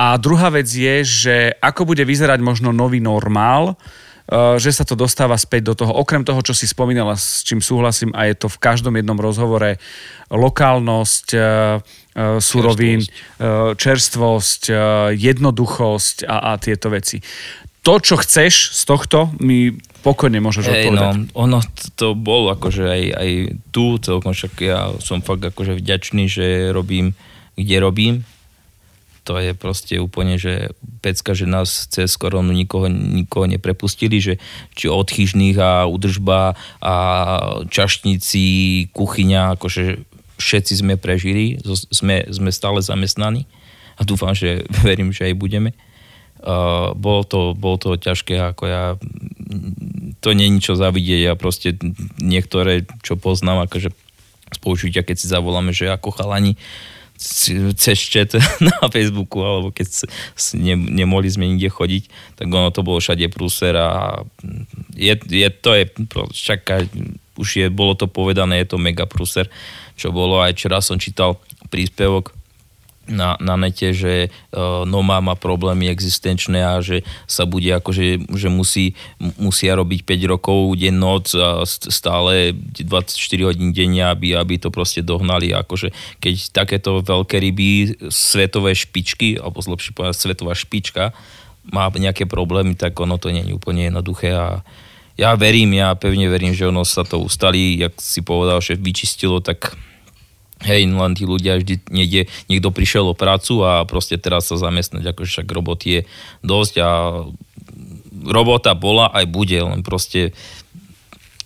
A 0.00 0.16
druhá 0.16 0.48
vec 0.48 0.66
je, 0.72 1.04
že 1.04 1.36
ako 1.60 1.84
bude 1.84 2.02
vyzerať 2.08 2.40
možno 2.40 2.72
nový 2.72 3.04
normál, 3.04 3.76
Eh, 4.22 4.56
že 4.56 4.70
sa 4.70 4.86
to 4.86 4.94
dostáva 4.94 5.34
späť 5.34 5.74
do 5.74 5.74
toho, 5.74 5.92
okrem 5.92 6.22
toho, 6.22 6.40
čo 6.40 6.54
si 6.54 6.70
spomínala, 6.70 7.18
s 7.18 7.42
čím 7.42 7.58
súhlasím 7.58 8.14
a 8.14 8.30
je 8.30 8.38
to 8.38 8.48
v 8.48 8.62
každom 8.62 8.94
jednom 8.94 9.18
rozhovore, 9.18 9.82
lokálnosť, 10.30 11.26
eh, 11.34 11.42
eh, 11.42 12.38
surovín, 12.40 13.02
čerstvosť, 13.02 13.76
čerstvosť 13.76 14.62
jednoduchosť 15.18 16.16
a, 16.24 16.54
a 16.54 16.60
tieto 16.62 16.88
veci. 16.88 17.18
To, 17.82 17.98
čo 17.98 18.14
chceš 18.18 18.78
z 18.78 18.82
tohto, 18.86 19.34
mi 19.42 19.74
pokojne 20.06 20.38
môžeš 20.38 20.64
hey, 20.66 20.86
odpovedať. 20.86 21.14
No, 21.18 21.34
ono 21.34 21.58
to 21.98 22.14
bolo 22.14 22.54
akože 22.54 22.86
aj, 22.86 23.02
aj 23.14 23.30
tu 23.74 23.98
celkom, 23.98 24.34
však 24.34 24.52
ja 24.62 24.94
som 25.02 25.18
fakt 25.18 25.42
akože 25.42 25.78
vďačný, 25.78 26.30
že 26.30 26.70
robím, 26.70 27.14
kde 27.58 27.76
robím, 27.82 28.14
to 29.22 29.38
je 29.38 29.54
proste 29.54 29.94
úplne, 30.02 30.34
že 30.34 30.74
pecka, 30.98 31.30
že 31.34 31.46
nás 31.46 31.86
cez 31.86 32.10
koronu 32.18 32.50
nikoho, 32.50 32.90
nikoho 32.90 33.46
neprepustili, 33.46 34.18
že 34.18 34.34
či 34.74 34.90
odchyžných 34.90 35.54
a 35.62 35.86
udržba 35.86 36.58
a 36.82 36.94
čašníci, 37.70 38.42
kuchyňa, 38.90 39.54
akože 39.58 40.02
všetci 40.42 40.82
sme 40.82 40.94
prežili, 40.98 41.62
sme, 41.94 42.26
sme 42.34 42.50
stále 42.50 42.82
zamestnaní 42.82 43.46
a 43.94 44.02
dúfam, 44.02 44.34
že 44.34 44.66
verím, 44.86 45.14
že 45.14 45.30
aj 45.30 45.34
budeme. 45.38 45.70
Uh, 46.42 46.90
bolo, 46.98 47.22
to, 47.22 47.54
bolo 47.54 47.78
to 47.78 47.94
ťažké, 47.94 48.34
ako 48.34 48.66
ja 48.66 48.82
to 50.18 50.34
nie 50.34 50.50
je 50.50 50.54
ničo 50.58 50.74
zavidieť, 50.74 51.20
ja 51.22 51.34
proste 51.38 51.78
niektoré, 52.18 52.82
čo 53.06 53.14
poznám, 53.14 53.70
akože 53.70 53.94
spolučutia, 54.58 55.06
keď 55.06 55.16
si 55.18 55.26
zavoláme, 55.30 55.70
že 55.70 55.86
ako 55.90 56.10
chalani, 56.14 56.58
cez 57.78 57.98
chat 58.10 58.34
na 58.68 58.90
Facebooku, 58.90 59.38
alebo 59.42 59.70
keď 59.70 60.10
ne, 60.58 60.74
nemohli 60.74 61.30
sme 61.30 61.46
nikde 61.54 61.70
chodiť, 61.70 62.04
tak 62.38 62.46
ono 62.50 62.74
to 62.74 62.82
bolo 62.82 62.98
všade 62.98 63.30
prúser 63.30 63.78
a 63.78 64.20
je, 64.98 65.14
je, 65.30 65.48
to 65.50 65.70
je, 65.78 65.84
však 66.34 66.90
už 67.38 67.48
je, 67.62 67.66
bolo 67.70 67.94
to 67.94 68.10
povedané, 68.10 68.62
je 68.62 68.74
to 68.74 68.82
mega 68.82 69.06
prúser, 69.06 69.46
čo 69.94 70.10
bolo. 70.10 70.42
Aj 70.42 70.52
včera 70.52 70.82
som 70.82 70.98
čítal 70.98 71.38
príspevok 71.70 72.34
na, 73.10 73.34
na 73.42 73.58
nete, 73.58 73.90
že 73.90 74.30
uh, 74.30 74.86
Noma 74.86 75.18
má 75.18 75.34
problémy 75.34 75.90
existenčné 75.90 76.62
a 76.62 76.78
že 76.78 77.02
sa 77.26 77.42
bude 77.42 77.66
akože, 77.66 78.30
že 78.30 78.48
musí, 78.48 78.94
musia 79.42 79.74
robiť 79.74 80.06
5 80.06 80.32
rokov 80.32 80.78
deň 80.78 80.94
noc 80.94 81.34
a 81.34 81.66
stále 81.66 82.54
24 82.54 83.10
hodín 83.42 83.74
denne, 83.74 84.06
aby, 84.06 84.38
aby 84.38 84.54
to 84.62 84.70
proste 84.70 85.02
dohnali. 85.02 85.50
Akože 85.50 85.90
keď 86.22 86.34
takéto 86.54 87.02
veľké 87.02 87.42
ryby, 87.42 87.70
svetové 88.06 88.78
špičky, 88.78 89.34
alebo 89.42 89.58
lepšie 89.58 89.98
povedať 89.98 90.16
svetová 90.22 90.54
špička, 90.54 91.10
má 91.70 91.90
nejaké 91.90 92.26
problémy, 92.26 92.74
tak 92.74 92.94
ono 92.98 93.18
to 93.18 93.30
nie 93.30 93.46
je 93.46 93.54
úplne 93.54 93.86
jednoduché 93.86 94.34
a 94.34 94.62
ja 95.12 95.36
verím, 95.36 95.76
ja 95.76 95.92
pevne 95.92 96.26
verím, 96.32 96.56
že 96.56 96.66
ono 96.66 96.88
sa 96.88 97.04
to 97.04 97.20
ustali, 97.20 97.78
jak 97.78 97.92
si 98.00 98.24
povedal, 98.24 98.64
že 98.64 98.80
vyčistilo, 98.80 99.44
tak 99.44 99.76
Hej, 100.62 100.86
len 100.86 101.12
tí 101.18 101.26
ľudia 101.26 101.58
vždy 101.58 101.90
niekde, 101.90 102.30
niekto 102.46 102.70
prišiel 102.70 103.10
o 103.10 103.18
prácu 103.18 103.66
a 103.66 103.82
proste 103.82 104.14
teraz 104.14 104.46
sa 104.46 104.54
zamestnať, 104.54 105.10
akože 105.10 105.42
však 105.42 105.48
roboty 105.50 105.86
je 105.90 106.00
dosť 106.46 106.74
a 106.78 106.90
robota 108.22 108.78
bola 108.78 109.10
aj 109.10 109.26
bude, 109.26 109.58
len 109.58 109.82
proste 109.82 110.30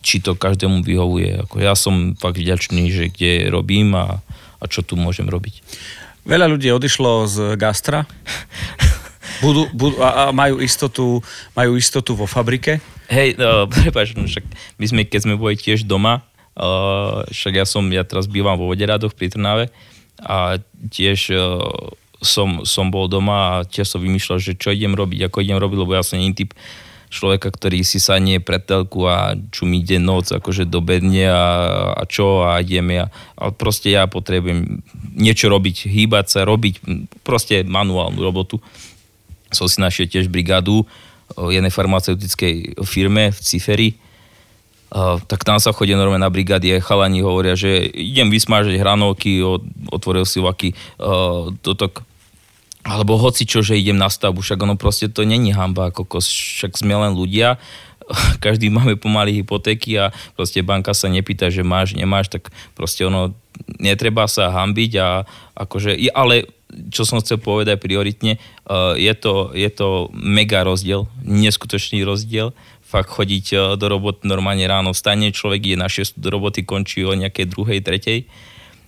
či 0.04 0.22
to 0.22 0.38
každému 0.38 0.84
vyhovuje. 0.84 1.48
Ako 1.48 1.56
ja 1.58 1.74
som 1.74 2.14
fakt 2.14 2.38
vďačný, 2.38 2.92
že 2.92 3.04
kde 3.10 3.48
robím 3.50 3.96
a, 3.96 4.20
a 4.60 4.64
čo 4.68 4.84
tu 4.84 4.94
môžem 4.94 5.26
robiť. 5.26 5.64
Veľa 6.28 6.46
ľudí 6.46 6.70
odišlo 6.70 7.26
z 7.26 7.36
gastra 7.58 8.04
budú, 9.40 9.68
budú, 9.72 9.96
a, 10.00 10.30
a 10.30 10.32
majú, 10.32 10.60
istotu, 10.62 11.20
majú 11.52 11.74
istotu 11.74 12.14
vo 12.14 12.28
fabrike. 12.28 12.78
Hej, 13.10 13.38
no, 13.38 13.66
prepáč, 13.72 14.14
no 14.14 14.28
však 14.28 14.44
my 14.78 14.86
sme, 14.86 15.02
keď 15.06 15.20
sme 15.26 15.34
boli 15.34 15.58
tiež 15.58 15.84
doma, 15.84 16.22
Uh, 16.56 17.28
však 17.28 17.52
ja 17.60 17.66
som, 17.68 17.84
ja 17.92 18.00
teraz 18.00 18.24
bývam 18.24 18.56
vo 18.56 18.72
Voderadoch 18.72 19.12
pri 19.12 19.28
Trnave 19.28 19.68
a 20.16 20.56
tiež 20.88 21.36
uh, 21.36 21.60
som, 22.24 22.64
som 22.64 22.88
bol 22.88 23.12
doma 23.12 23.60
a 23.60 23.64
tiež 23.68 23.84
som 23.84 24.00
vymýšľal, 24.00 24.40
že 24.40 24.56
čo 24.56 24.72
idem 24.72 24.96
robiť, 24.96 25.28
ako 25.28 25.44
idem 25.44 25.60
robiť, 25.60 25.78
lebo 25.84 25.92
ja 25.92 26.00
som 26.00 26.16
nie 26.16 26.32
typ 26.32 26.56
človeka, 27.12 27.52
ktorý 27.52 27.84
si 27.86 28.02
sadne 28.02 28.42
pred 28.42 28.64
telku 28.64 29.06
a 29.06 29.36
čumí 29.52 29.84
deň 29.84 30.02
noc 30.02 30.26
akože 30.32 30.66
do 30.66 30.82
bedne 30.82 31.30
a, 31.30 31.46
a 31.94 32.02
čo 32.08 32.42
a 32.42 32.58
ideme. 32.64 33.04
A, 33.04 33.06
ale 33.38 33.52
proste 33.54 33.94
ja 33.94 34.08
potrebujem 34.10 34.82
niečo 35.14 35.46
robiť, 35.46 35.86
hýbať 35.86 36.26
sa, 36.26 36.48
robiť 36.48 36.82
proste 37.22 37.62
manuálnu 37.62 38.18
robotu. 38.20 38.58
Som 39.54 39.70
si 39.70 39.78
našiel 39.78 40.10
tiež 40.10 40.26
brigádu 40.26 40.82
jednej 41.36 41.70
farmaceutickej 41.70 42.82
firme 42.86 43.30
v 43.30 43.38
Ciferi, 43.38 43.88
Tak 44.92 45.42
tam 45.42 45.58
sa 45.58 45.74
chodí 45.74 45.98
normálne 45.98 46.22
na 46.22 46.30
brigády, 46.30 46.78
chalani 46.78 47.18
hovoria, 47.20 47.58
že 47.58 47.90
idem 47.90 48.30
vysmážať 48.30 48.78
hranolky, 48.78 49.42
otvoril 49.90 50.22
si 50.22 50.38
vaky, 50.38 50.72
toto 51.60 51.90
alebo 52.86 53.18
hoci 53.18 53.42
čo, 53.42 53.66
že 53.66 53.74
idem 53.74 53.98
na 53.98 54.06
stavbu, 54.06 54.38
však 54.38 54.62
ono 54.62 54.78
proste 54.78 55.10
to 55.10 55.26
není 55.26 55.50
hamba, 55.50 55.90
ako 55.90 56.22
však 56.22 56.78
sme 56.78 56.94
len 56.94 57.18
ľudia, 57.18 57.58
každý 58.44 58.70
máme 58.70 58.94
pomaly 58.94 59.42
hypotéky 59.42 59.98
a 59.98 60.14
proste 60.38 60.62
banka 60.62 60.94
sa 60.94 61.10
nepýta, 61.10 61.50
že 61.50 61.66
máš, 61.66 61.98
nemáš, 61.98 62.30
tak 62.30 62.54
proste 62.78 63.02
ono, 63.02 63.34
netreba 63.82 64.30
sa 64.30 64.54
hambiť 64.54 64.92
a 65.02 65.26
akože, 65.58 65.98
ale 66.14 66.46
čo 66.90 67.06
som 67.06 67.22
chcel 67.22 67.38
povedať 67.38 67.78
prioritne, 67.78 68.38
je 68.98 69.14
to, 69.18 69.54
je 69.54 69.70
to 69.70 70.10
mega 70.14 70.66
rozdiel, 70.66 71.06
neskutočný 71.22 72.02
rozdiel, 72.02 72.54
fakt 72.86 73.10
chodiť 73.10 73.46
uh, 73.52 73.60
do 73.74 73.86
roboty 73.90 74.24
normálne 74.30 74.62
ráno 74.64 74.94
vstane, 74.94 75.34
človek 75.34 75.74
ide 75.74 75.78
na 75.78 75.90
6 75.90 76.16
do 76.16 76.30
roboty, 76.30 76.62
končí 76.62 77.02
o 77.02 77.12
nejakej 77.12 77.50
druhej, 77.50 77.82
tretej 77.82 78.30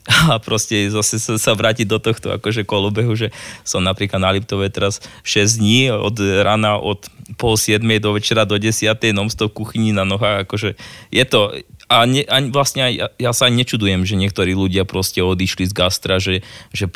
a 0.32 0.40
proste 0.40 0.88
zase 0.88 1.20
sa, 1.20 1.36
sa 1.36 1.52
vrátiť 1.52 1.84
do 1.84 2.00
tohto 2.00 2.32
akože 2.32 2.64
kolobehu, 2.64 3.12
že 3.12 3.28
som 3.66 3.84
napríklad 3.84 4.22
na 4.22 4.32
Liptove 4.32 4.72
teraz 4.72 5.04
6 5.26 5.60
dní 5.60 5.92
od 5.92 6.16
rána 6.18 6.80
od 6.80 7.10
pol 7.36 7.60
7 7.60 7.84
do 8.00 8.16
večera 8.16 8.48
do 8.48 8.56
10 8.56 8.88
non-stop 9.12 9.52
kuchyni 9.52 9.92
na 9.92 10.08
nohách, 10.08 10.48
akože 10.48 10.80
je 11.12 11.24
to, 11.28 11.52
a, 11.92 12.04
ne, 12.08 12.24
a 12.24 12.40
vlastne 12.48 12.88
aj, 12.88 12.92
ja 13.20 13.32
sa 13.36 13.48
aj 13.48 13.54
nečudujem, 13.56 14.08
že 14.08 14.16
niektorí 14.16 14.56
ľudia 14.56 14.88
proste 14.88 15.20
odišli 15.20 15.68
z 15.68 15.72
gastra, 15.76 16.16
že, 16.16 16.40
že 16.72 16.88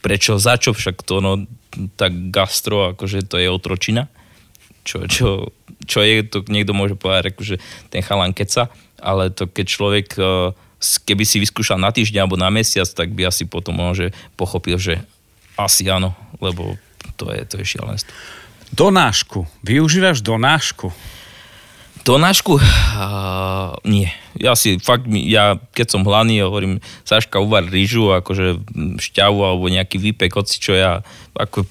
prečo, 0.00 0.40
za 0.40 0.56
čo 0.56 0.72
však 0.72 1.04
to, 1.04 1.20
no, 1.20 1.32
tak 2.00 2.32
gastro, 2.32 2.96
akože 2.96 3.28
to 3.28 3.36
je 3.36 3.52
otročina. 3.52 4.08
Čo, 4.86 5.10
čo, 5.10 5.50
čo 5.82 5.98
je, 6.06 6.22
to 6.22 6.46
niekto 6.46 6.70
môže 6.70 6.94
povedať, 6.94 7.34
že 7.42 7.56
ten 7.90 8.06
chalan 8.06 8.30
keca, 8.30 8.70
ale 9.02 9.34
to 9.34 9.50
keď 9.50 9.66
človek 9.66 10.06
uh, 10.16 10.54
keby 10.78 11.24
si 11.26 11.42
vyskúšal 11.42 11.80
na 11.80 11.90
týždeň 11.90 12.22
alebo 12.22 12.38
na 12.38 12.52
mesiac, 12.52 12.86
tak 12.86 13.10
by 13.10 13.28
asi 13.28 13.48
potom 13.48 13.74
že 13.96 14.14
pochopil, 14.38 14.78
že 14.78 15.02
asi 15.58 15.88
áno, 15.88 16.14
lebo 16.38 16.76
to 17.16 17.32
je, 17.32 17.42
to 17.48 17.54
je 17.60 17.66
šialenstvo. 17.76 18.12
Donášku. 18.76 19.48
Využívaš 19.64 20.20
donášku? 20.20 20.92
Donášku? 22.06 22.54
Uh, 22.62 23.74
nie. 23.82 24.06
Ja 24.38 24.54
si 24.54 24.78
fakt, 24.78 25.10
ja 25.10 25.58
keď 25.74 25.86
som 25.90 26.06
hladný, 26.06 26.38
hovorím, 26.38 26.78
Saška, 27.02 27.42
uvar 27.42 27.66
rýžu, 27.66 28.14
akože 28.14 28.62
šťavu 29.02 29.42
alebo 29.42 29.66
nejaký 29.66 29.98
výpek, 29.98 30.30
hoci 30.38 30.62
čo 30.62 30.78
ja, 30.78 31.02
ako 31.34 31.66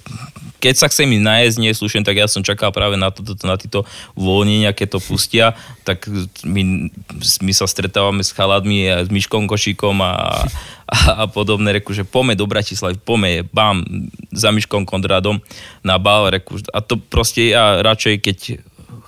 keď 0.60 0.76
sa 0.76 0.92
chcem 0.92 1.08
ísť 1.08 1.24
nájsť 1.24 1.58
neslušen, 1.62 2.04
tak 2.04 2.20
ja 2.20 2.28
som 2.28 2.44
čakal 2.44 2.76
práve 2.76 3.00
na, 3.00 3.16
to, 3.16 3.24
na 3.48 3.56
tieto 3.56 3.88
uvoľnenia, 4.20 4.76
keď 4.76 4.98
to 4.98 5.08
pustia, 5.08 5.56
tak 5.88 6.04
my, 6.44 6.92
my 7.16 7.54
sa 7.56 7.70
stretávame 7.70 8.20
s 8.20 8.36
chaladmi 8.36 8.92
a 8.92 9.06
s 9.06 9.10
Myškom 9.14 9.48
Košíkom 9.48 10.04
a, 10.04 10.44
a, 10.84 10.96
a 11.22 11.24
podobné, 11.32 11.80
reku, 11.80 11.96
že 11.96 12.04
pome 12.04 12.36
do 12.36 12.44
Bratislavy, 12.44 13.00
pome, 13.00 13.48
bam, 13.56 13.88
za 14.36 14.52
Myškom 14.52 14.84
Kondradom 14.84 15.40
na 15.86 15.96
bal, 15.96 16.28
reku, 16.34 16.60
a 16.76 16.82
to 16.84 17.00
proste 17.00 17.56
ja 17.56 17.80
radšej, 17.86 18.16
keď 18.20 18.38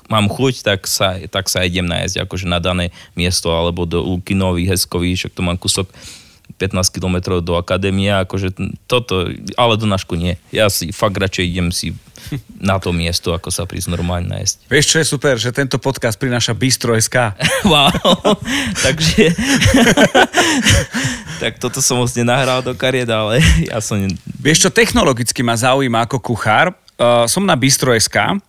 mám 0.07 0.31
chuť, 0.31 0.63
tak 0.63 0.87
sa, 0.87 1.19
tak 1.27 1.51
sa 1.51 1.63
idem 1.63 1.87
nájsť 1.87 2.23
akože 2.23 2.47
na 2.47 2.59
dané 2.63 2.95
miesto 3.13 3.51
alebo 3.51 3.83
do 3.83 4.03
Lukinový, 4.03 4.67
Heskový, 4.67 5.15
však 5.15 5.35
to 5.35 5.41
mám 5.43 5.59
kúsok 5.59 5.91
15 6.57 6.89
km 6.89 7.37
do 7.43 7.53
akadémie, 7.59 8.09
akože 8.09 8.55
toto, 8.89 9.29
ale 9.59 9.73
do 9.77 9.85
nášku 9.85 10.17
nie. 10.17 10.39
Ja 10.49 10.71
si 10.73 10.89
fakt 10.89 11.19
radšej 11.19 11.45
idem 11.45 11.69
si 11.69 11.93
na 12.57 12.81
to 12.81 12.89
miesto, 12.91 13.31
ako 13.31 13.53
sa 13.53 13.69
prísť 13.69 13.93
normálne 13.93 14.27
nájsť. 14.27 14.67
Vieš, 14.67 14.85
čo 14.89 14.97
je 14.99 15.07
super, 15.07 15.35
že 15.37 15.53
tento 15.53 15.77
podcast 15.77 16.17
prináša 16.17 16.57
Bistro 16.57 16.97
SK. 16.97 17.37
wow, 17.71 17.93
takže... 18.85 19.31
tak 21.41 21.61
toto 21.61 21.79
som 21.79 22.01
moc 22.01 22.09
nenahral 22.17 22.65
do 22.65 22.73
kariet, 22.73 23.07
ale 23.07 23.39
ja 23.69 23.77
som... 23.77 24.01
Vieš 24.41 24.67
čo, 24.67 24.69
technologicky 24.73 25.45
ma 25.45 25.53
zaujíma 25.53 26.09
ako 26.09 26.17
kuchár, 26.19 26.73
Uh, 26.97 27.29
som 27.29 27.45
na 27.45 27.53
Bistro.sk 27.53 28.41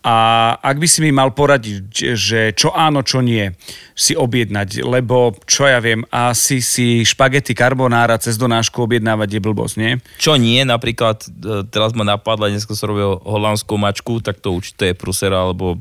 a 0.00 0.16
ak 0.56 0.80
by 0.80 0.88
si 0.88 1.04
mi 1.04 1.12
mal 1.12 1.36
poradiť, 1.36 2.16
že 2.16 2.40
čo 2.56 2.72
áno, 2.72 3.04
čo 3.04 3.20
nie, 3.20 3.52
si 3.92 4.16
objednať, 4.16 4.80
lebo 4.80 5.36
čo 5.44 5.68
ja 5.68 5.76
viem, 5.76 6.08
asi 6.08 6.64
si 6.64 7.04
špagety 7.04 7.52
carbonara 7.52 8.16
cez 8.16 8.40
donášku 8.40 8.80
objednávať 8.80 9.36
je 9.36 9.40
blbosť, 9.44 9.74
nie? 9.76 10.00
Čo 10.16 10.40
nie, 10.40 10.64
napríklad 10.64 11.20
e, 11.28 11.68
teraz 11.68 11.92
ma 11.92 12.08
napadla, 12.08 12.48
dnes 12.48 12.64
som 12.64 12.88
robil 12.88 13.20
holandskú 13.20 13.76
mačku, 13.76 14.24
tak 14.24 14.40
to 14.40 14.56
určite 14.56 14.88
je 14.88 14.96
prusera, 14.96 15.44
alebo 15.44 15.76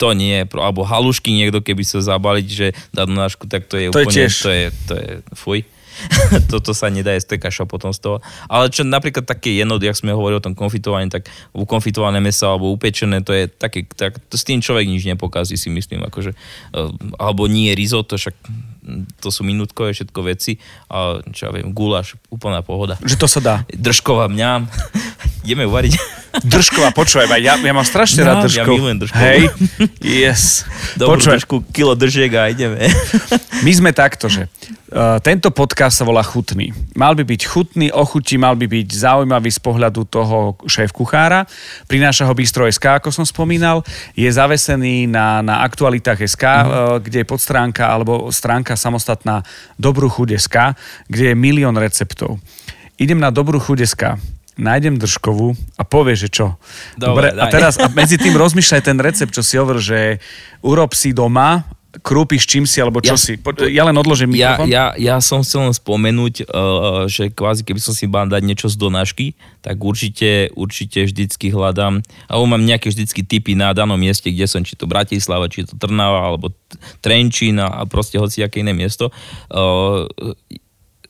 to 0.00 0.16
nie, 0.16 0.48
alebo 0.48 0.88
halušky 0.88 1.28
niekto, 1.36 1.60
keby 1.60 1.84
sa 1.84 2.00
zabaliť, 2.00 2.48
že 2.48 2.66
dá 2.96 3.04
donášku, 3.04 3.52
tak 3.52 3.68
to 3.68 3.76
je 3.76 3.92
to 3.92 4.00
úplne, 4.00 4.08
je 4.08 4.16
tiež. 4.16 4.32
to 4.40 4.50
je, 4.50 4.66
to 4.88 4.94
je 4.96 5.10
fuj. 5.36 5.60
Toto 6.52 6.72
sa 6.74 6.88
nedá 6.88 7.14
jesť, 7.14 7.26
to 7.28 7.34
je 7.36 7.44
kaša 7.44 7.64
potom 7.64 7.90
z 7.90 8.00
toho. 8.02 8.16
Ale 8.46 8.70
čo 8.70 8.82
napríklad 8.86 9.26
také 9.26 9.54
jenot, 9.54 9.82
jak 9.82 9.96
sme 9.96 10.14
hovorili 10.14 10.40
o 10.40 10.44
tom 10.44 10.54
konfitovaní, 10.54 11.10
tak 11.10 11.26
ukonfitované 11.52 12.22
meso 12.22 12.48
alebo 12.48 12.72
upečené, 12.72 13.22
to 13.22 13.34
je 13.34 13.50
také, 13.50 13.84
tak 13.96 14.18
to 14.30 14.36
s 14.38 14.46
tým 14.46 14.62
človek 14.62 14.86
nič 14.86 15.04
nepokazí, 15.06 15.58
si 15.58 15.68
myslím, 15.70 16.06
akože, 16.06 16.32
eh, 16.32 16.90
alebo 17.18 17.46
nie 17.50 17.74
risotto, 17.74 18.16
však 18.16 18.34
to 19.20 19.28
sú 19.28 19.44
minútkové 19.44 19.92
všetko 19.92 20.20
veci 20.24 20.56
a 20.88 21.20
čo 21.28 21.48
ja 21.48 21.50
viem, 21.52 21.76
guláš, 21.76 22.16
úplná 22.32 22.64
pohoda. 22.64 22.96
Že 23.04 23.16
to 23.20 23.28
sa 23.28 23.40
dá. 23.44 23.56
Držková 23.68 24.32
mňam, 24.32 24.64
ideme 25.44 25.68
uvariť. 25.68 26.17
Držková, 26.40 26.90
počúvaj, 26.90 27.26
ja, 27.36 27.54
ja 27.54 27.72
mám 27.72 27.82
strašne 27.82 28.22
No, 28.22 28.28
rád 28.30 28.46
ja 28.46 28.62
držkov. 28.62 28.72
milujem. 28.72 28.98
Hej, 29.10 29.40
yes. 30.00 30.62
Dobrú 30.94 31.16
Počúvaj, 31.16 31.38
držku, 31.38 31.56
kilo 31.68 31.92
držiek 31.92 32.30
a 32.32 32.46
ideme. 32.46 32.86
My 33.60 33.72
sme 33.72 33.90
takto, 33.90 34.26
že 34.26 34.46
uh, 34.88 35.18
tento 35.18 35.50
podcast 35.50 35.98
sa 35.98 36.04
volá 36.04 36.22
Chutný. 36.22 36.70
Mal 36.94 37.12
by 37.12 37.24
byť 37.24 37.40
chutný, 37.44 37.86
ochutí, 37.90 38.34
mal 38.34 38.54
by 38.54 38.66
byť 38.66 38.88
zaujímavý 38.88 39.50
z 39.50 39.58
pohľadu 39.58 40.06
toho 40.06 40.36
šéf 40.64 40.90
kuchára. 40.90 41.42
Prináša 41.86 42.22
ho 42.22 42.34
Bistro 42.34 42.64
SK, 42.64 42.98
ako 42.98 43.10
som 43.10 43.24
spomínal. 43.24 43.82
Je 44.14 44.26
zavesený 44.26 45.06
na, 45.06 45.42
na 45.42 45.62
aktualitách 45.62 46.22
SK, 46.22 46.44
Mhm. 46.44 46.64
uh, 46.64 46.72
kde 46.98 47.18
je 47.22 47.26
podstránka 47.26 47.84
alebo 47.84 48.30
stránka 48.30 48.74
samostatná 48.74 49.42
Dobrú 49.74 50.06
chuť 50.06 50.28
SK, 50.36 50.56
kde 51.06 51.24
je 51.30 51.34
milión 51.34 51.74
receptov. 51.74 52.38
Idem 52.94 53.18
na 53.18 53.30
Dobrú 53.30 53.58
chuť 53.58 53.78
SK 53.84 54.02
nájdem 54.58 54.98
držkovú 54.98 55.54
a 55.78 55.86
povie, 55.86 56.18
že 56.18 56.28
čo. 56.28 56.58
Dobre, 56.98 57.30
a 57.30 57.46
daj. 57.46 57.52
teraz 57.54 57.74
a 57.78 57.86
medzi 57.88 58.18
tým 58.18 58.34
rozmýšľaj 58.34 58.82
ten 58.82 58.98
recept, 58.98 59.30
čo 59.30 59.46
si 59.46 59.54
hovoril, 59.54 59.78
že 59.80 60.00
urob 60.60 60.92
si 60.92 61.14
doma, 61.14 61.62
krúpiš 62.04 62.44
čím 62.44 62.68
si, 62.68 62.78
alebo 62.84 63.00
čo 63.00 63.16
Ja- 63.16 63.18
si. 63.18 63.34
Po, 63.40 63.50
ja 63.56 63.82
len 63.82 63.96
odložím 63.96 64.36
Ja, 64.36 64.54
mikrofón. 64.54 64.68
ja, 64.70 64.84
ja 64.94 65.16
som 65.24 65.40
chcel 65.40 65.66
len 65.66 65.74
spomenúť, 65.74 66.34
uh, 66.44 67.08
že 67.08 67.32
kvázi 67.32 67.64
keby 67.64 67.80
som 67.80 67.96
si 67.96 68.04
mal 68.04 68.28
dať 68.28 68.42
niečo 68.44 68.68
z 68.68 68.76
donášky, 68.76 69.26
tak 69.64 69.80
určite, 69.80 70.52
určite 70.52 71.08
vždycky 71.08 71.48
hľadám, 71.48 72.04
alebo 72.28 72.44
mám 72.44 72.62
nejaké 72.62 72.92
vždycky 72.92 73.24
typy 73.24 73.56
na 73.56 73.72
danom 73.72 73.96
mieste, 73.98 74.28
kde 74.28 74.44
som, 74.46 74.60
či 74.62 74.76
to 74.76 74.84
Bratislava, 74.84 75.48
či 75.48 75.64
to 75.64 75.74
Trnava, 75.74 76.28
alebo 76.28 76.52
Trenčín 77.00 77.56
a 77.58 77.70
a 77.78 77.86
proste 77.88 78.18
hoci 78.20 78.42
aké 78.44 78.60
iné 78.60 78.74
miesto. 78.74 79.08
Uh, 79.48 80.06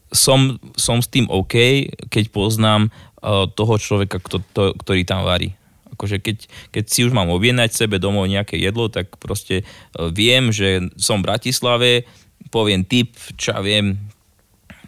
som, 0.09 0.57
som 0.73 1.05
s 1.05 1.09
tým 1.09 1.29
OK, 1.29 1.85
keď 2.09 2.33
poznám 2.33 2.89
toho 3.55 3.75
človeka, 3.79 4.23
kto, 4.23 4.43
to, 4.55 4.63
ktorý 4.79 5.03
tam 5.03 5.27
varí. 5.27 5.59
Akože 5.99 6.23
keď, 6.23 6.47
keď 6.71 6.85
si 6.87 7.03
už 7.03 7.11
mám 7.11 7.33
objednať 7.35 7.75
sebe 7.75 7.99
domov 7.99 8.31
nejaké 8.31 8.55
jedlo, 8.55 8.87
tak 8.87 9.19
proste 9.19 9.67
uh, 9.67 10.13
viem, 10.15 10.55
že 10.55 10.95
som 10.95 11.19
v 11.19 11.27
Bratislave, 11.27 11.91
poviem 12.55 12.87
tip, 12.87 13.19
čo 13.35 13.59
viem, 13.59 13.99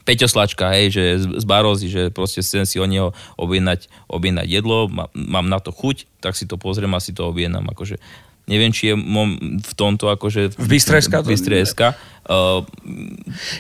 Peťo 0.00 0.26
hej, 0.72 0.86
že 0.90 1.04
z, 1.22 1.44
Barozy, 1.44 1.86
že 1.86 2.02
proste 2.10 2.40
chcem 2.40 2.64
si 2.64 2.80
o 2.80 2.86
neho 2.88 3.12
objednať, 3.36 3.86
objednať 4.08 4.46
jedlo, 4.48 4.88
má, 4.88 5.06
mám 5.12 5.46
na 5.46 5.60
to 5.60 5.70
chuť, 5.70 6.08
tak 6.24 6.34
si 6.34 6.48
to 6.48 6.56
pozriem 6.56 6.90
a 6.96 7.04
si 7.04 7.12
to 7.12 7.28
objednám. 7.28 7.68
Akože, 7.70 8.00
neviem, 8.51 8.74
či 8.74 8.90
je 8.90 8.94
v 9.62 9.72
tomto 9.78 10.11
akože... 10.11 10.59
V 10.59 10.66
Bystre.sk 10.66 11.22
to- 11.22 11.22
V 11.22 11.30
Bystre.sk. 11.30 11.94
Uh, 12.30 12.62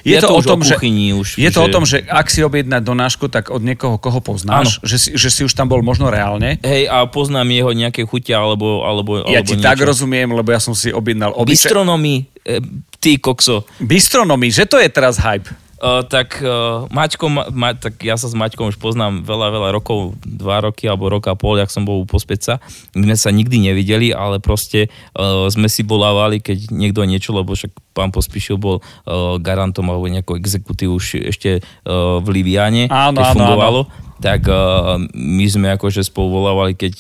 Je, 0.04 0.20
to, 0.20 0.30
o 0.30 0.38
už 0.38 0.46
tom, 0.46 0.60
že, 0.62 0.78
kuchyni, 0.78 1.10
už, 1.16 1.40
je 1.40 1.50
to 1.50 1.64
o 1.64 1.68
tom, 1.72 1.82
že 1.82 2.06
ak 2.06 2.28
si 2.30 2.44
objednať 2.44 2.82
donášku, 2.84 3.26
tak 3.26 3.50
od 3.50 3.58
niekoho, 3.64 3.98
koho 3.98 4.20
poznáš, 4.22 4.78
že 4.84 4.96
si, 5.00 5.08
že 5.16 5.26
si 5.32 5.42
už 5.42 5.56
tam 5.56 5.66
bol 5.66 5.82
možno 5.82 6.06
reálne. 6.06 6.60
Hej, 6.62 6.86
a 6.86 7.08
poznám 7.10 7.50
jeho 7.50 7.72
nejaké 7.74 8.06
chute 8.06 8.30
alebo, 8.30 8.84
alebo, 8.86 9.26
Ja 9.26 9.42
alebo 9.42 9.48
ti 9.48 9.56
niečo. 9.58 9.66
tak 9.66 9.78
rozumiem, 9.80 10.28
lebo 10.30 10.54
ja 10.54 10.60
som 10.62 10.76
si 10.76 10.92
objednal 10.92 11.34
obyčaj... 11.34 11.66
Bistronomy, 11.72 12.14
e, 12.46 12.60
ty 13.00 13.18
kokso. 13.18 13.64
Bistronomy, 13.82 14.52
že 14.52 14.68
to 14.68 14.78
je 14.78 14.86
teraz 14.86 15.18
hype. 15.18 15.50
Uh, 15.80 16.04
tak 16.04 16.44
uh, 16.44 16.84
Maťko, 16.92 17.32
ma, 17.32 17.48
ma, 17.48 17.72
tak 17.72 18.04
ja 18.04 18.12
sa 18.20 18.28
s 18.28 18.36
Maťkom 18.36 18.68
už 18.68 18.76
poznám 18.76 19.24
veľa, 19.24 19.48
veľa 19.48 19.68
rokov, 19.72 20.12
dva 20.28 20.60
roky 20.60 20.84
alebo 20.84 21.08
rok 21.08 21.32
a 21.32 21.32
pol, 21.32 21.56
jak 21.56 21.72
som 21.72 21.88
bol 21.88 22.04
u 22.04 22.06
Pospeca. 22.06 22.60
My 22.92 23.08
sme 23.08 23.16
sa 23.16 23.32
nikdy 23.32 23.72
nevideli, 23.72 24.12
ale 24.12 24.44
proste 24.44 24.92
uh, 25.16 25.48
sme 25.48 25.72
si 25.72 25.80
bolávali, 25.80 26.44
keď 26.44 26.68
niekto 26.68 27.00
niečo, 27.08 27.32
lebo 27.32 27.56
však 27.56 27.72
pán 27.96 28.12
Pospišil 28.12 28.60
bol 28.60 28.84
uh, 28.84 29.40
garantom 29.40 29.88
alebo 29.88 30.04
nejakou 30.04 30.36
exekutívu 30.36 31.00
už 31.00 31.32
ešte 31.32 31.64
uh, 31.64 32.20
v 32.20 32.28
Liviane, 32.28 32.84
Áno, 32.92 33.16
keď 33.16 33.26
áno, 33.32 33.36
fungovalo. 33.40 33.80
Tak 34.20 34.52
uh, 34.52 35.00
my 35.16 35.46
sme 35.48 35.72
akože 35.80 36.04
spolu 36.04 36.44
volávali, 36.44 36.76
keď 36.76 36.92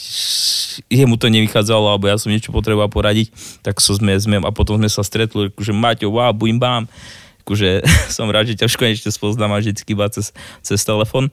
jemu 0.88 1.20
to 1.20 1.28
nevychádzalo, 1.28 1.84
alebo 1.84 2.08
ja 2.08 2.16
som 2.16 2.32
niečo 2.32 2.48
potreboval 2.48 2.88
poradiť, 2.88 3.28
tak 3.60 3.76
so 3.76 3.92
sme, 3.92 4.16
sme 4.16 4.40
a 4.40 4.48
potom 4.56 4.80
sme 4.80 4.88
sa 4.88 5.04
stretli, 5.04 5.52
že 5.60 5.76
Maťo, 5.76 6.08
wow, 6.08 6.32
bum, 6.32 6.56
bam 6.56 6.88
akože 7.42 7.84
som 8.16 8.28
rád, 8.28 8.52
že 8.52 8.58
ťa 8.58 8.68
už 8.68 8.76
konečne 8.76 9.10
spoznám 9.10 9.56
a 9.56 9.60
vždycky 9.60 9.92
iba 9.92 10.08
cez, 10.12 10.32
cez 10.60 10.80
telefon. 10.84 11.32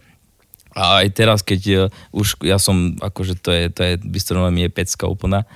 A 0.77 1.01
aj 1.01 1.07
teraz, 1.17 1.39
keď 1.41 1.89
uh, 1.89 2.15
už 2.15 2.37
ja 2.45 2.61
som, 2.61 2.95
akože 3.01 3.39
to 3.41 3.49
je, 3.49 3.63
to 3.73 3.81
je 3.81 3.93
bistronomie 4.01 4.69
je 4.69 4.75
pecka 4.75 5.09
úplná 5.09 5.47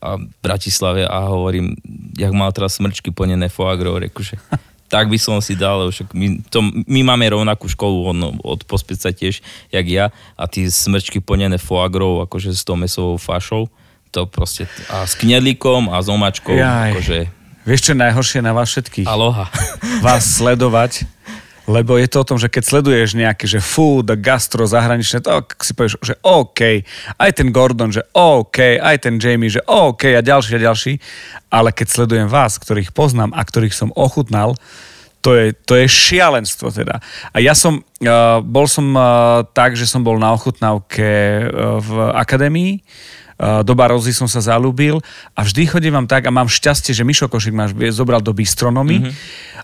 a 0.00 0.16
v 0.16 0.32
Bratislave 0.40 1.04
a 1.04 1.28
hovorím, 1.28 1.76
jak 2.16 2.32
mal 2.32 2.48
teraz 2.56 2.80
smrčky 2.80 3.12
plnené 3.12 3.52
foagro, 3.52 4.00
reku, 4.00 4.24
že 4.24 4.40
tak 4.90 5.06
by 5.06 5.18
som 5.20 5.38
si 5.38 5.54
dal, 5.54 5.84
lebo 5.84 5.94
však 5.94 6.08
my, 6.16 6.26
to, 6.50 6.64
my 6.88 7.00
máme 7.06 7.30
rovnakú 7.30 7.70
školu, 7.70 8.10
on 8.10 8.18
od 8.42 8.60
pospeca 8.66 9.14
tiež, 9.14 9.38
jak 9.70 9.86
ja, 9.86 10.10
a 10.34 10.44
tí 10.50 10.66
smrčky 10.66 11.22
plnené 11.22 11.60
foagrou, 11.62 12.24
akože 12.26 12.50
s 12.50 12.66
tou 12.66 12.74
mesovou 12.74 13.20
fašou, 13.20 13.70
to 14.10 14.26
proste, 14.26 14.66
a 14.90 15.06
s 15.06 15.14
knedlíkom 15.14 15.92
a 15.94 16.02
s 16.02 16.10
omačkou, 16.10 16.56
Jaj. 16.56 16.90
akože 16.90 17.18
Vieš, 17.70 17.86
čo 17.86 17.92
je 17.94 18.02
najhoršie 18.02 18.42
na 18.42 18.50
vás 18.50 18.66
všetkých? 18.66 19.06
aloha. 19.06 19.46
Vás 20.02 20.42
sledovať, 20.42 21.06
lebo 21.70 21.94
je 22.02 22.10
to 22.10 22.26
o 22.26 22.26
tom, 22.26 22.34
že 22.34 22.50
keď 22.50 22.66
sleduješ 22.66 23.14
nejaké, 23.14 23.46
že 23.46 23.62
food, 23.62 24.10
gastro, 24.18 24.66
zahraničné, 24.66 25.22
to 25.22 25.30
si 25.62 25.70
povieš, 25.78 26.02
že 26.02 26.18
OK, 26.26 26.82
aj 27.14 27.30
ten 27.30 27.54
Gordon, 27.54 27.94
že 27.94 28.02
OK, 28.10 28.74
aj 28.74 29.06
ten 29.06 29.22
Jamie, 29.22 29.54
že 29.54 29.62
OK 29.70 30.02
a 30.10 30.18
ďalší 30.18 30.58
a 30.58 30.64
ďalší, 30.66 30.98
ale 31.46 31.70
keď 31.70 31.86
sledujem 31.86 32.26
vás, 32.26 32.58
ktorých 32.58 32.90
poznám 32.90 33.30
a 33.38 33.46
ktorých 33.46 33.70
som 33.70 33.94
ochutnal, 33.94 34.58
to 35.22 35.38
je, 35.38 35.54
to 35.54 35.78
je 35.78 35.86
šialenstvo 35.86 36.74
teda. 36.74 36.98
A 37.30 37.38
ja 37.38 37.54
som, 37.54 37.86
uh, 37.86 38.42
bol 38.42 38.66
som 38.66 38.90
uh, 38.98 39.46
tak, 39.54 39.78
že 39.78 39.86
som 39.86 40.02
bol 40.02 40.18
na 40.18 40.34
ochutnávke 40.34 41.06
uh, 41.06 41.78
v 41.78 41.90
akadémii, 42.18 42.82
do 43.64 43.72
Barozy 43.72 44.12
som 44.12 44.28
sa 44.28 44.44
zalúbil 44.44 45.00
a 45.32 45.40
vždy 45.40 45.64
chodím 45.64 45.96
vám 45.96 46.04
tak 46.04 46.28
a 46.28 46.34
mám 46.34 46.48
šťastie, 46.50 46.92
že 46.92 47.06
Mišo 47.08 47.32
Košik 47.32 47.56
ma 47.56 47.68
zobral 47.88 48.20
do 48.20 48.36
bistronomy 48.36 49.00
mm-hmm. 49.00 49.12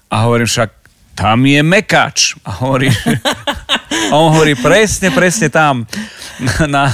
a 0.09 0.17
hovorím 0.25 0.49
však, 0.49 0.71
tam 1.17 1.49
je 1.49 1.61
mekač. 1.65 2.37
A 2.45 2.61
hovorí, 2.61 2.93
a 4.13 4.15
on 4.21 4.37
hovorí 4.37 4.53
presne, 4.53 5.09
presne 5.09 5.49
tam. 5.49 5.89
Na, 6.41 6.67
na, 6.75 6.85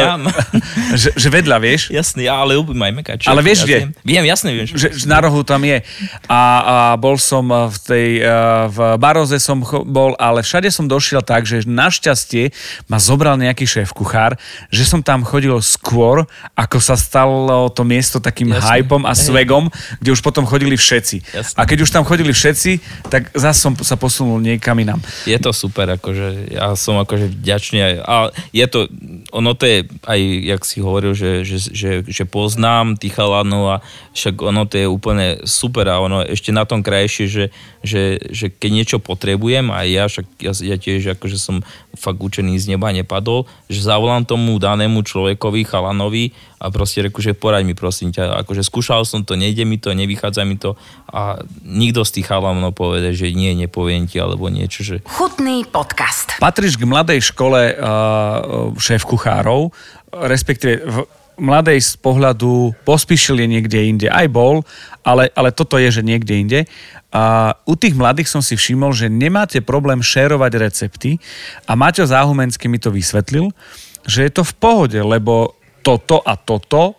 Ňam. 0.00 0.22
že, 1.00 1.12
že 1.12 1.28
vedľa, 1.28 1.56
vieš? 1.60 1.92
Jasný, 1.92 2.24
ja 2.24 2.40
ale 2.40 2.56
ľúbim 2.56 2.80
aj 2.80 2.92
mekač. 2.92 3.20
Ale 3.28 3.44
vieš, 3.44 3.64
ja 3.64 3.66
kde? 3.66 3.78
Viem, 3.78 3.90
viem, 4.04 4.24
jasne 4.28 4.50
viem. 4.56 4.66
Že... 4.66 4.88
že, 4.96 5.06
na 5.06 5.20
rohu 5.20 5.44
tam 5.44 5.60
je. 5.60 5.84
A, 6.24 6.40
a 6.40 6.76
bol 6.96 7.20
som 7.20 7.44
v 7.44 7.76
tej, 7.84 8.08
eh, 8.24 8.32
v 8.72 8.78
Baroze 8.96 9.36
som 9.42 9.60
bol, 9.84 10.16
ale 10.16 10.40
všade 10.40 10.72
som 10.72 10.88
došiel 10.88 11.20
tak, 11.20 11.44
že 11.44 11.68
našťastie 11.68 12.54
ma 12.88 12.96
zobral 12.96 13.36
nejaký 13.36 13.68
šéf 13.68 13.92
kuchár, 13.92 14.40
že 14.72 14.88
som 14.88 15.04
tam 15.04 15.20
chodil 15.20 15.52
skôr, 15.60 16.24
ako 16.56 16.78
sa 16.80 16.96
stalo 16.96 17.68
to 17.68 17.84
miesto 17.84 18.22
takým 18.22 18.56
Jasne. 18.56 18.80
hypom 18.80 19.02
a 19.04 19.12
swagom, 19.12 19.68
kde 20.00 20.10
už 20.16 20.20
potom 20.24 20.48
chodili 20.48 20.80
všetci. 20.80 21.16
Jasne. 21.36 21.56
A 21.60 21.68
keď 21.68 21.84
už 21.84 21.90
tam 21.92 22.04
chodili 22.08 22.32
všetci, 22.32 22.80
tak 23.12 23.28
zase 23.36 23.58
som 23.60 23.72
sa 23.76 24.00
posunul 24.00 24.40
niekam 24.40 24.76
inám. 24.80 25.00
Je 25.28 25.36
to 25.36 25.52
super, 25.52 25.86
akože 26.00 26.54
ja 26.54 26.72
som 26.78 26.96
akože 27.02 27.28
vďačný 27.28 27.78
aj, 27.82 27.94
a 28.00 28.14
je 28.50 28.66
to, 28.66 28.86
ono 29.34 29.52
to 29.54 29.64
je 29.66 29.78
aj, 30.06 30.20
jak 30.44 30.62
si 30.66 30.78
hovoril, 30.80 31.12
že, 31.12 31.42
že, 31.42 31.58
že, 31.60 31.90
že 32.06 32.24
poznám 32.26 32.96
tých 32.96 33.14
chalanov 33.14 33.64
a 33.68 33.76
však 34.14 34.34
ono 34.40 34.66
to 34.66 34.74
je 34.80 34.86
úplne 34.86 35.42
super 35.46 35.86
a 35.90 36.02
ono 36.02 36.22
ešte 36.22 36.54
na 36.54 36.64
tom 36.64 36.82
krajšie, 36.82 37.26
že, 37.26 37.44
že, 37.82 38.18
že 38.30 38.46
keď 38.50 38.70
niečo 38.70 38.98
potrebujem 39.02 39.70
a 39.74 39.82
ja 39.86 40.06
však 40.06 40.26
ja, 40.40 40.52
ja 40.54 40.76
tiež 40.76 41.18
akože 41.18 41.38
som 41.38 41.62
fakt 41.98 42.22
učený 42.22 42.58
z 42.58 42.76
neba 42.76 42.94
nepadol, 42.94 43.46
že 43.66 43.82
zavolám 43.82 44.22
tomu 44.26 44.58
danému 44.58 45.02
človekovi, 45.02 45.66
chalanovi 45.66 46.30
a 46.62 46.68
proste 46.68 47.06
reku, 47.06 47.18
že 47.24 47.34
poraď 47.34 47.66
mi 47.66 47.74
prosím 47.74 48.14
ťa, 48.14 48.42
akože 48.44 48.62
skúšal 48.62 49.02
som 49.08 49.24
to, 49.26 49.34
nejde 49.34 49.64
mi 49.66 49.80
to, 49.80 49.94
nevychádza 49.96 50.42
mi 50.46 50.60
to 50.60 50.78
a 51.10 51.40
nikto 51.66 52.06
z 52.06 52.20
tých 52.20 52.26
chalanov 52.30 52.76
povede, 52.76 53.10
že 53.16 53.32
nie, 53.34 53.56
nepoviem 53.56 54.06
ti 54.06 54.20
alebo 54.22 54.46
niečo, 54.52 54.84
že 54.86 54.96
Chutný 55.06 55.66
podcast. 55.66 56.38
Patríš 56.38 56.78
k 56.78 56.86
mladej 56.86 57.20
škole 57.24 57.74
uh, 57.74 58.70
šéf 58.78 59.02
kuchárov, 59.08 59.72
respektíve 60.10 60.86
v 60.86 60.96
mladej 61.40 61.80
z 61.80 61.96
pohľadu 61.98 62.76
pospíšil 62.84 63.40
je 63.40 63.48
niekde 63.48 63.78
inde, 63.80 64.08
aj 64.12 64.28
bol, 64.28 64.62
ale, 65.00 65.32
ale 65.32 65.50
toto 65.50 65.80
je, 65.80 65.88
že 65.88 66.04
niekde 66.04 66.34
inde. 66.36 66.60
A 67.10 67.56
u 67.66 67.74
tých 67.74 67.96
mladých 67.96 68.30
som 68.30 68.44
si 68.44 68.54
všimol, 68.54 68.94
že 68.94 69.10
nemáte 69.10 69.58
problém 69.64 69.98
šérovať 69.98 70.52
recepty 70.60 71.18
a 71.66 71.74
Maťo 71.74 72.06
Záhumenský 72.06 72.70
mi 72.70 72.78
to 72.78 72.94
vysvetlil, 72.94 73.50
že 74.06 74.28
je 74.28 74.30
to 74.30 74.46
v 74.46 74.54
pohode, 74.60 75.00
lebo 75.00 75.58
toto 75.80 76.20
a 76.22 76.36
toto 76.36 76.94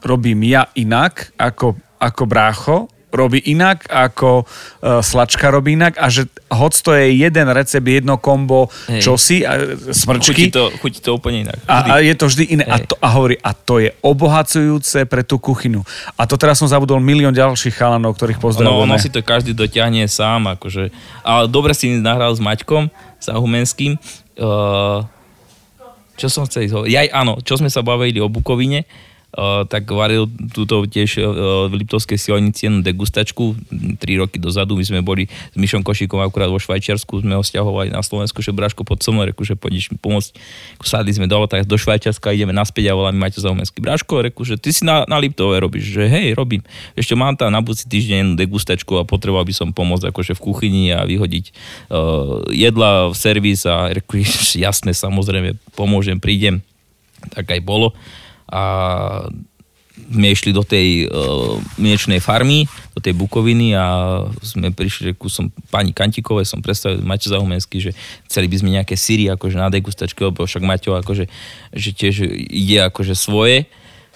robím 0.00 0.46
ja 0.48 0.70
inak 0.78 1.34
ako, 1.36 1.76
ako 1.98 2.22
brácho, 2.24 2.76
robí 3.14 3.38
inak 3.46 3.86
ako 3.86 4.42
uh, 4.42 4.98
slačka 4.98 5.46
robí 5.48 5.78
inak 5.78 5.94
a 6.02 6.10
že 6.10 6.26
hoď 6.50 6.72
to 6.82 6.90
je 6.98 7.06
jeden 7.14 7.46
recept, 7.46 7.86
jedno 7.86 8.18
kombo, 8.18 8.66
Hej. 8.90 9.06
čosi, 9.06 9.46
a, 9.46 9.54
chutí 9.54 9.94
smrčky 9.94 10.44
to, 10.50 10.74
chutí 10.82 10.98
to 10.98 11.14
úplne 11.14 11.46
inak. 11.46 11.58
a, 11.70 11.94
a 11.94 12.02
je 12.02 12.14
to 12.18 12.26
vždy 12.26 12.44
iné. 12.58 12.64
A, 12.66 12.82
to, 12.82 12.98
a 12.98 13.08
hovorí, 13.14 13.38
a 13.38 13.54
to 13.54 13.78
je 13.78 13.94
obohacujúce 14.02 15.06
pre 15.06 15.22
tú 15.22 15.38
kuchynu. 15.38 15.86
A 16.18 16.26
to 16.26 16.34
teraz 16.34 16.58
som 16.58 16.66
zabudol 16.66 16.98
milión 16.98 17.30
ďalších 17.30 17.78
chalanov, 17.78 18.18
ktorých 18.18 18.42
No, 18.42 18.44
pozdravujeme. 18.50 18.82
ono 18.90 18.94
si 18.98 19.08
to 19.14 19.22
každý 19.22 19.54
dotiahne 19.54 20.02
sám, 20.10 20.50
akože. 20.58 20.90
Ale 21.22 21.46
dobre 21.46 21.70
si 21.72 21.94
nahral 22.02 22.34
s 22.34 22.42
Maťkom, 22.42 22.90
s 23.22 23.26
Ahumenským. 23.30 23.94
Uh, 24.34 25.06
čo 26.18 26.26
som 26.26 26.46
chcel 26.50 26.66
ísť? 26.66 26.90
Jaj, 26.90 27.08
áno, 27.14 27.38
čo 27.46 27.54
sme 27.58 27.70
sa 27.70 27.82
bavili 27.86 28.18
o 28.18 28.26
Bukovine, 28.26 28.82
uh, 28.82 29.13
tak 29.66 29.90
varil 29.90 30.30
túto 30.54 30.86
tiež 30.86 31.18
uh, 31.18 31.66
v 31.66 31.82
Liptovskej 31.82 32.18
silnici 32.18 32.70
jednu 32.70 32.86
degustačku, 32.86 33.58
tri 33.98 34.14
roky 34.14 34.38
dozadu, 34.38 34.78
my 34.78 34.84
sme 34.86 35.00
boli 35.02 35.26
s 35.26 35.56
Mišom 35.58 35.82
Košíkom 35.82 36.22
akurát 36.22 36.46
vo 36.46 36.62
Švajčiarsku, 36.62 37.26
sme 37.26 37.34
ho 37.34 37.42
stiahovali 37.42 37.90
na 37.90 38.00
Slovensku, 38.00 38.38
že 38.38 38.54
Braško 38.54 38.86
pod 38.86 39.02
so 39.02 39.10
reku, 39.10 39.42
že 39.42 39.58
pôjdeš 39.58 39.90
mi 39.90 39.98
pomôcť. 39.98 40.38
Sadli 40.86 41.10
sme 41.10 41.26
dole, 41.26 41.50
tak 41.50 41.66
do 41.66 41.74
Švajčiarska 41.74 42.30
ideme 42.30 42.54
naspäť 42.54 42.94
a 42.94 42.98
voláme 42.98 43.18
Maťo 43.18 43.42
Zaumenský. 43.42 43.82
Braško, 43.82 44.22
reku, 44.30 44.46
že 44.46 44.54
ty 44.54 44.70
si 44.70 44.86
na, 44.86 45.02
na 45.10 45.18
Liptove 45.18 45.58
robíš, 45.58 45.90
že 45.90 46.06
hej, 46.06 46.38
robím. 46.38 46.62
Ešte 46.94 47.18
mám 47.18 47.34
tam 47.34 47.50
na 47.50 47.58
budúci 47.58 47.90
týždeň 47.90 48.16
jednu 48.22 48.34
degustačku 48.38 49.02
a 49.02 49.02
potreboval 49.02 49.42
by 49.42 49.54
som 49.54 49.74
pomôcť 49.74 50.14
akože 50.14 50.38
v 50.38 50.44
kuchyni 50.44 50.84
a 50.94 51.02
vyhodiť 51.02 51.44
uh, 51.90 52.46
jedla 52.54 53.10
v 53.10 53.14
servis 53.18 53.66
a 53.66 53.90
reku, 53.90 54.22
jasné, 54.66 54.94
samozrejme, 54.94 55.58
pomôžem, 55.74 56.22
prídem. 56.22 56.62
Tak 57.32 57.50
aj 57.50 57.60
bolo. 57.64 57.96
A 58.54 58.62
sme 59.94 60.26
išli 60.30 60.50
do 60.50 60.66
tej 60.66 61.06
uh, 61.06 61.58
mliečnej 61.78 62.18
farmy, 62.18 62.66
do 62.94 63.00
tej 63.00 63.14
Bukoviny 63.14 63.78
a 63.78 63.86
sme 64.42 64.74
prišli, 64.74 65.14
ku 65.14 65.30
som 65.30 65.50
pani 65.70 65.94
Kantikovej, 65.94 66.46
som 66.46 66.58
predstavil 66.58 67.02
Maťo 67.02 67.30
Zahumenský, 67.30 67.78
že 67.78 67.90
chceli 68.26 68.50
by 68.50 68.56
sme 68.58 68.74
nejaké 68.74 68.94
syry 68.98 69.30
akože 69.30 69.56
na 69.58 69.70
degustačke, 69.70 70.18
lebo 70.18 70.46
však 70.46 70.66
Maťo 70.66 70.98
akože, 70.98 71.30
že 71.74 71.90
tiež 71.94 72.26
ide 72.50 72.82
akože 72.90 73.14
svoje 73.14 73.70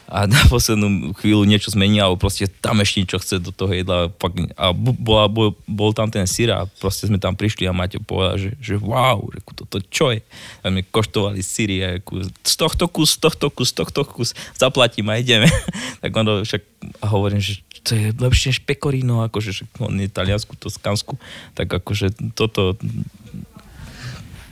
a 0.08 0.24
na 0.24 0.40
poslednú 0.48 1.12
chvíľu 1.20 1.44
niečo 1.44 1.68
zmení, 1.68 2.00
alebo 2.00 2.16
proste 2.16 2.48
tam 2.48 2.80
ešte 2.80 3.04
niečo 3.04 3.20
chce 3.20 3.44
do 3.44 3.52
toho 3.52 3.76
jedla. 3.76 4.08
A 4.56 4.72
bola, 4.72 5.28
bol, 5.28 5.52
bol 5.68 5.92
tam 5.92 6.08
ten 6.08 6.24
syr 6.24 6.56
a 6.56 6.64
proste 6.80 7.04
sme 7.04 7.20
tam 7.20 7.36
prišli 7.36 7.68
a 7.68 7.76
Maťo 7.76 8.00
povedal, 8.00 8.40
že, 8.40 8.50
že 8.56 8.80
wow, 8.80 9.20
reku, 9.28 9.52
toto 9.52 9.84
čo 9.92 10.16
je? 10.16 10.24
A 10.64 10.72
my 10.72 10.80
koštovali 10.88 11.44
syry 11.44 11.84
a 11.84 11.88
reku, 12.00 12.24
z 12.24 12.54
tohto 12.56 12.88
kus, 12.88 13.20
z 13.20 13.28
tohto 13.28 13.52
kus, 13.52 13.68
z 13.68 13.84
tohto 13.84 14.02
kus, 14.08 14.32
zaplatím 14.56 15.12
a 15.12 15.20
ideme. 15.20 15.52
tak 16.02 16.10
ono 16.16 16.40
však 16.40 16.62
a 17.04 17.06
hovorím, 17.10 17.42
že 17.42 17.60
to 17.82 17.94
je 17.94 18.14
lepšie 18.16 18.54
než 18.54 18.60
pecorino, 18.64 19.22
akože 19.26 19.50
že 19.52 19.64
on 19.82 19.98
je 19.98 20.08
taliansku, 20.08 20.56
toskansku, 20.56 21.20
tak 21.52 21.68
akože 21.68 22.32
toto 22.32 22.76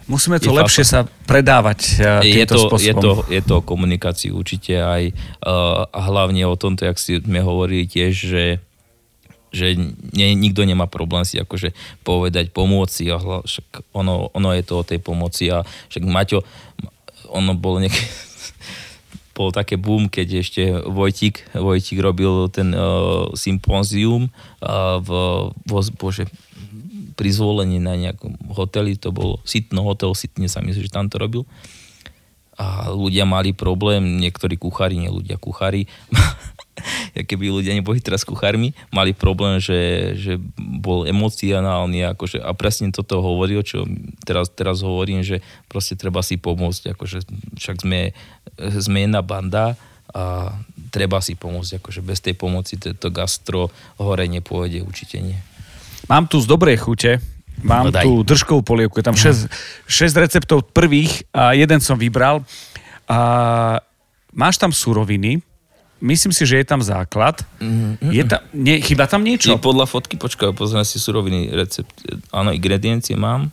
Musíme 0.06 0.38
to 0.38 0.54
je 0.54 0.58
lepšie 0.62 0.86
sa 0.86 1.02
predávať 1.26 1.98
uh, 1.98 2.22
je 2.22 2.46
to, 2.46 2.70
spôsobom. 2.70 2.86
je, 2.86 2.94
to, 2.94 3.12
je 3.26 3.42
to 3.42 3.52
o 3.58 3.66
komunikácii 3.66 4.30
určite 4.30 4.78
aj 4.78 5.10
uh, 5.42 5.82
a 5.90 6.00
hlavne 6.06 6.46
o 6.46 6.54
tomto, 6.54 6.86
jak 6.86 6.98
si 6.98 7.18
sme 7.18 7.42
hovorili 7.42 7.90
tiež, 7.90 8.14
že 8.14 8.44
že 9.56 9.72
nie, 10.12 10.36
nikto 10.36 10.68
nemá 10.68 10.84
problém 10.84 11.24
si 11.24 11.40
akože 11.40 11.72
povedať, 12.04 12.52
pomôcť 12.52 12.92
si 12.92 13.04
a 13.08 13.16
hla, 13.16 13.40
však 13.40 13.88
ono, 13.96 14.28
ono 14.36 14.52
je 14.52 14.60
to 14.60 14.84
o 14.84 14.86
tej 14.86 15.00
pomoci 15.00 15.48
a 15.48 15.64
však 15.64 16.04
Maťo, 16.04 16.44
ono 17.32 17.56
bolo 17.56 17.80
nejaké 17.80 17.96
bol 19.36 19.52
také 19.52 19.76
boom, 19.76 20.08
keď 20.08 20.28
ešte 20.40 20.62
Vojtík, 20.84 21.56
Vojtík 21.56 22.00
robil 22.00 22.48
ten 22.48 22.72
uh, 22.72 23.28
sympózium 23.36 24.32
uh, 24.60 25.00
v, 25.00 25.08
vo, 25.64 25.78
bože, 25.96 26.24
pri 27.16 27.32
zvolení 27.32 27.80
na 27.80 27.96
nejakom 27.96 28.36
hoteli, 28.52 28.94
to 29.00 29.10
bol 29.10 29.40
Sitno 29.48 29.82
hotel, 29.88 30.12
Sitne 30.12 30.46
sa 30.46 30.60
myslím, 30.60 30.84
že 30.84 30.92
tam 30.92 31.08
to 31.08 31.16
robil. 31.16 31.42
A 32.56 32.88
ľudia 32.88 33.28
mali 33.28 33.52
problém, 33.52 34.16
niektorí 34.16 34.56
kuchári, 34.56 34.96
nie 34.96 35.12
ľudia 35.12 35.36
kuchári, 35.36 35.88
keby 37.28 37.52
ľudia 37.52 37.72
neboli 37.72 38.00
teraz 38.00 38.24
kuchármi, 38.24 38.76
mali 38.92 39.16
problém, 39.16 39.60
že, 39.60 40.12
že 40.16 40.32
bol 40.56 41.08
emocionálny 41.08 42.04
akože, 42.16 42.40
a 42.40 42.52
presne 42.52 42.92
toto 42.92 43.20
hovoril, 43.24 43.64
čo 43.64 43.88
teraz, 44.24 44.52
teraz 44.52 44.84
hovorím, 44.84 45.24
že 45.24 45.40
proste 45.68 45.96
treba 45.96 46.20
si 46.20 46.36
pomôcť, 46.36 46.96
akože 46.96 47.18
však 47.56 47.76
sme, 47.80 48.12
sme 48.56 48.98
jedna 49.08 49.20
banda 49.24 49.76
a 50.12 50.56
treba 50.92 51.20
si 51.20 51.36
pomôcť, 51.36 51.80
akože 51.80 52.00
bez 52.04 52.20
tej 52.24 52.36
pomoci 52.36 52.80
to, 52.80 52.92
to 52.96 53.08
gastro 53.12 53.72
hore 54.00 54.24
nepôjde, 54.28 54.84
určite 54.84 55.20
nie. 55.20 55.36
Mám 56.06 56.30
tu 56.30 56.38
z 56.38 56.46
dobrej 56.46 56.78
chute, 56.78 57.18
mám 57.62 57.88
No 57.88 57.90
daj. 57.90 58.06
tu 58.06 58.22
držkovú 58.22 58.62
polievku, 58.62 59.02
je 59.02 59.06
tam 59.06 59.16
6, 59.18 59.50
6 59.86 60.22
receptov 60.22 60.62
prvých 60.70 61.26
a 61.34 61.52
jeden 61.52 61.82
som 61.82 61.98
vybral. 61.98 62.46
A 63.10 63.18
máš 64.30 64.58
tam 64.58 64.70
suroviny, 64.70 65.42
myslím 65.98 66.30
si, 66.30 66.46
že 66.46 66.62
je 66.62 66.66
tam 66.66 66.82
základ. 66.82 67.42
Je 68.02 68.22
tam, 68.22 68.40
nie, 68.54 68.78
chyba 68.82 69.06
tam 69.10 69.22
niečo? 69.26 69.58
podľa 69.58 69.86
fotky, 69.86 70.14
počkaj, 70.14 70.54
pozrieme 70.54 70.86
si 70.86 70.98
suroviny, 70.98 71.50
recept. 71.54 71.94
Áno, 72.30 72.54
ingrediencie 72.54 73.18
mám. 73.18 73.50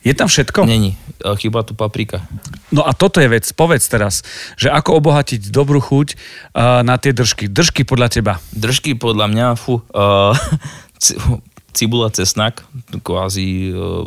Je 0.00 0.16
tam 0.16 0.32
všetko? 0.32 0.64
Není, 0.64 0.96
chyba 1.36 1.60
tu 1.60 1.76
paprika. 1.76 2.24
No 2.72 2.80
a 2.88 2.96
toto 2.96 3.20
je 3.20 3.28
vec, 3.28 3.44
povedz 3.52 3.84
teraz, 3.84 4.24
že 4.56 4.72
ako 4.72 4.96
obohatiť 4.96 5.52
dobrú 5.52 5.76
chuť 5.76 6.08
uh, 6.16 6.80
na 6.80 6.96
tie 6.96 7.12
držky. 7.12 7.52
Držky 7.52 7.84
podľa 7.84 8.08
teba. 8.08 8.32
Držky 8.56 8.96
podľa 8.96 9.28
mňa, 9.28 9.46
fú, 9.60 9.84
uh, 9.92 10.32
cibula, 11.72 12.10
cesnak, 12.10 12.64
kvázi 13.02 13.72
uh, 13.74 14.06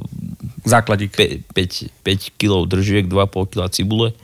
Základík. 0.63 1.11
5, 1.51 1.51
5 2.03 2.39
kg 2.39 2.63
držiek, 2.67 3.05
2,5 3.07 3.51
kg 3.51 3.67
cibule, 3.67 4.15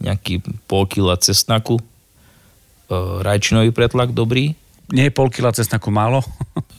nejaký 0.00 0.44
pol 0.68 0.84
kila 0.84 1.16
cesnaku, 1.16 1.80
uh, 1.80 3.24
rajčinový 3.24 3.72
pretlak 3.72 4.12
dobrý, 4.12 4.52
Nie 4.86 5.10
je 5.10 5.16
pol 5.18 5.26
kila 5.34 5.50
cesnaku 5.50 5.90
málo? 5.90 6.22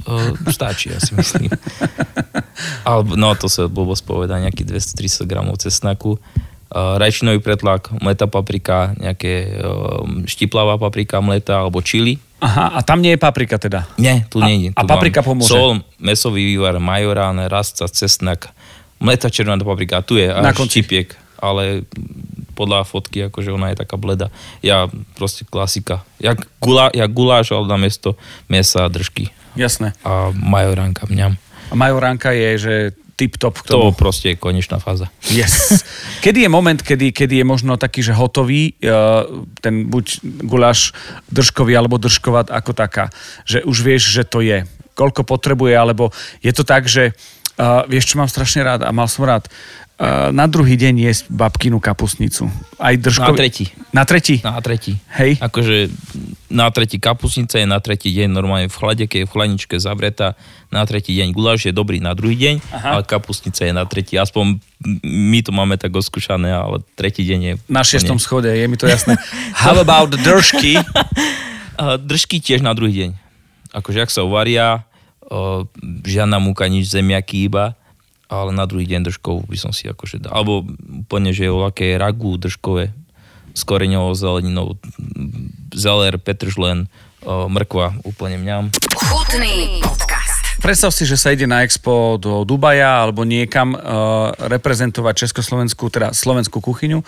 uh, 0.08 0.32
stačí, 0.48 0.94
ja 0.94 1.00
si 1.02 1.12
myslím. 1.18 1.52
Alebo, 2.88 3.20
no 3.20 3.36
to 3.36 3.52
sa 3.52 3.68
blbosť 3.68 4.04
povedať, 4.08 4.48
nejaký 4.48 4.64
230 4.64 5.28
gramov 5.28 5.60
cesnaku, 5.60 6.16
rajčinový 6.72 7.40
pretlak, 7.40 7.92
mletá 8.04 8.28
paprika, 8.28 8.92
nejaké 9.00 9.64
štiplavá 10.28 10.76
paprika, 10.76 11.24
mletá 11.24 11.64
alebo 11.64 11.80
čili. 11.80 12.20
Aha, 12.38 12.78
a 12.78 12.86
tam 12.86 13.02
nie 13.02 13.14
je 13.14 13.20
paprika 13.20 13.58
teda. 13.58 13.90
Nie, 13.98 14.26
tu 14.30 14.38
A- 14.38 14.46
nie 14.46 14.58
je. 14.60 14.70
a 14.72 14.82
Tu 14.82 14.88
paprika 14.88 15.20
mám 15.22 15.28
pomôže? 15.34 15.50
Sol, 15.50 15.82
mesový 15.98 16.46
vývar, 16.46 16.78
majorán, 16.78 17.42
rastca, 17.46 17.90
cesnak, 17.90 18.54
mletá 18.98 19.28
červená 19.28 19.58
paprika. 19.58 20.06
Tu 20.06 20.22
je 20.22 20.30
Na 20.30 20.54
až 20.54 20.58
konci. 20.58 20.82
štipiek, 20.82 21.18
ale 21.38 21.82
podľa 22.54 22.86
fotky, 22.86 23.26
akože 23.26 23.50
ona 23.50 23.70
je 23.70 23.78
taká 23.78 23.98
bleda. 23.98 24.30
Ja 24.62 24.86
proste 25.14 25.46
klasika. 25.46 26.02
Jak, 26.18 26.46
gula, 26.58 26.90
jak 26.90 27.10
guláš, 27.10 27.54
ale 27.54 27.66
na 27.66 27.78
miesto 27.78 28.18
mesa 28.46 28.86
a 28.86 28.90
držky. 28.90 29.30
Jasné. 29.54 29.94
A 30.02 30.30
majoránka 30.32 31.06
mňam. 31.06 31.38
A 31.70 31.74
majoránka 31.74 32.34
je, 32.34 32.50
že 32.58 32.74
tip-top 33.18 33.66
k 33.66 33.74
To 33.74 33.90
tomu. 33.90 33.98
proste 33.98 34.34
je 34.34 34.36
konečná 34.38 34.78
fáza. 34.78 35.10
Yes. 35.34 35.82
Kedy 36.24 36.46
je 36.46 36.50
moment, 36.54 36.78
kedy, 36.78 37.10
kedy 37.10 37.42
je 37.42 37.46
možno 37.46 37.74
taký, 37.82 38.06
že 38.06 38.14
hotový, 38.14 38.78
uh, 38.86 39.26
ten 39.58 39.90
buď 39.90 40.22
guláš 40.46 40.94
držkový 41.34 41.74
alebo 41.74 41.98
držkovať 41.98 42.54
ako 42.54 42.72
taká, 42.78 43.10
že 43.42 43.66
už 43.66 43.78
vieš, 43.82 44.14
že 44.14 44.22
to 44.22 44.46
je. 44.46 44.70
Koľko 44.94 45.26
potrebuje, 45.26 45.74
alebo 45.74 46.14
je 46.46 46.54
to 46.54 46.62
tak, 46.62 46.86
že 46.86 47.14
uh, 47.58 47.86
vieš, 47.90 48.14
čo 48.14 48.22
mám 48.22 48.30
strašne 48.30 48.62
rád 48.62 48.82
a 48.86 48.94
mal 48.94 49.10
som 49.10 49.26
rád, 49.26 49.50
na 50.30 50.46
druhý 50.46 50.78
deň 50.78 51.10
jesť 51.10 51.24
babkinu 51.34 51.82
kapusnicu. 51.82 52.46
Aj 52.78 52.94
držkový. 52.94 53.34
Na 53.34 53.38
tretí. 53.38 53.66
Na 53.90 54.04
tretí? 54.06 54.36
Na 54.46 54.62
tretí. 54.62 54.94
Hej. 55.18 55.42
Akože 55.42 55.90
na 56.54 56.70
tretí 56.70 57.02
kapusnica 57.02 57.58
je 57.58 57.66
na 57.66 57.82
tretí 57.82 58.14
deň 58.14 58.30
normálne 58.30 58.70
v 58.70 58.78
chlade, 58.78 59.10
keď 59.10 59.26
je 59.26 59.28
v 59.28 59.34
chladničke 59.34 59.76
zavretá. 59.82 60.38
Na 60.70 60.86
tretí 60.86 61.18
deň 61.18 61.34
guláš 61.34 61.66
je 61.66 61.74
dobrý 61.74 61.98
na 61.98 62.14
druhý 62.14 62.38
deň, 62.38 62.56
Aha. 62.78 62.90
ale 62.94 63.02
kapusnica 63.10 63.66
je 63.66 63.74
na 63.74 63.90
tretí. 63.90 64.22
Aspoň 64.22 64.62
my 65.02 65.40
to 65.42 65.50
máme 65.50 65.82
tak 65.82 65.90
oskúšané, 65.90 66.54
ale 66.54 66.86
tretí 66.94 67.26
deň 67.26 67.40
je... 67.42 67.54
Na 67.66 67.82
šiestom 67.82 68.22
schode, 68.22 68.54
je 68.54 68.66
mi 68.70 68.78
to 68.78 68.86
jasné. 68.86 69.18
How 69.66 69.82
about 69.82 70.14
držky? 70.14 70.78
A 71.74 71.98
Držky 72.10 72.38
tiež 72.38 72.62
na 72.62 72.78
druhý 72.78 72.94
deň. 73.02 73.12
Akože 73.74 74.06
ak 74.06 74.14
sa 74.14 74.22
uvaria, 74.22 74.86
o, 75.26 75.66
žiadna 76.06 76.38
múka, 76.38 76.70
nič 76.70 76.94
zemiaky 76.94 77.50
iba, 77.50 77.74
ale 78.28 78.52
na 78.52 78.68
druhý 78.68 78.88
deň 78.88 79.12
držkov 79.12 79.48
by 79.48 79.58
som 79.60 79.72
si 79.72 79.88
akože 79.88 80.24
dal. 80.24 80.36
Alebo 80.36 80.68
úplne, 81.08 81.32
že 81.32 81.48
je 81.48 81.52
aké 81.52 81.96
ragu 81.96 82.36
držkové 82.36 82.92
s 83.58 83.62
koreňovou 83.66 84.14
zeleninou, 84.14 84.78
zeler, 85.74 86.22
petržlen, 86.22 86.92
mrkva, 87.26 88.04
úplne 88.06 88.38
mňam. 88.38 88.70
Chutný 88.94 89.82
podcast. 89.82 90.38
Predstav 90.58 90.90
si, 90.90 91.06
že 91.06 91.22
sa 91.22 91.34
ide 91.34 91.46
na 91.46 91.62
expo 91.62 92.18
do 92.18 92.42
Dubaja 92.42 93.06
alebo 93.06 93.22
niekam 93.22 93.78
uh, 93.78 94.34
reprezentovať 94.50 95.30
československú, 95.30 95.86
teda 95.94 96.18
slovenskú 96.18 96.58
kuchyňu. 96.58 97.06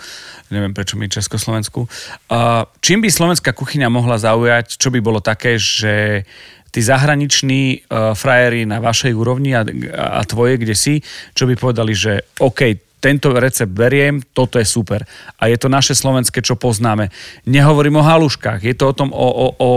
Neviem, 0.54 0.70
prečo 0.70 0.94
mi 0.94 1.10
československú. 1.10 1.90
Uh, 2.30 2.62
čím 2.78 3.02
by 3.02 3.10
slovenská 3.10 3.50
kuchyňa 3.50 3.90
mohla 3.90 4.22
zaujať, 4.22 4.78
čo 4.78 4.94
by 4.94 5.02
bolo 5.02 5.18
také, 5.18 5.58
že 5.58 6.22
tí 6.70 6.80
zahraniční 6.82 7.82
uh, 7.86 8.14
frajeri 8.14 8.66
na 8.66 8.78
vašej 8.78 9.12
úrovni 9.14 9.54
a, 9.54 9.66
a 9.94 10.22
tvoje, 10.22 10.58
kde 10.58 10.74
si, 10.74 10.94
čo 11.34 11.46
by 11.50 11.54
povedali, 11.58 11.92
že 11.94 12.24
OK, 12.38 12.90
tento 13.00 13.32
recept 13.32 13.72
beriem, 13.72 14.20
toto 14.36 14.60
je 14.60 14.68
super. 14.68 15.08
A 15.40 15.48
je 15.48 15.56
to 15.56 15.72
naše 15.72 15.96
slovenské, 15.96 16.44
čo 16.44 16.54
poznáme. 16.54 17.08
Nehovorím 17.48 17.98
o 17.98 18.04
haluškách, 18.04 18.60
je 18.60 18.76
to 18.76 18.92
o 18.92 18.94
tom, 18.94 19.08
o, 19.10 19.28
o, 19.28 19.46
o 19.56 19.68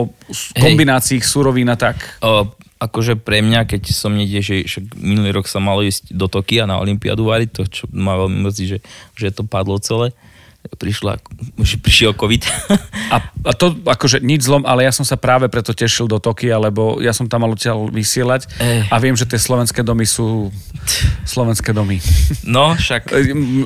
kombinácii 0.59 1.23
surovín 1.23 1.71
a 1.71 1.79
tak. 1.79 1.95
O, 2.19 2.51
akože 2.83 3.15
pre 3.15 3.39
mňa, 3.39 3.63
keď 3.63 3.95
som 3.95 4.11
niekde, 4.11 4.43
že 4.43 4.55
však 4.67 4.99
minulý 4.99 5.39
rok 5.39 5.47
sa 5.47 5.63
malo 5.63 5.79
ísť 5.79 6.11
do 6.11 6.27
Tokia 6.27 6.67
na 6.67 6.83
Olympiádu 6.83 7.31
variť, 7.31 7.49
to 7.55 7.63
čo 7.71 7.83
ma 7.95 8.19
veľmi 8.19 8.43
mrzí, 8.43 8.65
že, 8.75 8.79
že 9.15 9.31
to 9.31 9.47
padlo 9.47 9.79
celé. 9.79 10.11
Prišla, 10.63 11.19
prišiel 11.83 12.15
COVID. 12.15 12.43
A, 13.11 13.19
a 13.19 13.51
to 13.51 13.75
akože 13.83 14.23
nič 14.23 14.47
zlom, 14.47 14.63
ale 14.63 14.87
ja 14.87 14.95
som 14.95 15.03
sa 15.03 15.19
práve 15.19 15.51
preto 15.51 15.75
tešil 15.75 16.07
do 16.07 16.17
Tokia, 16.23 16.55
lebo 16.55 17.03
ja 17.03 17.11
som 17.11 17.27
tam 17.27 17.43
mal 17.43 17.51
odtiaľ 17.51 17.91
vysielať 17.91 18.47
Eh. 18.63 18.87
a 18.87 18.95
viem, 18.97 19.13
že 19.13 19.27
tie 19.27 19.35
slovenské 19.35 19.83
domy 19.83 20.07
sú 20.07 20.49
slovenské 21.27 21.75
domy. 21.75 21.99
No, 22.47 22.79
však 22.79 23.11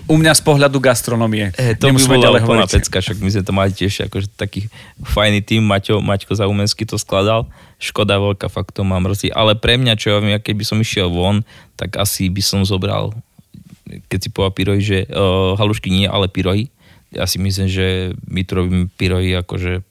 U 0.09 0.15
mňa 0.17 0.33
z 0.37 0.41
pohľadu 0.41 0.81
gastronomie. 0.81 1.53
E, 1.53 1.77
to 1.77 1.89
by 1.89 1.95
Nemusíme 1.95 2.17
bola 2.17 2.25
ďalej 2.25 2.39
úplná 2.43 2.67
pecka, 2.67 2.97
však 2.97 3.17
my 3.21 3.29
sme 3.29 3.43
to 3.45 3.53
mali 3.53 3.71
tiež 3.73 3.93
akože 4.09 4.27
taký 4.33 4.67
fajný 5.05 5.45
tým, 5.45 5.61
Maťo, 5.65 6.01
Maťko 6.01 6.33
Zaumenský 6.33 6.89
to 6.89 6.97
skladal, 6.97 7.45
škoda 7.77 8.17
veľká, 8.17 8.49
fakt 8.49 8.73
to 8.73 8.81
mám 8.81 9.05
mrzí, 9.05 9.29
ale 9.33 9.53
pre 9.53 9.77
mňa, 9.77 9.93
čo 9.97 10.17
ja 10.17 10.17
viem, 10.17 10.41
keby 10.41 10.65
som 10.65 10.81
išiel 10.81 11.13
von, 11.13 11.45
tak 11.77 11.97
asi 12.01 12.29
by 12.29 12.41
som 12.41 12.65
zobral, 12.65 13.13
keď 14.09 14.19
si 14.19 14.29
povedal 14.33 14.53
pyrohy, 14.53 14.81
že 14.81 14.99
uh, 15.07 15.53
halušky 15.55 15.93
nie, 15.93 16.09
ale 16.09 16.27
pyrohy, 16.27 16.73
ja 17.11 17.23
si 17.25 17.39
myslím, 17.39 17.67
že 17.71 18.11
my 18.27 18.41
tu 18.43 18.51
robíme 18.59 18.85
pyrohy 18.99 19.35
akože 19.39 19.85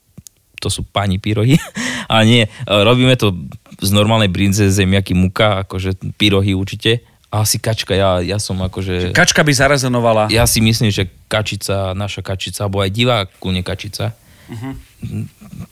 to 0.61 0.69
sú 0.73 0.83
pani 0.89 1.21
pyrohy. 1.21 1.61
A 2.13 2.25
nie, 2.25 2.49
robíme 2.65 3.15
to 3.15 3.37
z 3.77 3.91
normálnej 3.93 4.33
brinze, 4.33 4.73
zemiaky, 4.73 5.13
muka, 5.13 5.67
akože 5.67 6.17
pyrohy 6.17 6.57
určite. 6.57 7.05
A 7.29 7.43
asi 7.45 7.61
kačka, 7.61 7.93
ja, 7.93 8.23
ja 8.23 8.39
som 8.41 8.57
akože... 8.63 9.13
Kačka 9.13 9.43
by 9.45 9.53
zarezonovala. 9.53 10.33
Ja 10.33 10.47
si 10.47 10.63
myslím, 10.63 10.95
že 10.95 11.11
kačica, 11.27 11.93
naša 11.93 12.23
kačica, 12.23 12.65
alebo 12.65 12.81
aj 12.81 12.91
divá 12.95 13.27
kľúne 13.27 13.67
kačica, 13.67 14.15
uh-huh. 14.47 14.73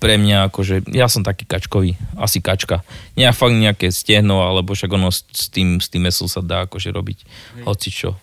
pre 0.03 0.18
mňa 0.18 0.51
akože, 0.51 0.90
ja 0.90 1.07
som 1.07 1.22
taký 1.22 1.47
kačkový, 1.47 1.95
asi 2.18 2.42
kačka. 2.42 2.82
Nie 3.14 3.30
fakt 3.30 3.55
nejaké 3.55 3.95
stehno, 3.95 4.42
alebo 4.45 4.74
však 4.74 4.90
ono 4.90 5.14
s 5.14 5.22
s 5.30 5.47
tým, 5.49 5.78
s 5.78 5.86
tým 5.88 6.11
mesom 6.11 6.26
sa 6.26 6.42
dá 6.42 6.66
akože 6.66 6.90
robiť 6.90 7.18
hoci 7.64 7.88
čo. 7.95 8.18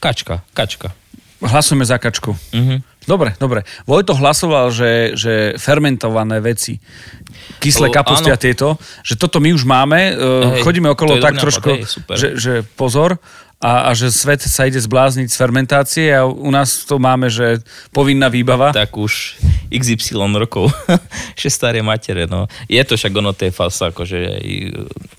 Kačka, 0.00 0.40
kačka. 0.56 0.96
Hlasujeme 1.42 1.82
za 1.82 1.98
kačku. 1.98 2.32
Uh-huh. 2.32 2.78
Dobre, 3.02 3.34
dobre. 3.42 3.66
Vojto 3.82 4.14
hlasoval, 4.14 4.70
že, 4.70 5.18
že 5.18 5.58
fermentované 5.58 6.38
veci, 6.38 6.78
kyslé 7.58 7.90
kapusty 7.90 8.30
a 8.30 8.38
tieto, 8.38 8.78
že 9.02 9.18
toto 9.18 9.42
my 9.42 9.50
už 9.50 9.66
máme, 9.66 10.14
uh, 10.14 10.54
Hej, 10.54 10.62
chodíme 10.62 10.86
okolo 10.94 11.18
tak 11.18 11.34
trošku, 11.34 11.66
nápad, 11.66 11.82
hej, 11.82 11.90
super. 11.90 12.14
že, 12.14 12.28
že 12.38 12.52
pozor, 12.62 13.18
a, 13.62 13.86
a 13.86 13.90
že 13.94 14.10
svet 14.10 14.42
sa 14.42 14.66
ide 14.66 14.82
zblázniť 14.82 15.30
z 15.30 15.38
fermentácie 15.38 16.10
a 16.10 16.26
u 16.26 16.50
nás 16.50 16.82
to 16.82 16.98
máme, 16.98 17.30
že 17.30 17.62
povinná 17.94 18.26
výbava. 18.26 18.74
Tak 18.74 18.90
už 18.98 19.38
XY 19.70 20.34
rokov. 20.34 20.74
Ešte 21.38 21.50
staré 21.62 21.78
matere, 21.78 22.26
no. 22.26 22.50
Je 22.66 22.82
to 22.82 22.98
však 22.98 23.14
ono, 23.14 23.30
to 23.30 23.46
je 23.46 23.54
fasa, 23.54 23.94
akože 23.94 24.18
aj, 24.18 24.48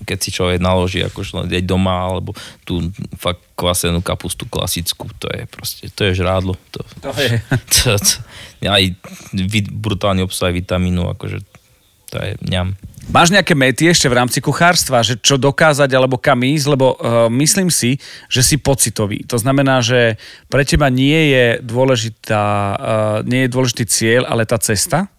keď 0.04 0.18
si 0.20 0.28
človek 0.28 0.60
naloží, 0.60 1.00
akože 1.00 1.48
doma, 1.64 2.04
alebo 2.04 2.36
tú 2.68 2.92
fakt 3.16 3.40
kvasenú 3.56 4.04
kapustu 4.04 4.44
klasickú, 4.44 5.08
to 5.16 5.32
je 5.32 5.48
proste, 5.48 5.88
to 5.96 6.12
je 6.12 6.20
žrádlo. 6.20 6.52
To, 6.76 6.84
To 7.00 7.10
je. 7.16 7.40
to, 7.80 7.96
to, 7.96 8.14
aj 8.68 8.92
brutálny 9.72 10.20
obsah 10.20 10.52
vitamínu, 10.52 11.08
akože 11.16 11.40
to 12.12 12.16
je 12.20 12.36
ňam. 12.52 12.76
Máš 13.04 13.30
nejaké 13.30 13.52
mety 13.52 13.92
ešte 13.92 14.08
v 14.08 14.16
rámci 14.16 14.40
kuchárstva, 14.40 15.04
že 15.04 15.20
čo 15.20 15.36
dokázať 15.36 15.92
alebo 15.92 16.16
kam 16.16 16.40
ísť, 16.40 16.66
lebo 16.72 16.96
uh, 16.96 17.28
myslím 17.28 17.68
si, 17.68 18.00
že 18.32 18.40
si 18.40 18.56
pocitový. 18.56 19.28
To 19.28 19.36
znamená, 19.36 19.84
že 19.84 20.16
pre 20.48 20.64
teba 20.64 20.88
nie 20.88 21.30
je, 21.30 21.46
dôležitá, 21.60 22.44
uh, 22.44 22.76
nie 23.28 23.44
je 23.44 23.52
dôležitý 23.52 23.84
cieľ, 23.84 24.22
ale 24.24 24.48
tá 24.48 24.56
cesta 24.56 25.12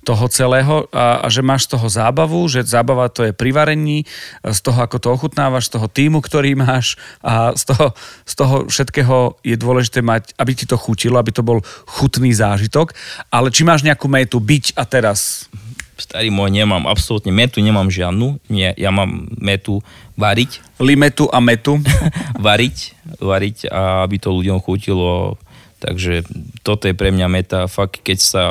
toho 0.00 0.32
celého 0.32 0.88
a, 0.96 1.20
a 1.22 1.26
že 1.28 1.44
máš 1.44 1.68
z 1.68 1.76
toho 1.76 1.86
zábavu, 1.92 2.40
že 2.48 2.64
zábava 2.64 3.12
to 3.12 3.28
je 3.28 3.32
pri 3.36 3.52
varení, 3.52 4.08
z 4.40 4.60
toho, 4.64 4.80
ako 4.80 4.96
to 4.96 5.08
ochutnávaš, 5.12 5.68
z 5.68 5.76
toho 5.76 5.86
týmu, 5.92 6.24
ktorý 6.24 6.56
máš 6.56 6.96
a 7.20 7.52
z 7.52 7.68
toho, 7.68 7.86
z 8.24 8.34
toho 8.34 8.56
všetkého 8.64 9.36
je 9.44 9.56
dôležité 9.60 10.00
mať, 10.00 10.32
aby 10.40 10.52
ti 10.56 10.64
to 10.64 10.80
chutilo, 10.80 11.20
aby 11.20 11.36
to 11.36 11.44
bol 11.44 11.60
chutný 11.84 12.32
zážitok. 12.32 12.96
Ale 13.28 13.52
či 13.52 13.62
máš 13.68 13.84
nejakú 13.84 14.08
metu 14.08 14.40
byť 14.40 14.72
a 14.80 14.88
teraz? 14.88 15.52
Starý 16.00 16.32
môj, 16.32 16.48
nemám 16.48 16.88
absolútne 16.88 17.28
metu, 17.28 17.60
nemám 17.60 17.92
žiadnu. 17.92 18.40
Nie, 18.48 18.72
ja 18.80 18.88
mám 18.88 19.28
metu 19.36 19.84
variť. 20.16 20.64
Limetu 20.80 21.28
a 21.28 21.44
metu? 21.44 21.76
variť, 22.40 22.96
variť 23.20 23.68
a 23.68 24.08
aby 24.08 24.16
to 24.16 24.32
ľuďom 24.32 24.64
chutilo. 24.64 25.36
Takže 25.80 26.24
toto 26.64 26.88
je 26.88 26.96
pre 26.96 27.12
mňa 27.12 27.28
meta. 27.28 27.68
Fakt, 27.68 28.00
keď 28.00 28.18
sa 28.18 28.44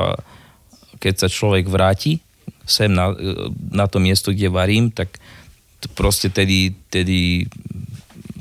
keď 1.00 1.26
sa 1.26 1.28
človek 1.32 1.66
vráti 1.72 2.20
sem 2.70 2.92
na, 2.94 3.16
na 3.74 3.90
to 3.90 3.98
miesto, 3.98 4.30
kde 4.30 4.54
varím, 4.54 4.94
tak 4.94 5.18
proste 5.98 6.30
tedy, 6.30 6.78
tedy 6.94 7.50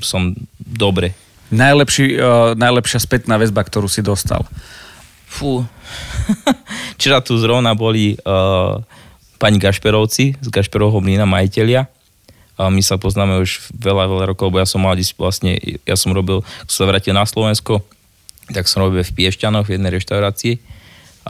som 0.03 0.37
dobre. 0.61 1.17
Najlepší, 1.49 2.05
uh, 2.21 2.53
najlepšia 2.53 3.01
spätná 3.01 3.41
väzba, 3.41 3.65
ktorú 3.65 3.89
si 3.89 4.05
dostal? 4.05 4.45
Fú. 5.25 5.65
Včera 6.99 7.25
tu 7.25 7.41
zrovna 7.41 7.73
boli 7.73 8.13
uh, 8.21 8.77
pani 9.39 9.57
Gašperovci 9.57 10.35
z 10.37 10.47
Gašperovho 10.51 10.99
mlyna, 10.99 11.23
majiteľia. 11.23 11.87
A 12.59 12.67
my 12.67 12.83
sa 12.83 12.99
poznáme 12.99 13.39
už 13.39 13.71
veľa, 13.71 14.11
veľa 14.11 14.25
rokov, 14.35 14.51
lebo 14.51 14.59
ja 14.59 14.67
som 14.67 14.83
mal 14.83 14.99
vlastne, 15.15 15.55
ja 15.87 15.95
som 15.95 16.11
robil, 16.11 16.43
keď 16.67 16.75
sa 16.75 16.83
vrátil 16.83 17.15
na 17.15 17.23
Slovensko, 17.23 17.79
tak 18.51 18.67
som 18.67 18.83
robil 18.83 18.99
v 18.99 19.15
Piešťanoch 19.15 19.71
v 19.71 19.79
jednej 19.79 19.95
reštaurácii 19.95 20.59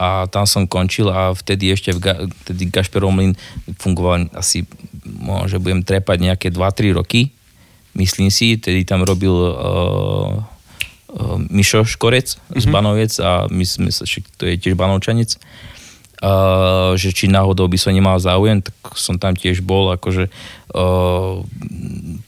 a 0.00 0.24
tam 0.32 0.48
som 0.48 0.64
končil 0.64 1.12
a 1.12 1.36
vtedy 1.36 1.76
ešte 1.76 1.92
v 1.92 2.00
Ga- 2.00 2.20
vtedy 2.24 2.72
Gašperov 2.72 3.12
mlyn 3.12 3.36
fungoval 3.76 4.32
asi, 4.32 4.64
možno, 5.04 5.60
budem 5.60 5.84
trepať 5.84 6.18
nejaké 6.18 6.48
2-3 6.48 6.96
roky, 6.96 7.30
myslím 7.94 8.32
si, 8.32 8.56
tedy 8.56 8.88
tam 8.88 9.04
robil 9.04 9.30
uh, 9.30 10.40
uh, 11.12 11.36
Mišo 11.52 11.84
Škorec 11.84 12.38
mm-hmm. 12.38 12.58
z 12.58 12.64
mhm. 12.64 12.72
Banovec 12.72 13.12
a 13.20 13.30
my 13.52 13.64
sme 13.66 13.90
sa, 13.92 14.08
to 14.40 14.48
je 14.48 14.56
tiež 14.56 14.78
Banovčanec, 14.78 15.36
uh, 16.20 16.92
že 16.96 17.10
či 17.12 17.26
náhodou 17.26 17.66
by 17.66 17.78
som 17.80 17.96
nemal 17.96 18.20
záujem, 18.20 18.60
tak 18.60 18.76
som 18.96 19.16
tam 19.16 19.32
tiež 19.32 19.64
bol, 19.64 19.92
akože 19.96 20.28
uh, 20.76 21.40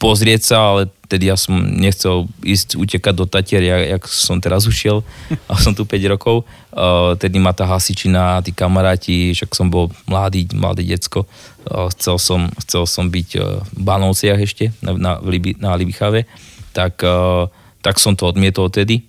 pozrieť 0.01 0.43
sa, 0.43 0.57
ale 0.75 0.83
tedy 1.07 1.29
ja 1.29 1.37
som 1.37 1.61
nechcel 1.61 2.25
ísť 2.41 2.81
utekať 2.81 3.15
do 3.15 3.29
Tatier, 3.29 3.61
jak, 3.61 3.83
jak 4.01 4.03
som 4.09 4.41
teraz 4.41 4.65
ušiel, 4.65 5.05
a 5.51 5.61
som 5.61 5.77
tu 5.77 5.85
5 5.85 6.13
rokov. 6.13 6.49
Uh, 6.73 7.13
tedy 7.21 7.37
ma 7.37 7.53
tá 7.53 7.69
hasičina, 7.69 8.41
tí 8.41 8.57
kamaráti, 8.57 9.37
však 9.37 9.53
som 9.53 9.69
bol 9.69 9.93
mladý, 10.09 10.49
mladé 10.57 10.89
decko, 10.89 11.29
uh, 11.29 11.93
chcel, 11.93 12.17
som, 12.17 12.49
chcel 12.65 12.89
som 12.89 13.13
byť 13.13 13.29
uh, 13.37 13.61
v 13.77 13.81
Banovciach 13.85 14.41
ešte, 14.41 14.73
na, 14.81 14.97
na, 14.97 15.13
Libi, 15.21 15.53
na 15.61 15.77
Libichave, 15.77 16.25
tak, 16.73 17.05
uh, 17.05 17.53
tak 17.85 18.01
som 18.01 18.17
to 18.17 18.25
odmietol 18.25 18.73
tedy. 18.73 19.05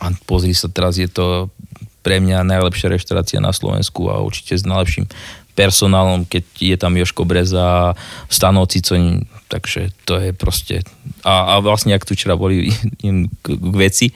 A 0.00 0.08
pozri 0.24 0.56
sa, 0.56 0.72
teraz 0.72 0.96
je 0.96 1.04
to 1.04 1.52
pre 2.00 2.18
mňa 2.18 2.46
najlepšia 2.46 2.92
reštaurácia 2.92 3.38
na 3.40 3.52
Slovensku 3.52 4.08
a 4.08 4.24
určite 4.24 4.56
s 4.56 4.64
najlepším 4.64 5.08
personálom, 5.52 6.24
keď 6.24 6.44
je 6.56 6.76
tam 6.80 6.96
Joško 6.96 7.28
Breza, 7.28 7.92
Stano 8.32 8.64
Cicoň, 8.64 9.28
takže 9.52 9.92
to 10.08 10.16
je 10.16 10.30
proste... 10.32 10.80
A, 11.20 11.56
a 11.56 11.60
vlastne, 11.60 11.92
ak 11.92 12.06
tu 12.08 12.16
včera 12.16 12.38
boli 12.38 12.72
k, 13.44 13.46
k 13.46 13.74
veci, 13.76 14.08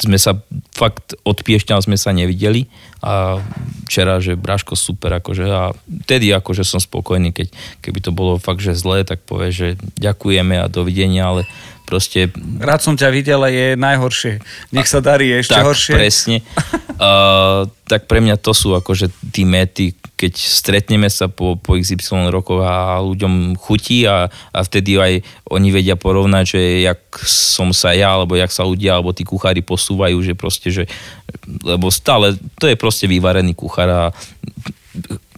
sme 0.00 0.16
sa 0.16 0.32
fakt 0.72 1.12
od 1.28 1.44
Piešťan 1.44 1.84
sme 1.84 2.00
sa 2.00 2.16
nevideli 2.16 2.64
a 3.04 3.36
včera, 3.84 4.16
že 4.16 4.32
Braško 4.32 4.72
super, 4.72 5.12
akože 5.20 5.44
a 5.44 5.76
tedy 6.08 6.32
akože 6.32 6.64
som 6.64 6.80
spokojný, 6.80 7.36
keď 7.36 7.52
keby 7.84 8.00
to 8.00 8.08
bolo 8.08 8.40
fakt, 8.40 8.64
že 8.64 8.72
zlé, 8.72 9.04
tak 9.04 9.20
povie, 9.28 9.52
že 9.52 9.68
ďakujeme 10.00 10.56
a 10.56 10.72
dovidenia, 10.72 11.28
ale 11.28 11.42
proste... 11.90 12.30
Rád 12.62 12.80
som 12.86 12.94
ťa 12.94 13.10
videl 13.10 13.42
a 13.42 13.50
je 13.50 13.74
najhoršie. 13.74 14.38
Nech 14.70 14.86
sa 14.86 15.02
darí 15.02 15.34
ešte 15.34 15.58
tak, 15.58 15.66
horšie. 15.66 15.94
presne. 15.98 16.38
Uh, 17.00 17.64
tak 17.88 18.04
pre 18.04 18.20
mňa 18.20 18.36
to 18.36 18.52
sú 18.52 18.76
akože 18.76 19.08
tí 19.32 19.48
mety, 19.48 19.96
keď 20.20 20.36
stretneme 20.36 21.08
sa 21.08 21.32
po, 21.32 21.56
po 21.56 21.80
XY 21.80 22.28
rokoch 22.28 22.60
a 22.60 23.00
ľuďom 23.00 23.56
chutí 23.56 24.04
a, 24.04 24.28
a 24.28 24.60
vtedy 24.60 25.00
aj 25.00 25.24
oni 25.48 25.72
vedia 25.72 25.96
porovnať, 25.96 26.44
že 26.44 26.60
jak 26.84 27.00
som 27.24 27.72
sa 27.72 27.96
ja, 27.96 28.12
alebo 28.12 28.36
jak 28.36 28.52
sa 28.52 28.68
ľudia, 28.68 29.00
alebo 29.00 29.16
tí 29.16 29.24
kuchári 29.24 29.64
posúvajú, 29.64 30.20
že 30.20 30.36
proste, 30.36 30.68
že, 30.68 30.84
lebo 31.64 31.88
stále, 31.88 32.36
to 32.60 32.68
je 32.68 32.76
proste 32.76 33.08
vyvarený 33.08 33.56
kuchár 33.56 33.88
a 33.88 34.02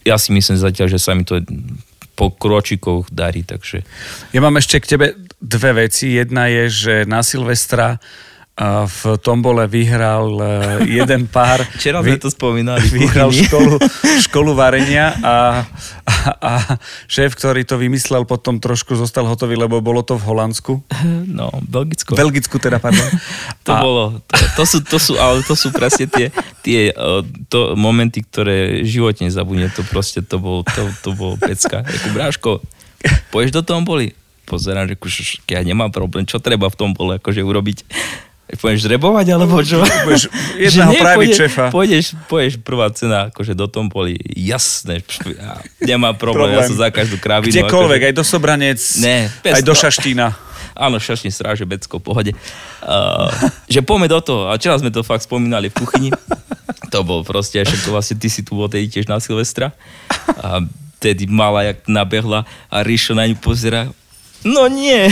ja 0.02 0.18
si 0.18 0.34
myslím 0.34 0.58
zatiaľ, 0.58 0.90
že 0.90 0.98
sa 0.98 1.14
mi 1.14 1.22
to 1.22 1.38
po 2.18 2.34
kročikoch 2.34 3.06
darí, 3.08 3.46
takže... 3.46 3.86
Ja 4.34 4.42
mám 4.42 4.58
ešte 4.58 4.82
k 4.82 4.98
tebe 4.98 5.06
dve 5.42 5.86
veci. 5.86 6.14
Jedna 6.14 6.46
je, 6.46 6.64
že 6.70 6.94
na 7.04 7.26
Silvestra 7.26 7.98
v 8.84 9.16
tombole 9.24 9.64
vyhral 9.64 10.28
e, 10.36 10.44
jeden 11.00 11.24
pár. 11.24 11.64
Včera 11.80 12.04
sme 12.04 12.20
to 12.20 12.28
spomínali. 12.28 12.84
Vyhral 13.00 13.32
školu, 13.32 13.80
školu 14.28 14.52
varenia 14.52 15.16
a, 15.24 15.64
a, 16.04 16.14
a 16.36 16.52
šéf, 17.08 17.32
ktorý 17.32 17.64
to 17.64 17.80
vymyslel, 17.80 18.28
potom 18.28 18.60
trošku 18.60 18.92
zostal 18.92 19.24
hotový, 19.24 19.56
lebo 19.56 19.80
bolo 19.80 20.04
to 20.04 20.20
v 20.20 20.24
Holandsku. 20.28 20.84
No, 21.32 21.48
Belgicko. 21.64 22.12
Belgicku 22.12 22.60
teda, 22.60 22.76
pardon. 22.76 23.08
to 23.64 23.72
a... 23.72 23.80
bolo, 23.80 24.20
to, 24.28 24.44
to, 24.60 24.64
sú, 24.68 24.78
to 24.84 24.98
sú, 25.00 25.16
ale 25.16 25.40
to 25.48 25.56
sú 25.56 25.72
presne 25.72 26.04
tie, 26.12 26.28
tie 26.60 26.92
to 27.48 27.72
momenty, 27.72 28.20
ktoré 28.20 28.84
životne 28.84 29.32
zabudne, 29.32 29.72
to 29.72 29.80
proste, 29.88 30.20
to 30.20 30.36
bol, 30.36 30.60
to, 30.60 30.92
to 31.00 31.16
bol 31.16 31.40
pecka. 31.40 31.88
Jakú 31.88 32.08
bráško, 32.12 32.50
poješ 33.32 33.50
do 33.56 33.64
tomboli? 33.64 34.12
Pozerám, 34.46 34.90
že 34.90 35.38
ja 35.48 35.62
nemám 35.62 35.94
problém, 35.94 36.26
čo 36.26 36.42
treba 36.42 36.66
v 36.68 36.76
tom 36.76 36.90
bole 36.92 37.16
akože 37.22 37.40
urobiť 37.40 37.78
Pôjdeš 38.52 38.84
žrebovať, 38.84 39.26
alebo 39.32 39.64
čo? 39.64 39.80
Pôjdeš 39.80 40.28
jedného 40.68 40.92
praviť 41.00 41.28
šefa. 41.32 41.64
Pôjdeš, 41.72 42.12
pôjdeš 42.28 42.60
prvá 42.60 42.92
cena, 42.92 43.32
akože 43.32 43.56
do 43.56 43.64
tom 43.64 43.88
boli 43.88 44.20
jasné, 44.36 45.00
ja, 45.24 45.56
nemá 45.80 46.12
problém, 46.12 46.52
problém, 46.52 46.60
ja 46.60 46.68
som 46.68 46.76
za 46.76 46.92
každú 46.92 47.16
kravinu. 47.16 47.48
Kdekoľvek, 47.48 48.00
akože... 48.04 48.08
aj 48.12 48.14
do 48.14 48.24
Sobranec, 48.28 48.80
ne, 49.00 49.32
aj 49.40 49.62
do 49.64 49.72
Šaštína. 49.72 50.36
Áno, 50.76 51.00
Šaštín 51.00 51.32
stráže 51.32 51.64
Becko, 51.64 51.96
pohode. 51.96 52.36
Uh, 52.84 53.32
že 53.72 53.80
poďme 53.80 54.12
do 54.12 54.20
toho. 54.20 54.52
A 54.52 54.60
včera 54.60 54.76
sme 54.76 54.92
to 54.92 55.00
fakt 55.00 55.24
spomínali 55.24 55.72
v 55.72 55.74
kuchyni. 55.84 56.10
To 56.92 57.04
bol 57.04 57.24
proste, 57.24 57.60
však 57.60 57.88
vlastne 57.88 58.20
ty 58.20 58.28
si 58.28 58.44
tu 58.44 58.56
bol 58.56 58.68
tedy 58.68 58.88
tiež 58.88 59.08
na 59.08 59.20
Silvestra. 59.20 59.72
A 60.40 60.64
tedy 61.00 61.24
mala, 61.28 61.72
jak 61.72 61.84
nabehla 61.88 62.44
a 62.68 62.76
Ríšo 62.84 63.16
na 63.16 63.28
ňu 63.28 63.36
pozera, 63.40 63.92
No 64.42 64.66
nie. 64.66 65.06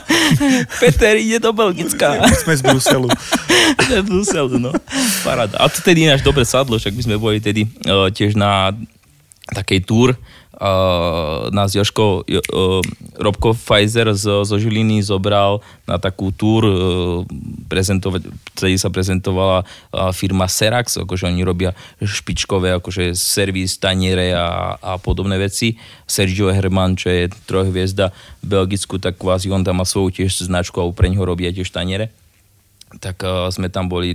Peter 0.80 1.16
ide 1.20 1.38
do 1.40 1.52
Belgická. 1.52 2.24
My 2.24 2.36
sme 2.36 2.54
z 2.56 2.62
Bruselu. 2.64 3.08
z 3.88 4.02
Bruselu, 4.04 4.56
no. 4.56 4.72
Paráda. 5.20 5.60
A 5.60 5.68
to 5.68 5.84
tedy 5.84 6.08
ináč 6.08 6.24
dobre 6.24 6.48
sadlo, 6.48 6.80
však 6.80 6.96
my 6.96 7.02
sme 7.04 7.16
boli 7.20 7.38
tedy 7.38 7.68
uh, 7.84 8.08
tiež 8.08 8.32
na 8.32 8.72
takej 9.52 9.84
túr, 9.84 10.16
uh, 10.56 11.52
nás 11.52 11.72
Joško, 11.76 12.24
uh, 12.24 12.80
Robko 13.16 13.52
Pfizer 13.52 14.12
zo, 14.16 14.44
zo 14.44 14.56
Žiliny 14.56 15.04
zobral 15.04 15.60
na 15.84 16.00
takú 16.00 16.32
túr, 16.32 16.64
uh, 16.64 16.74
prezentovať, 17.68 18.28
vtedy 18.56 18.76
sa 18.80 18.88
prezentovala 18.88 19.62
uh, 19.62 20.10
firma 20.16 20.48
Serax, 20.48 20.96
akože 21.00 21.28
oni 21.28 21.44
robia 21.44 21.76
špičkové 22.00 22.76
akože 22.80 23.12
servis, 23.12 23.76
taniere 23.76 24.32
a, 24.32 24.76
a 24.80 24.92
podobné 24.96 25.36
veci. 25.36 25.76
Sergio 26.08 26.48
Herman, 26.48 26.96
čo 26.96 27.12
je 27.12 27.32
trojhviezda 27.44 28.12
v 28.40 28.46
Belgicku, 28.46 28.96
tak 28.96 29.20
kvázi 29.20 29.52
on 29.52 29.62
tam 29.62 29.80
má 29.80 29.86
svoju 29.86 30.22
tiež 30.22 30.48
značku 30.48 30.80
a 30.80 30.88
pre 30.90 31.12
ňoho 31.12 31.28
robia 31.28 31.52
tiež 31.52 31.68
taniere 31.68 32.08
tak 33.02 33.18
uh, 33.26 33.50
sme 33.50 33.66
tam 33.66 33.90
boli 33.90 34.14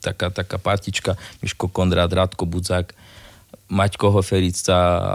taká, 0.00 0.32
taká 0.32 0.56
partička, 0.56 1.20
Miško 1.44 1.68
Kondrát, 1.68 2.08
Radko 2.08 2.48
Budzák, 2.48 2.96
Maťko 3.72 4.12
Hoferica 4.12 4.76
a 4.76 5.12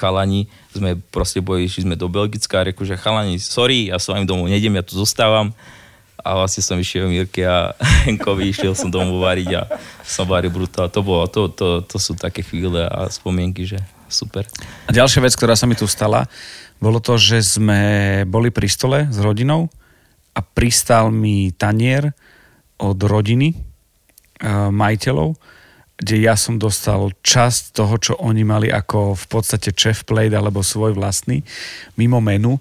chalani, 0.00 0.48
sme 0.72 0.96
proste 1.12 1.44
boli, 1.44 1.68
išli 1.68 1.84
sme 1.84 2.00
do 2.00 2.08
Belgická 2.08 2.64
a 2.64 2.72
reku, 2.72 2.88
že 2.88 2.96
chalani, 2.96 3.36
sorry, 3.36 3.92
ja 3.92 4.00
s 4.00 4.08
vami 4.08 4.24
domov 4.24 4.48
nejdem, 4.48 4.72
ja 4.72 4.80
tu 4.80 4.96
zostávam. 4.96 5.52
A 6.20 6.36
vlastne 6.36 6.60
som 6.60 6.76
išiel 6.80 7.08
Mirke 7.12 7.44
a 7.44 7.76
Henkovi, 8.08 8.48
išiel 8.48 8.72
som 8.72 8.88
domov 8.88 9.20
variť 9.20 9.50
a 9.52 9.62
som 10.00 10.24
varil 10.24 10.48
brutál. 10.48 10.88
To, 10.88 11.00
bolo, 11.04 11.28
to, 11.28 11.52
to, 11.52 11.84
to 11.84 11.96
sú 12.00 12.16
také 12.16 12.40
chvíle 12.40 12.88
a 12.88 13.08
spomienky, 13.12 13.68
že 13.68 13.80
super. 14.08 14.48
A 14.88 14.90
ďalšia 14.92 15.20
vec, 15.20 15.36
ktorá 15.36 15.52
sa 15.52 15.68
mi 15.68 15.76
tu 15.76 15.84
stala, 15.84 16.24
bolo 16.80 17.04
to, 17.04 17.20
že 17.20 17.60
sme 17.60 17.80
boli 18.24 18.48
pri 18.48 18.68
stole 18.68 18.98
s 19.12 19.20
rodinou 19.20 19.68
a 20.32 20.40
pristal 20.40 21.12
mi 21.12 21.52
tanier 21.52 22.16
od 22.80 22.96
rodiny, 22.96 23.52
majiteľov 24.72 25.36
kde 26.00 26.24
ja 26.24 26.32
som 26.32 26.56
dostal 26.56 27.12
časť 27.20 27.76
toho, 27.76 27.94
čo 28.00 28.12
oni 28.16 28.40
mali 28.40 28.68
ako 28.72 29.12
v 29.12 29.26
podstate 29.28 29.76
chef 29.76 30.08
plate 30.08 30.32
alebo 30.32 30.64
svoj 30.64 30.96
vlastný, 30.96 31.44
mimo 32.00 32.24
menu. 32.24 32.56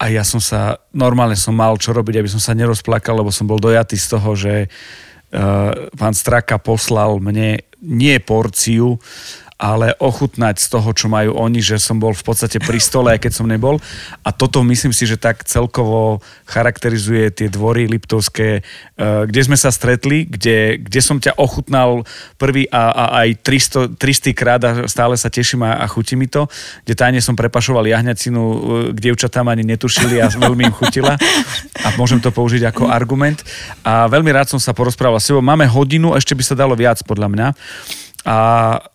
A 0.00 0.08
ja 0.08 0.24
som 0.24 0.40
sa, 0.40 0.80
normálne 0.94 1.36
som 1.36 1.52
mal 1.52 1.76
čo 1.76 1.90
robiť, 1.92 2.22
aby 2.22 2.30
som 2.30 2.40
sa 2.40 2.56
nerozplakal, 2.56 3.20
lebo 3.20 3.34
som 3.34 3.44
bol 3.44 3.60
dojatý 3.60 3.98
z 3.98 4.06
toho, 4.16 4.30
že 4.38 4.54
uh, 4.64 5.90
pán 5.98 6.14
Straka 6.14 6.56
poslal 6.56 7.20
mne 7.20 7.60
nie 7.82 8.16
porciu, 8.22 8.96
ale 9.60 9.92
ochutnať 10.00 10.56
z 10.56 10.66
toho, 10.72 10.88
čo 10.96 11.12
majú 11.12 11.36
oni, 11.36 11.60
že 11.60 11.76
som 11.76 12.00
bol 12.00 12.16
v 12.16 12.24
podstate 12.24 12.56
pri 12.56 12.80
stole, 12.80 13.12
aj 13.12 13.28
keď 13.28 13.32
som 13.36 13.44
nebol. 13.44 13.76
A 14.24 14.32
toto 14.32 14.64
myslím 14.64 14.96
si, 14.96 15.04
že 15.04 15.20
tak 15.20 15.44
celkovo 15.44 16.24
charakterizuje 16.48 17.28
tie 17.28 17.52
dvory 17.52 17.84
Liptovské, 17.84 18.64
eh, 18.64 19.22
kde 19.28 19.40
sme 19.44 19.60
sa 19.60 19.68
stretli, 19.68 20.24
kde, 20.24 20.80
kde 20.80 21.00
som 21.04 21.20
ťa 21.20 21.36
ochutnal 21.36 22.08
prvý 22.40 22.72
a, 22.72 22.88
a 22.88 23.04
aj 23.20 23.28
300, 23.44 24.00
300 24.00 24.32
krát 24.32 24.60
a 24.64 24.88
stále 24.88 25.12
sa 25.20 25.28
teším 25.28 25.68
a, 25.68 25.76
a 25.76 25.84
chutí 25.84 26.16
mi 26.16 26.24
to, 26.24 26.48
kde 26.88 26.96
tajne 26.96 27.20
som 27.20 27.36
prepašoval 27.36 27.84
jahňacinu, 27.84 28.40
eh, 28.40 28.58
kde 28.96 29.12
tam 29.28 29.52
ani 29.52 29.62
netušili 29.62 30.24
a 30.24 30.32
veľmi 30.32 30.72
im 30.72 30.74
chutila 30.74 31.20
a 31.84 31.88
môžem 32.00 32.16
to 32.16 32.32
použiť 32.32 32.64
ako 32.72 32.88
argument. 32.88 33.44
A 33.84 34.08
veľmi 34.08 34.32
rád 34.32 34.48
som 34.48 34.56
sa 34.56 34.72
porozprával 34.72 35.20
s 35.20 35.28
tebou. 35.28 35.44
Máme 35.44 35.68
hodinu, 35.68 36.16
ešte 36.16 36.32
by 36.32 36.42
sa 36.48 36.56
dalo 36.56 36.72
viac 36.72 37.04
podľa 37.04 37.28
mňa. 37.28 37.46
A 38.20 38.36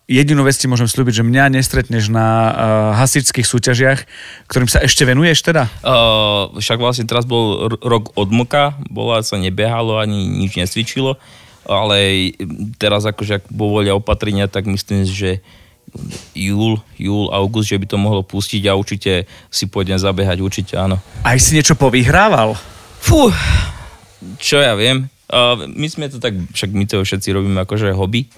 jedinú 0.06 0.46
vec 0.46 0.54
ti 0.54 0.70
môžem 0.70 0.86
slúbiť, 0.86 1.18
že 1.18 1.26
mňa 1.26 1.58
nestretneš 1.58 2.06
na 2.14 2.26
uh, 2.26 2.50
hasičských 2.94 3.42
súťažiach, 3.42 4.00
ktorým 4.46 4.70
sa 4.70 4.78
ešte 4.86 5.02
venuješ 5.02 5.42
teda? 5.42 5.66
Uh, 5.82 6.54
však 6.54 6.78
vlastne 6.78 7.10
teraz 7.10 7.26
bol 7.26 7.66
rok 7.82 8.14
odmlka, 8.14 8.78
bola 8.86 9.26
sa 9.26 9.34
nebehalo, 9.34 9.98
ani 9.98 10.30
nič 10.30 10.54
nesvičilo, 10.54 11.18
ale 11.66 12.30
teraz 12.78 13.02
akože 13.02 13.42
ak 13.42 13.44
volia 13.50 13.98
opatrenia, 13.98 14.46
tak 14.46 14.70
myslím, 14.70 15.02
že 15.02 15.42
júl, 16.30 16.78
júl, 16.94 17.26
august, 17.34 17.74
že 17.74 17.82
by 17.82 17.86
to 17.90 17.98
mohlo 17.98 18.22
pustiť 18.22 18.62
a 18.70 18.78
určite 18.78 19.26
si 19.50 19.66
pôjdem 19.66 19.98
zabehať, 19.98 20.38
určite 20.38 20.74
áno. 20.78 21.02
Aj 21.26 21.38
si 21.42 21.58
niečo 21.58 21.74
povyhrával? 21.74 22.54
Fú, 23.02 23.30
čo 24.38 24.62
ja 24.62 24.78
viem. 24.78 25.10
Uh, 25.26 25.66
my 25.66 25.86
sme 25.90 26.06
to 26.06 26.22
tak, 26.22 26.38
však 26.54 26.70
my 26.70 26.86
to 26.86 27.02
všetci 27.02 27.34
robíme 27.34 27.58
akože 27.66 27.90
hobby, 27.90 28.30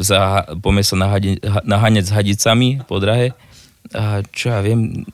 za, 0.00 0.48
poďme 0.58 0.82
sa 0.82 0.96
naháňať 1.62 2.04
s 2.08 2.12
hadicami 2.14 2.82
po 2.86 2.98
drahe. 2.98 3.36
A 3.92 4.24
čo 4.32 4.50
ja 4.50 4.64
viem, 4.64 5.04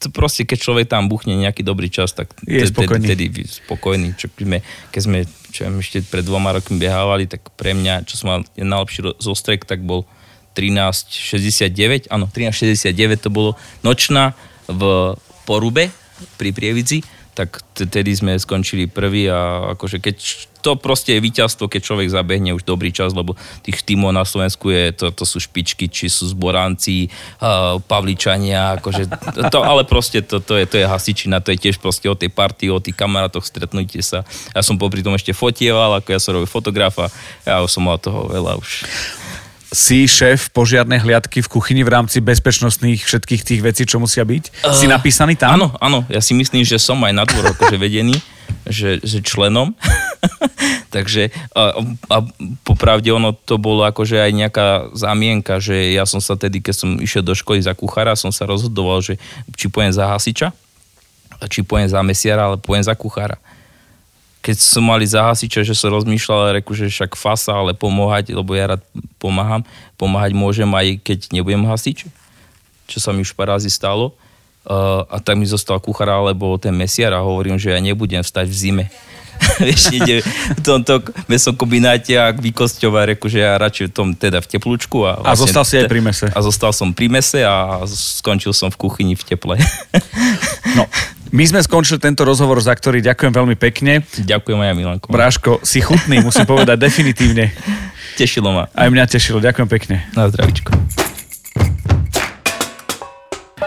to 0.00 0.08
proste 0.08 0.48
keď 0.48 0.58
človek 0.60 0.86
tam 0.88 1.12
buchne 1.12 1.36
nejaký 1.36 1.60
dobrý 1.60 1.92
čas, 1.92 2.16
tak 2.16 2.32
je 2.48 2.64
spokojný. 2.64 3.06
Tedy, 3.06 3.26
tedy 3.28 3.42
spokojný. 3.44 4.08
Čo 4.16 4.32
sme, 4.32 4.58
keď 4.90 5.00
sme 5.04 5.18
čo 5.50 5.66
ja, 5.66 5.70
ešte 5.70 6.00
pred 6.06 6.24
dvoma 6.24 6.56
rokmi 6.56 6.80
behávali, 6.80 7.28
tak 7.28 7.52
pre 7.58 7.76
mňa, 7.76 8.08
čo 8.08 8.16
som 8.16 8.26
mal 8.32 8.40
najlepší 8.56 9.20
zostrek, 9.20 9.68
tak 9.68 9.84
bol 9.84 10.08
1369, 10.56 12.10
áno, 12.10 12.26
1369 12.26 13.22
to 13.22 13.30
bolo 13.30 13.50
nočná 13.86 14.34
v 14.66 15.14
Porube 15.46 15.94
pri 16.36 16.50
Prievidzi 16.50 17.06
tak 17.40 17.64
tedy 17.72 18.12
sme 18.12 18.36
skončili 18.36 18.84
prvý 18.84 19.32
a 19.32 19.72
akože 19.72 19.96
keď 19.96 20.16
to 20.60 20.76
proste 20.76 21.16
je 21.16 21.24
víťazstvo, 21.24 21.72
keď 21.72 21.80
človek 21.80 22.12
zabehne 22.12 22.52
už 22.52 22.68
dobrý 22.68 22.92
čas, 22.92 23.16
lebo 23.16 23.32
tých 23.64 23.80
tímov 23.80 24.12
na 24.12 24.28
Slovensku 24.28 24.68
je, 24.68 24.92
to, 24.92 25.08
to 25.08 25.24
sú 25.24 25.40
špičky, 25.40 25.88
či 25.88 26.12
sú 26.12 26.28
zboranci, 26.28 27.08
uh, 27.40 27.80
pavličania, 27.80 28.76
akože 28.76 29.08
to, 29.48 29.58
ale 29.64 29.88
proste 29.88 30.20
to, 30.20 30.44
to, 30.44 30.60
je, 30.60 30.68
to 30.68 30.76
je 30.84 30.84
hasičina, 30.84 31.40
to 31.40 31.56
je 31.56 31.64
tiež 31.64 31.80
proste 31.80 32.04
o 32.12 32.16
tej 32.16 32.28
partii, 32.28 32.68
o 32.68 32.76
tých 32.76 32.92
kamarátoch, 32.92 33.48
stretnutie 33.48 34.04
sa. 34.04 34.28
Ja 34.52 34.60
som 34.60 34.76
popri 34.76 35.00
tom 35.00 35.16
ešte 35.16 35.32
fotieval, 35.32 35.96
ako 35.96 36.08
ja 36.12 36.20
som 36.20 36.36
robil 36.36 36.48
fotografa, 36.52 37.08
ja 37.48 37.64
som 37.64 37.88
mal 37.88 37.96
toho 37.96 38.28
veľa 38.28 38.60
už 38.60 38.84
si 39.70 40.10
šéf 40.10 40.50
požiarnej 40.50 40.98
hliadky 40.98 41.46
v 41.46 41.48
kuchyni 41.48 41.86
v 41.86 41.94
rámci 41.94 42.18
bezpečnostných 42.18 43.06
všetkých 43.06 43.42
tých 43.46 43.60
vecí, 43.62 43.82
čo 43.86 44.02
musia 44.02 44.26
byť? 44.26 44.66
Uh, 44.66 44.74
si 44.74 44.90
napísaný 44.90 45.38
tam? 45.38 45.54
Áno, 45.54 45.68
áno. 45.78 46.02
Ja 46.10 46.18
si 46.18 46.34
myslím, 46.34 46.66
že 46.66 46.82
som 46.82 46.98
aj 47.06 47.14
na 47.14 47.22
dvor 47.22 47.54
akože 47.54 47.78
vedený, 47.78 48.18
že, 48.66 48.98
že 49.06 49.22
členom. 49.22 49.70
Takže 50.94 51.30
a, 51.54 51.86
a 52.10 52.16
popravde 52.66 53.14
ono 53.14 53.30
to 53.30 53.62
bolo 53.62 53.86
akože 53.86 54.18
aj 54.18 54.30
nejaká 54.34 54.66
zámienka, 54.90 55.62
že 55.62 55.94
ja 55.94 56.02
som 56.02 56.18
sa 56.18 56.34
tedy, 56.34 56.58
keď 56.58 56.74
som 56.74 56.90
išiel 56.98 57.22
do 57.22 57.38
školy 57.38 57.62
za 57.62 57.78
kuchára, 57.78 58.18
som 58.18 58.34
sa 58.34 58.50
rozhodoval, 58.50 58.98
že 58.98 59.22
či 59.54 59.70
pojem 59.70 59.94
za 59.94 60.10
hasiča, 60.10 60.50
či 61.46 61.62
pojem 61.62 61.86
za 61.86 62.02
mesiara, 62.02 62.50
ale 62.50 62.58
pojem 62.58 62.82
za 62.82 62.98
kuchára 62.98 63.38
keď 64.40 64.56
som 64.56 64.84
mali 64.84 65.04
za 65.04 65.20
hasiča, 65.20 65.60
že 65.60 65.76
som 65.76 65.92
rozmýšľal, 65.92 66.60
reku, 66.60 66.72
že 66.72 66.88
však 66.88 67.12
fasa, 67.12 67.52
ale 67.52 67.76
pomáhať, 67.76 68.32
lebo 68.32 68.56
ja 68.56 68.76
rád 68.76 68.82
pomáham. 69.20 69.60
Pomáhať 70.00 70.32
môžem 70.32 70.68
aj 70.72 70.96
keď 71.04 71.28
nebudem 71.28 71.60
hasič, 71.68 72.08
čo 72.88 72.98
sa 72.98 73.12
mi 73.12 73.20
už 73.20 73.36
pár 73.36 73.52
razy 73.52 73.68
stalo. 73.68 74.16
Uh, 74.60 75.08
a 75.08 75.20
tak 75.24 75.40
mi 75.40 75.48
zostal 75.48 75.80
kuchár 75.80 76.12
alebo 76.12 76.60
ten 76.60 76.72
mesiar 76.76 77.16
a 77.16 77.24
hovorím, 77.24 77.56
že 77.56 77.72
ja 77.72 77.80
nebudem 77.80 78.20
stať 78.20 78.44
v 78.48 78.56
zime. 78.56 78.84
Vieš, 79.64 79.92
ide 79.96 80.20
v 80.56 80.60
tomto 80.60 81.00
mesom 81.24 81.56
kombináte 81.56 82.12
a 82.16 82.32
vykosťovať, 82.32 83.04
reku, 83.16 83.32
že 83.32 83.40
ja 83.40 83.56
radšej 83.56 83.88
v 83.88 83.92
tom 83.92 84.08
teda 84.12 84.44
v 84.44 84.46
teplúčku. 84.52 85.04
A, 85.04 85.20
vlastne, 85.20 85.32
a 85.32 85.40
zostal 85.40 85.64
si 85.64 85.74
aj 85.80 85.84
pri 85.88 86.00
mese. 86.04 86.26
A 86.28 86.38
zostal 86.44 86.72
som 86.76 86.92
pri 86.92 87.08
mese 87.08 87.40
a 87.40 87.80
skončil 87.88 88.52
som 88.52 88.68
v 88.68 88.76
kuchyni 88.76 89.16
v 89.16 89.24
teple. 89.24 89.56
No, 90.76 90.84
my 91.30 91.44
sme 91.46 91.60
skončili 91.62 92.02
tento 92.02 92.26
rozhovor, 92.26 92.58
za 92.58 92.74
ktorý 92.74 92.98
ďakujem 93.02 93.32
veľmi 93.34 93.56
pekne. 93.56 94.02
Ďakujem 94.18 94.58
aj 94.58 94.68
ja, 94.68 94.74
Milanko. 94.74 95.06
Bráško, 95.10 95.62
si 95.62 95.78
chutný, 95.78 96.18
musím 96.18 96.46
povedať 96.46 96.76
definitívne. 96.86 97.54
Tešilo 98.18 98.50
ma. 98.50 98.64
Aj 98.74 98.90
mňa 98.90 99.06
tešilo, 99.06 99.38
ďakujem 99.38 99.68
pekne. 99.70 99.96
Na 100.18 100.26
zdravičko. 100.26 100.74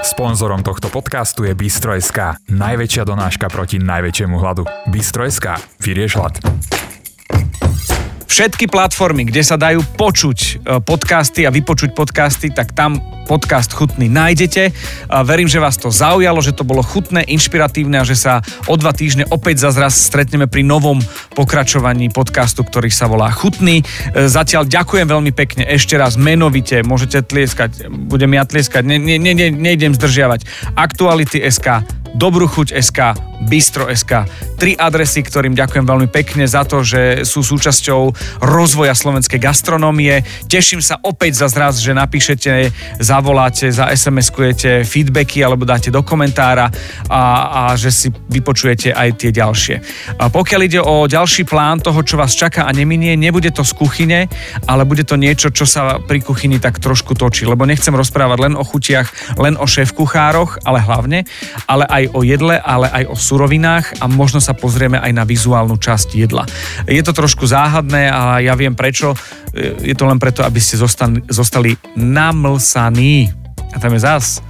Sponzorom 0.03 0.61
tohto 0.67 0.91
podcastu 0.91 1.47
je 1.47 1.55
Bistro.sk, 1.55 2.43
najväčšia 2.51 3.07
donáška 3.07 3.47
proti 3.47 3.79
najväčšiemu 3.79 4.35
hladu. 4.35 4.67
Bistro.sk, 4.91 5.57
vyrieš 5.79 6.19
hlad. 6.19 6.43
Všetky 8.33 8.65
platformy, 8.65 9.29
kde 9.29 9.45
sa 9.45 9.61
dajú 9.61 9.85
počuť 9.93 10.39
e, 10.41 10.81
podcasty 10.81 11.45
a 11.45 11.53
vypočuť 11.53 11.93
podcasty, 11.93 12.49
tak 12.49 12.73
tam 12.73 12.97
podcast 13.29 13.69
Chutný 13.69 14.09
nájdete. 14.09 14.73
Verím, 15.21 15.45
že 15.45 15.61
vás 15.61 15.77
to 15.77 15.93
zaujalo, 15.93 16.41
že 16.41 16.57
to 16.57 16.65
bolo 16.65 16.81
chutné, 16.81 17.21
inšpiratívne 17.29 18.01
a 18.01 18.07
že 18.07 18.17
sa 18.17 18.41
o 18.65 18.73
dva 18.73 18.89
týždne 18.89 19.29
opäť 19.29 19.69
zazraz 19.69 20.09
stretneme 20.09 20.49
pri 20.49 20.65
novom 20.65 20.97
pokračovaní 21.37 22.09
podcastu, 22.09 22.65
ktorý 22.65 22.89
sa 22.89 23.05
volá 23.05 23.29
Chutný. 23.29 23.85
E, 23.85 24.25
zatiaľ 24.25 24.65
ďakujem 24.65 25.05
veľmi 25.05 25.29
pekne 25.29 25.69
ešte 25.69 25.93
raz 25.93 26.17
menovite, 26.17 26.81
môžete 26.81 27.21
tlieskať, 27.21 27.85
budem 27.85 28.33
ja 28.33 28.49
tlieskať, 28.49 28.81
ne, 28.81 28.97
ne, 28.97 29.21
ne, 29.21 29.53
nejdem 29.53 29.93
zdržiavať. 29.93 30.73
Aktuality 30.73 31.37
SK, 31.53 31.85
Dobrú 32.13 32.45
chuť. 32.45 32.77
Tri 34.55 34.77
adresy, 34.79 35.19
ktorým 35.19 35.51
ďakujem 35.57 35.83
veľmi 35.83 36.07
pekne 36.07 36.47
za 36.47 36.63
to, 36.63 36.85
že 36.85 37.27
sú 37.27 37.43
súčasťou 37.43 38.15
rozvoja 38.39 38.95
slovenskej 38.95 39.41
gastronómie. 39.41 40.23
Teším 40.47 40.79
sa 40.79 41.01
opäť 41.03 41.43
za 41.43 41.47
zraz, 41.51 41.83
že 41.83 41.91
napíšete, 41.91 42.71
zavoláte, 43.03 43.67
za 43.73 43.91
SMS-kujete 43.91 44.87
feedbacky 44.87 45.43
alebo 45.43 45.67
dáte 45.67 45.91
do 45.91 45.99
komentára 46.05 46.71
a, 47.11 47.21
a 47.49 47.61
že 47.75 47.91
si 47.91 48.07
vypočujete 48.13 48.95
aj 48.95 49.09
tie 49.19 49.31
ďalšie. 49.35 49.75
A 50.21 50.31
pokiaľ 50.31 50.61
ide 50.63 50.79
o 50.79 51.09
ďalší 51.09 51.43
plán 51.43 51.83
toho, 51.83 51.99
čo 52.05 52.15
vás 52.15 52.31
čaká 52.31 52.63
a 52.63 52.71
neminie, 52.71 53.19
nebude 53.19 53.51
to 53.51 53.67
z 53.67 53.75
kuchyne, 53.75 54.31
ale 54.69 54.87
bude 54.87 55.03
to 55.03 55.19
niečo, 55.19 55.51
čo 55.51 55.67
sa 55.67 55.99
pri 55.99 56.23
kuchyni 56.23 56.61
tak 56.63 56.79
trošku 56.79 57.17
točí, 57.17 57.43
lebo 57.43 57.67
nechcem 57.67 57.91
rozprávať 57.91 58.37
len 58.39 58.53
o 58.55 58.63
chutiach, 58.63 59.35
len 59.41 59.59
o 59.59 59.67
šéf 59.67 59.91
kuchároch, 59.91 60.63
ale 60.63 60.79
hlavne, 60.79 61.27
ale 61.67 61.83
aj 61.91 62.02
o 62.11 62.25
jedle, 62.25 62.59
ale 62.59 62.89
aj 62.91 63.03
o 63.11 63.15
surovinách 63.15 64.01
a 64.01 64.09
možno 64.09 64.41
sa 64.41 64.57
pozrieme 64.57 64.99
aj 64.99 65.11
na 65.13 65.23
vizuálnu 65.23 65.77
časť 65.79 66.17
jedla. 66.17 66.43
Je 66.89 67.03
to 67.05 67.15
trošku 67.15 67.47
záhadné 67.47 68.11
a 68.11 68.43
ja 68.43 68.57
viem 68.57 68.75
prečo. 68.75 69.15
Je 69.79 69.93
to 69.93 70.09
len 70.09 70.17
preto, 70.17 70.41
aby 70.41 70.57
ste 70.57 70.75
zostali, 70.75 71.21
zostali 71.29 71.77
namlsaní. 71.95 73.29
A 73.73 73.77
tam 73.79 73.93
je 73.93 74.01
zás 74.01 74.43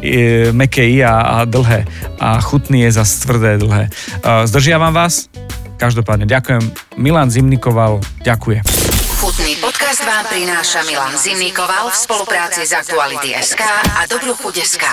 je 0.00 0.48
meké 0.56 0.80
I 0.88 1.04
a, 1.04 1.20
a 1.20 1.36
dlhé. 1.44 1.84
A 2.16 2.40
chutný 2.40 2.88
je 2.88 2.96
zase 2.96 3.20
tvrdé 3.20 3.60
dlhé. 3.60 3.92
Zdržiavam 4.48 4.96
vás? 4.96 5.28
Každopádne 5.76 6.28
ďakujem. 6.28 6.60
Milan 7.00 7.32
Zimnikoval, 7.32 8.00
ďakujem. 8.24 8.64
Chutný 9.20 9.56
podcast 9.60 10.00
vám 10.04 10.24
prináša 10.28 10.84
Milan 10.88 11.16
Zimnikoval 11.16 11.92
v 11.92 11.96
spolupráci 11.96 12.64
s 12.64 12.72
Aktuality 12.72 13.36
SK 13.36 13.60
a 13.96 14.08
Dobrú 14.08 14.32
chuť 14.32 14.54
SK. 14.64 14.84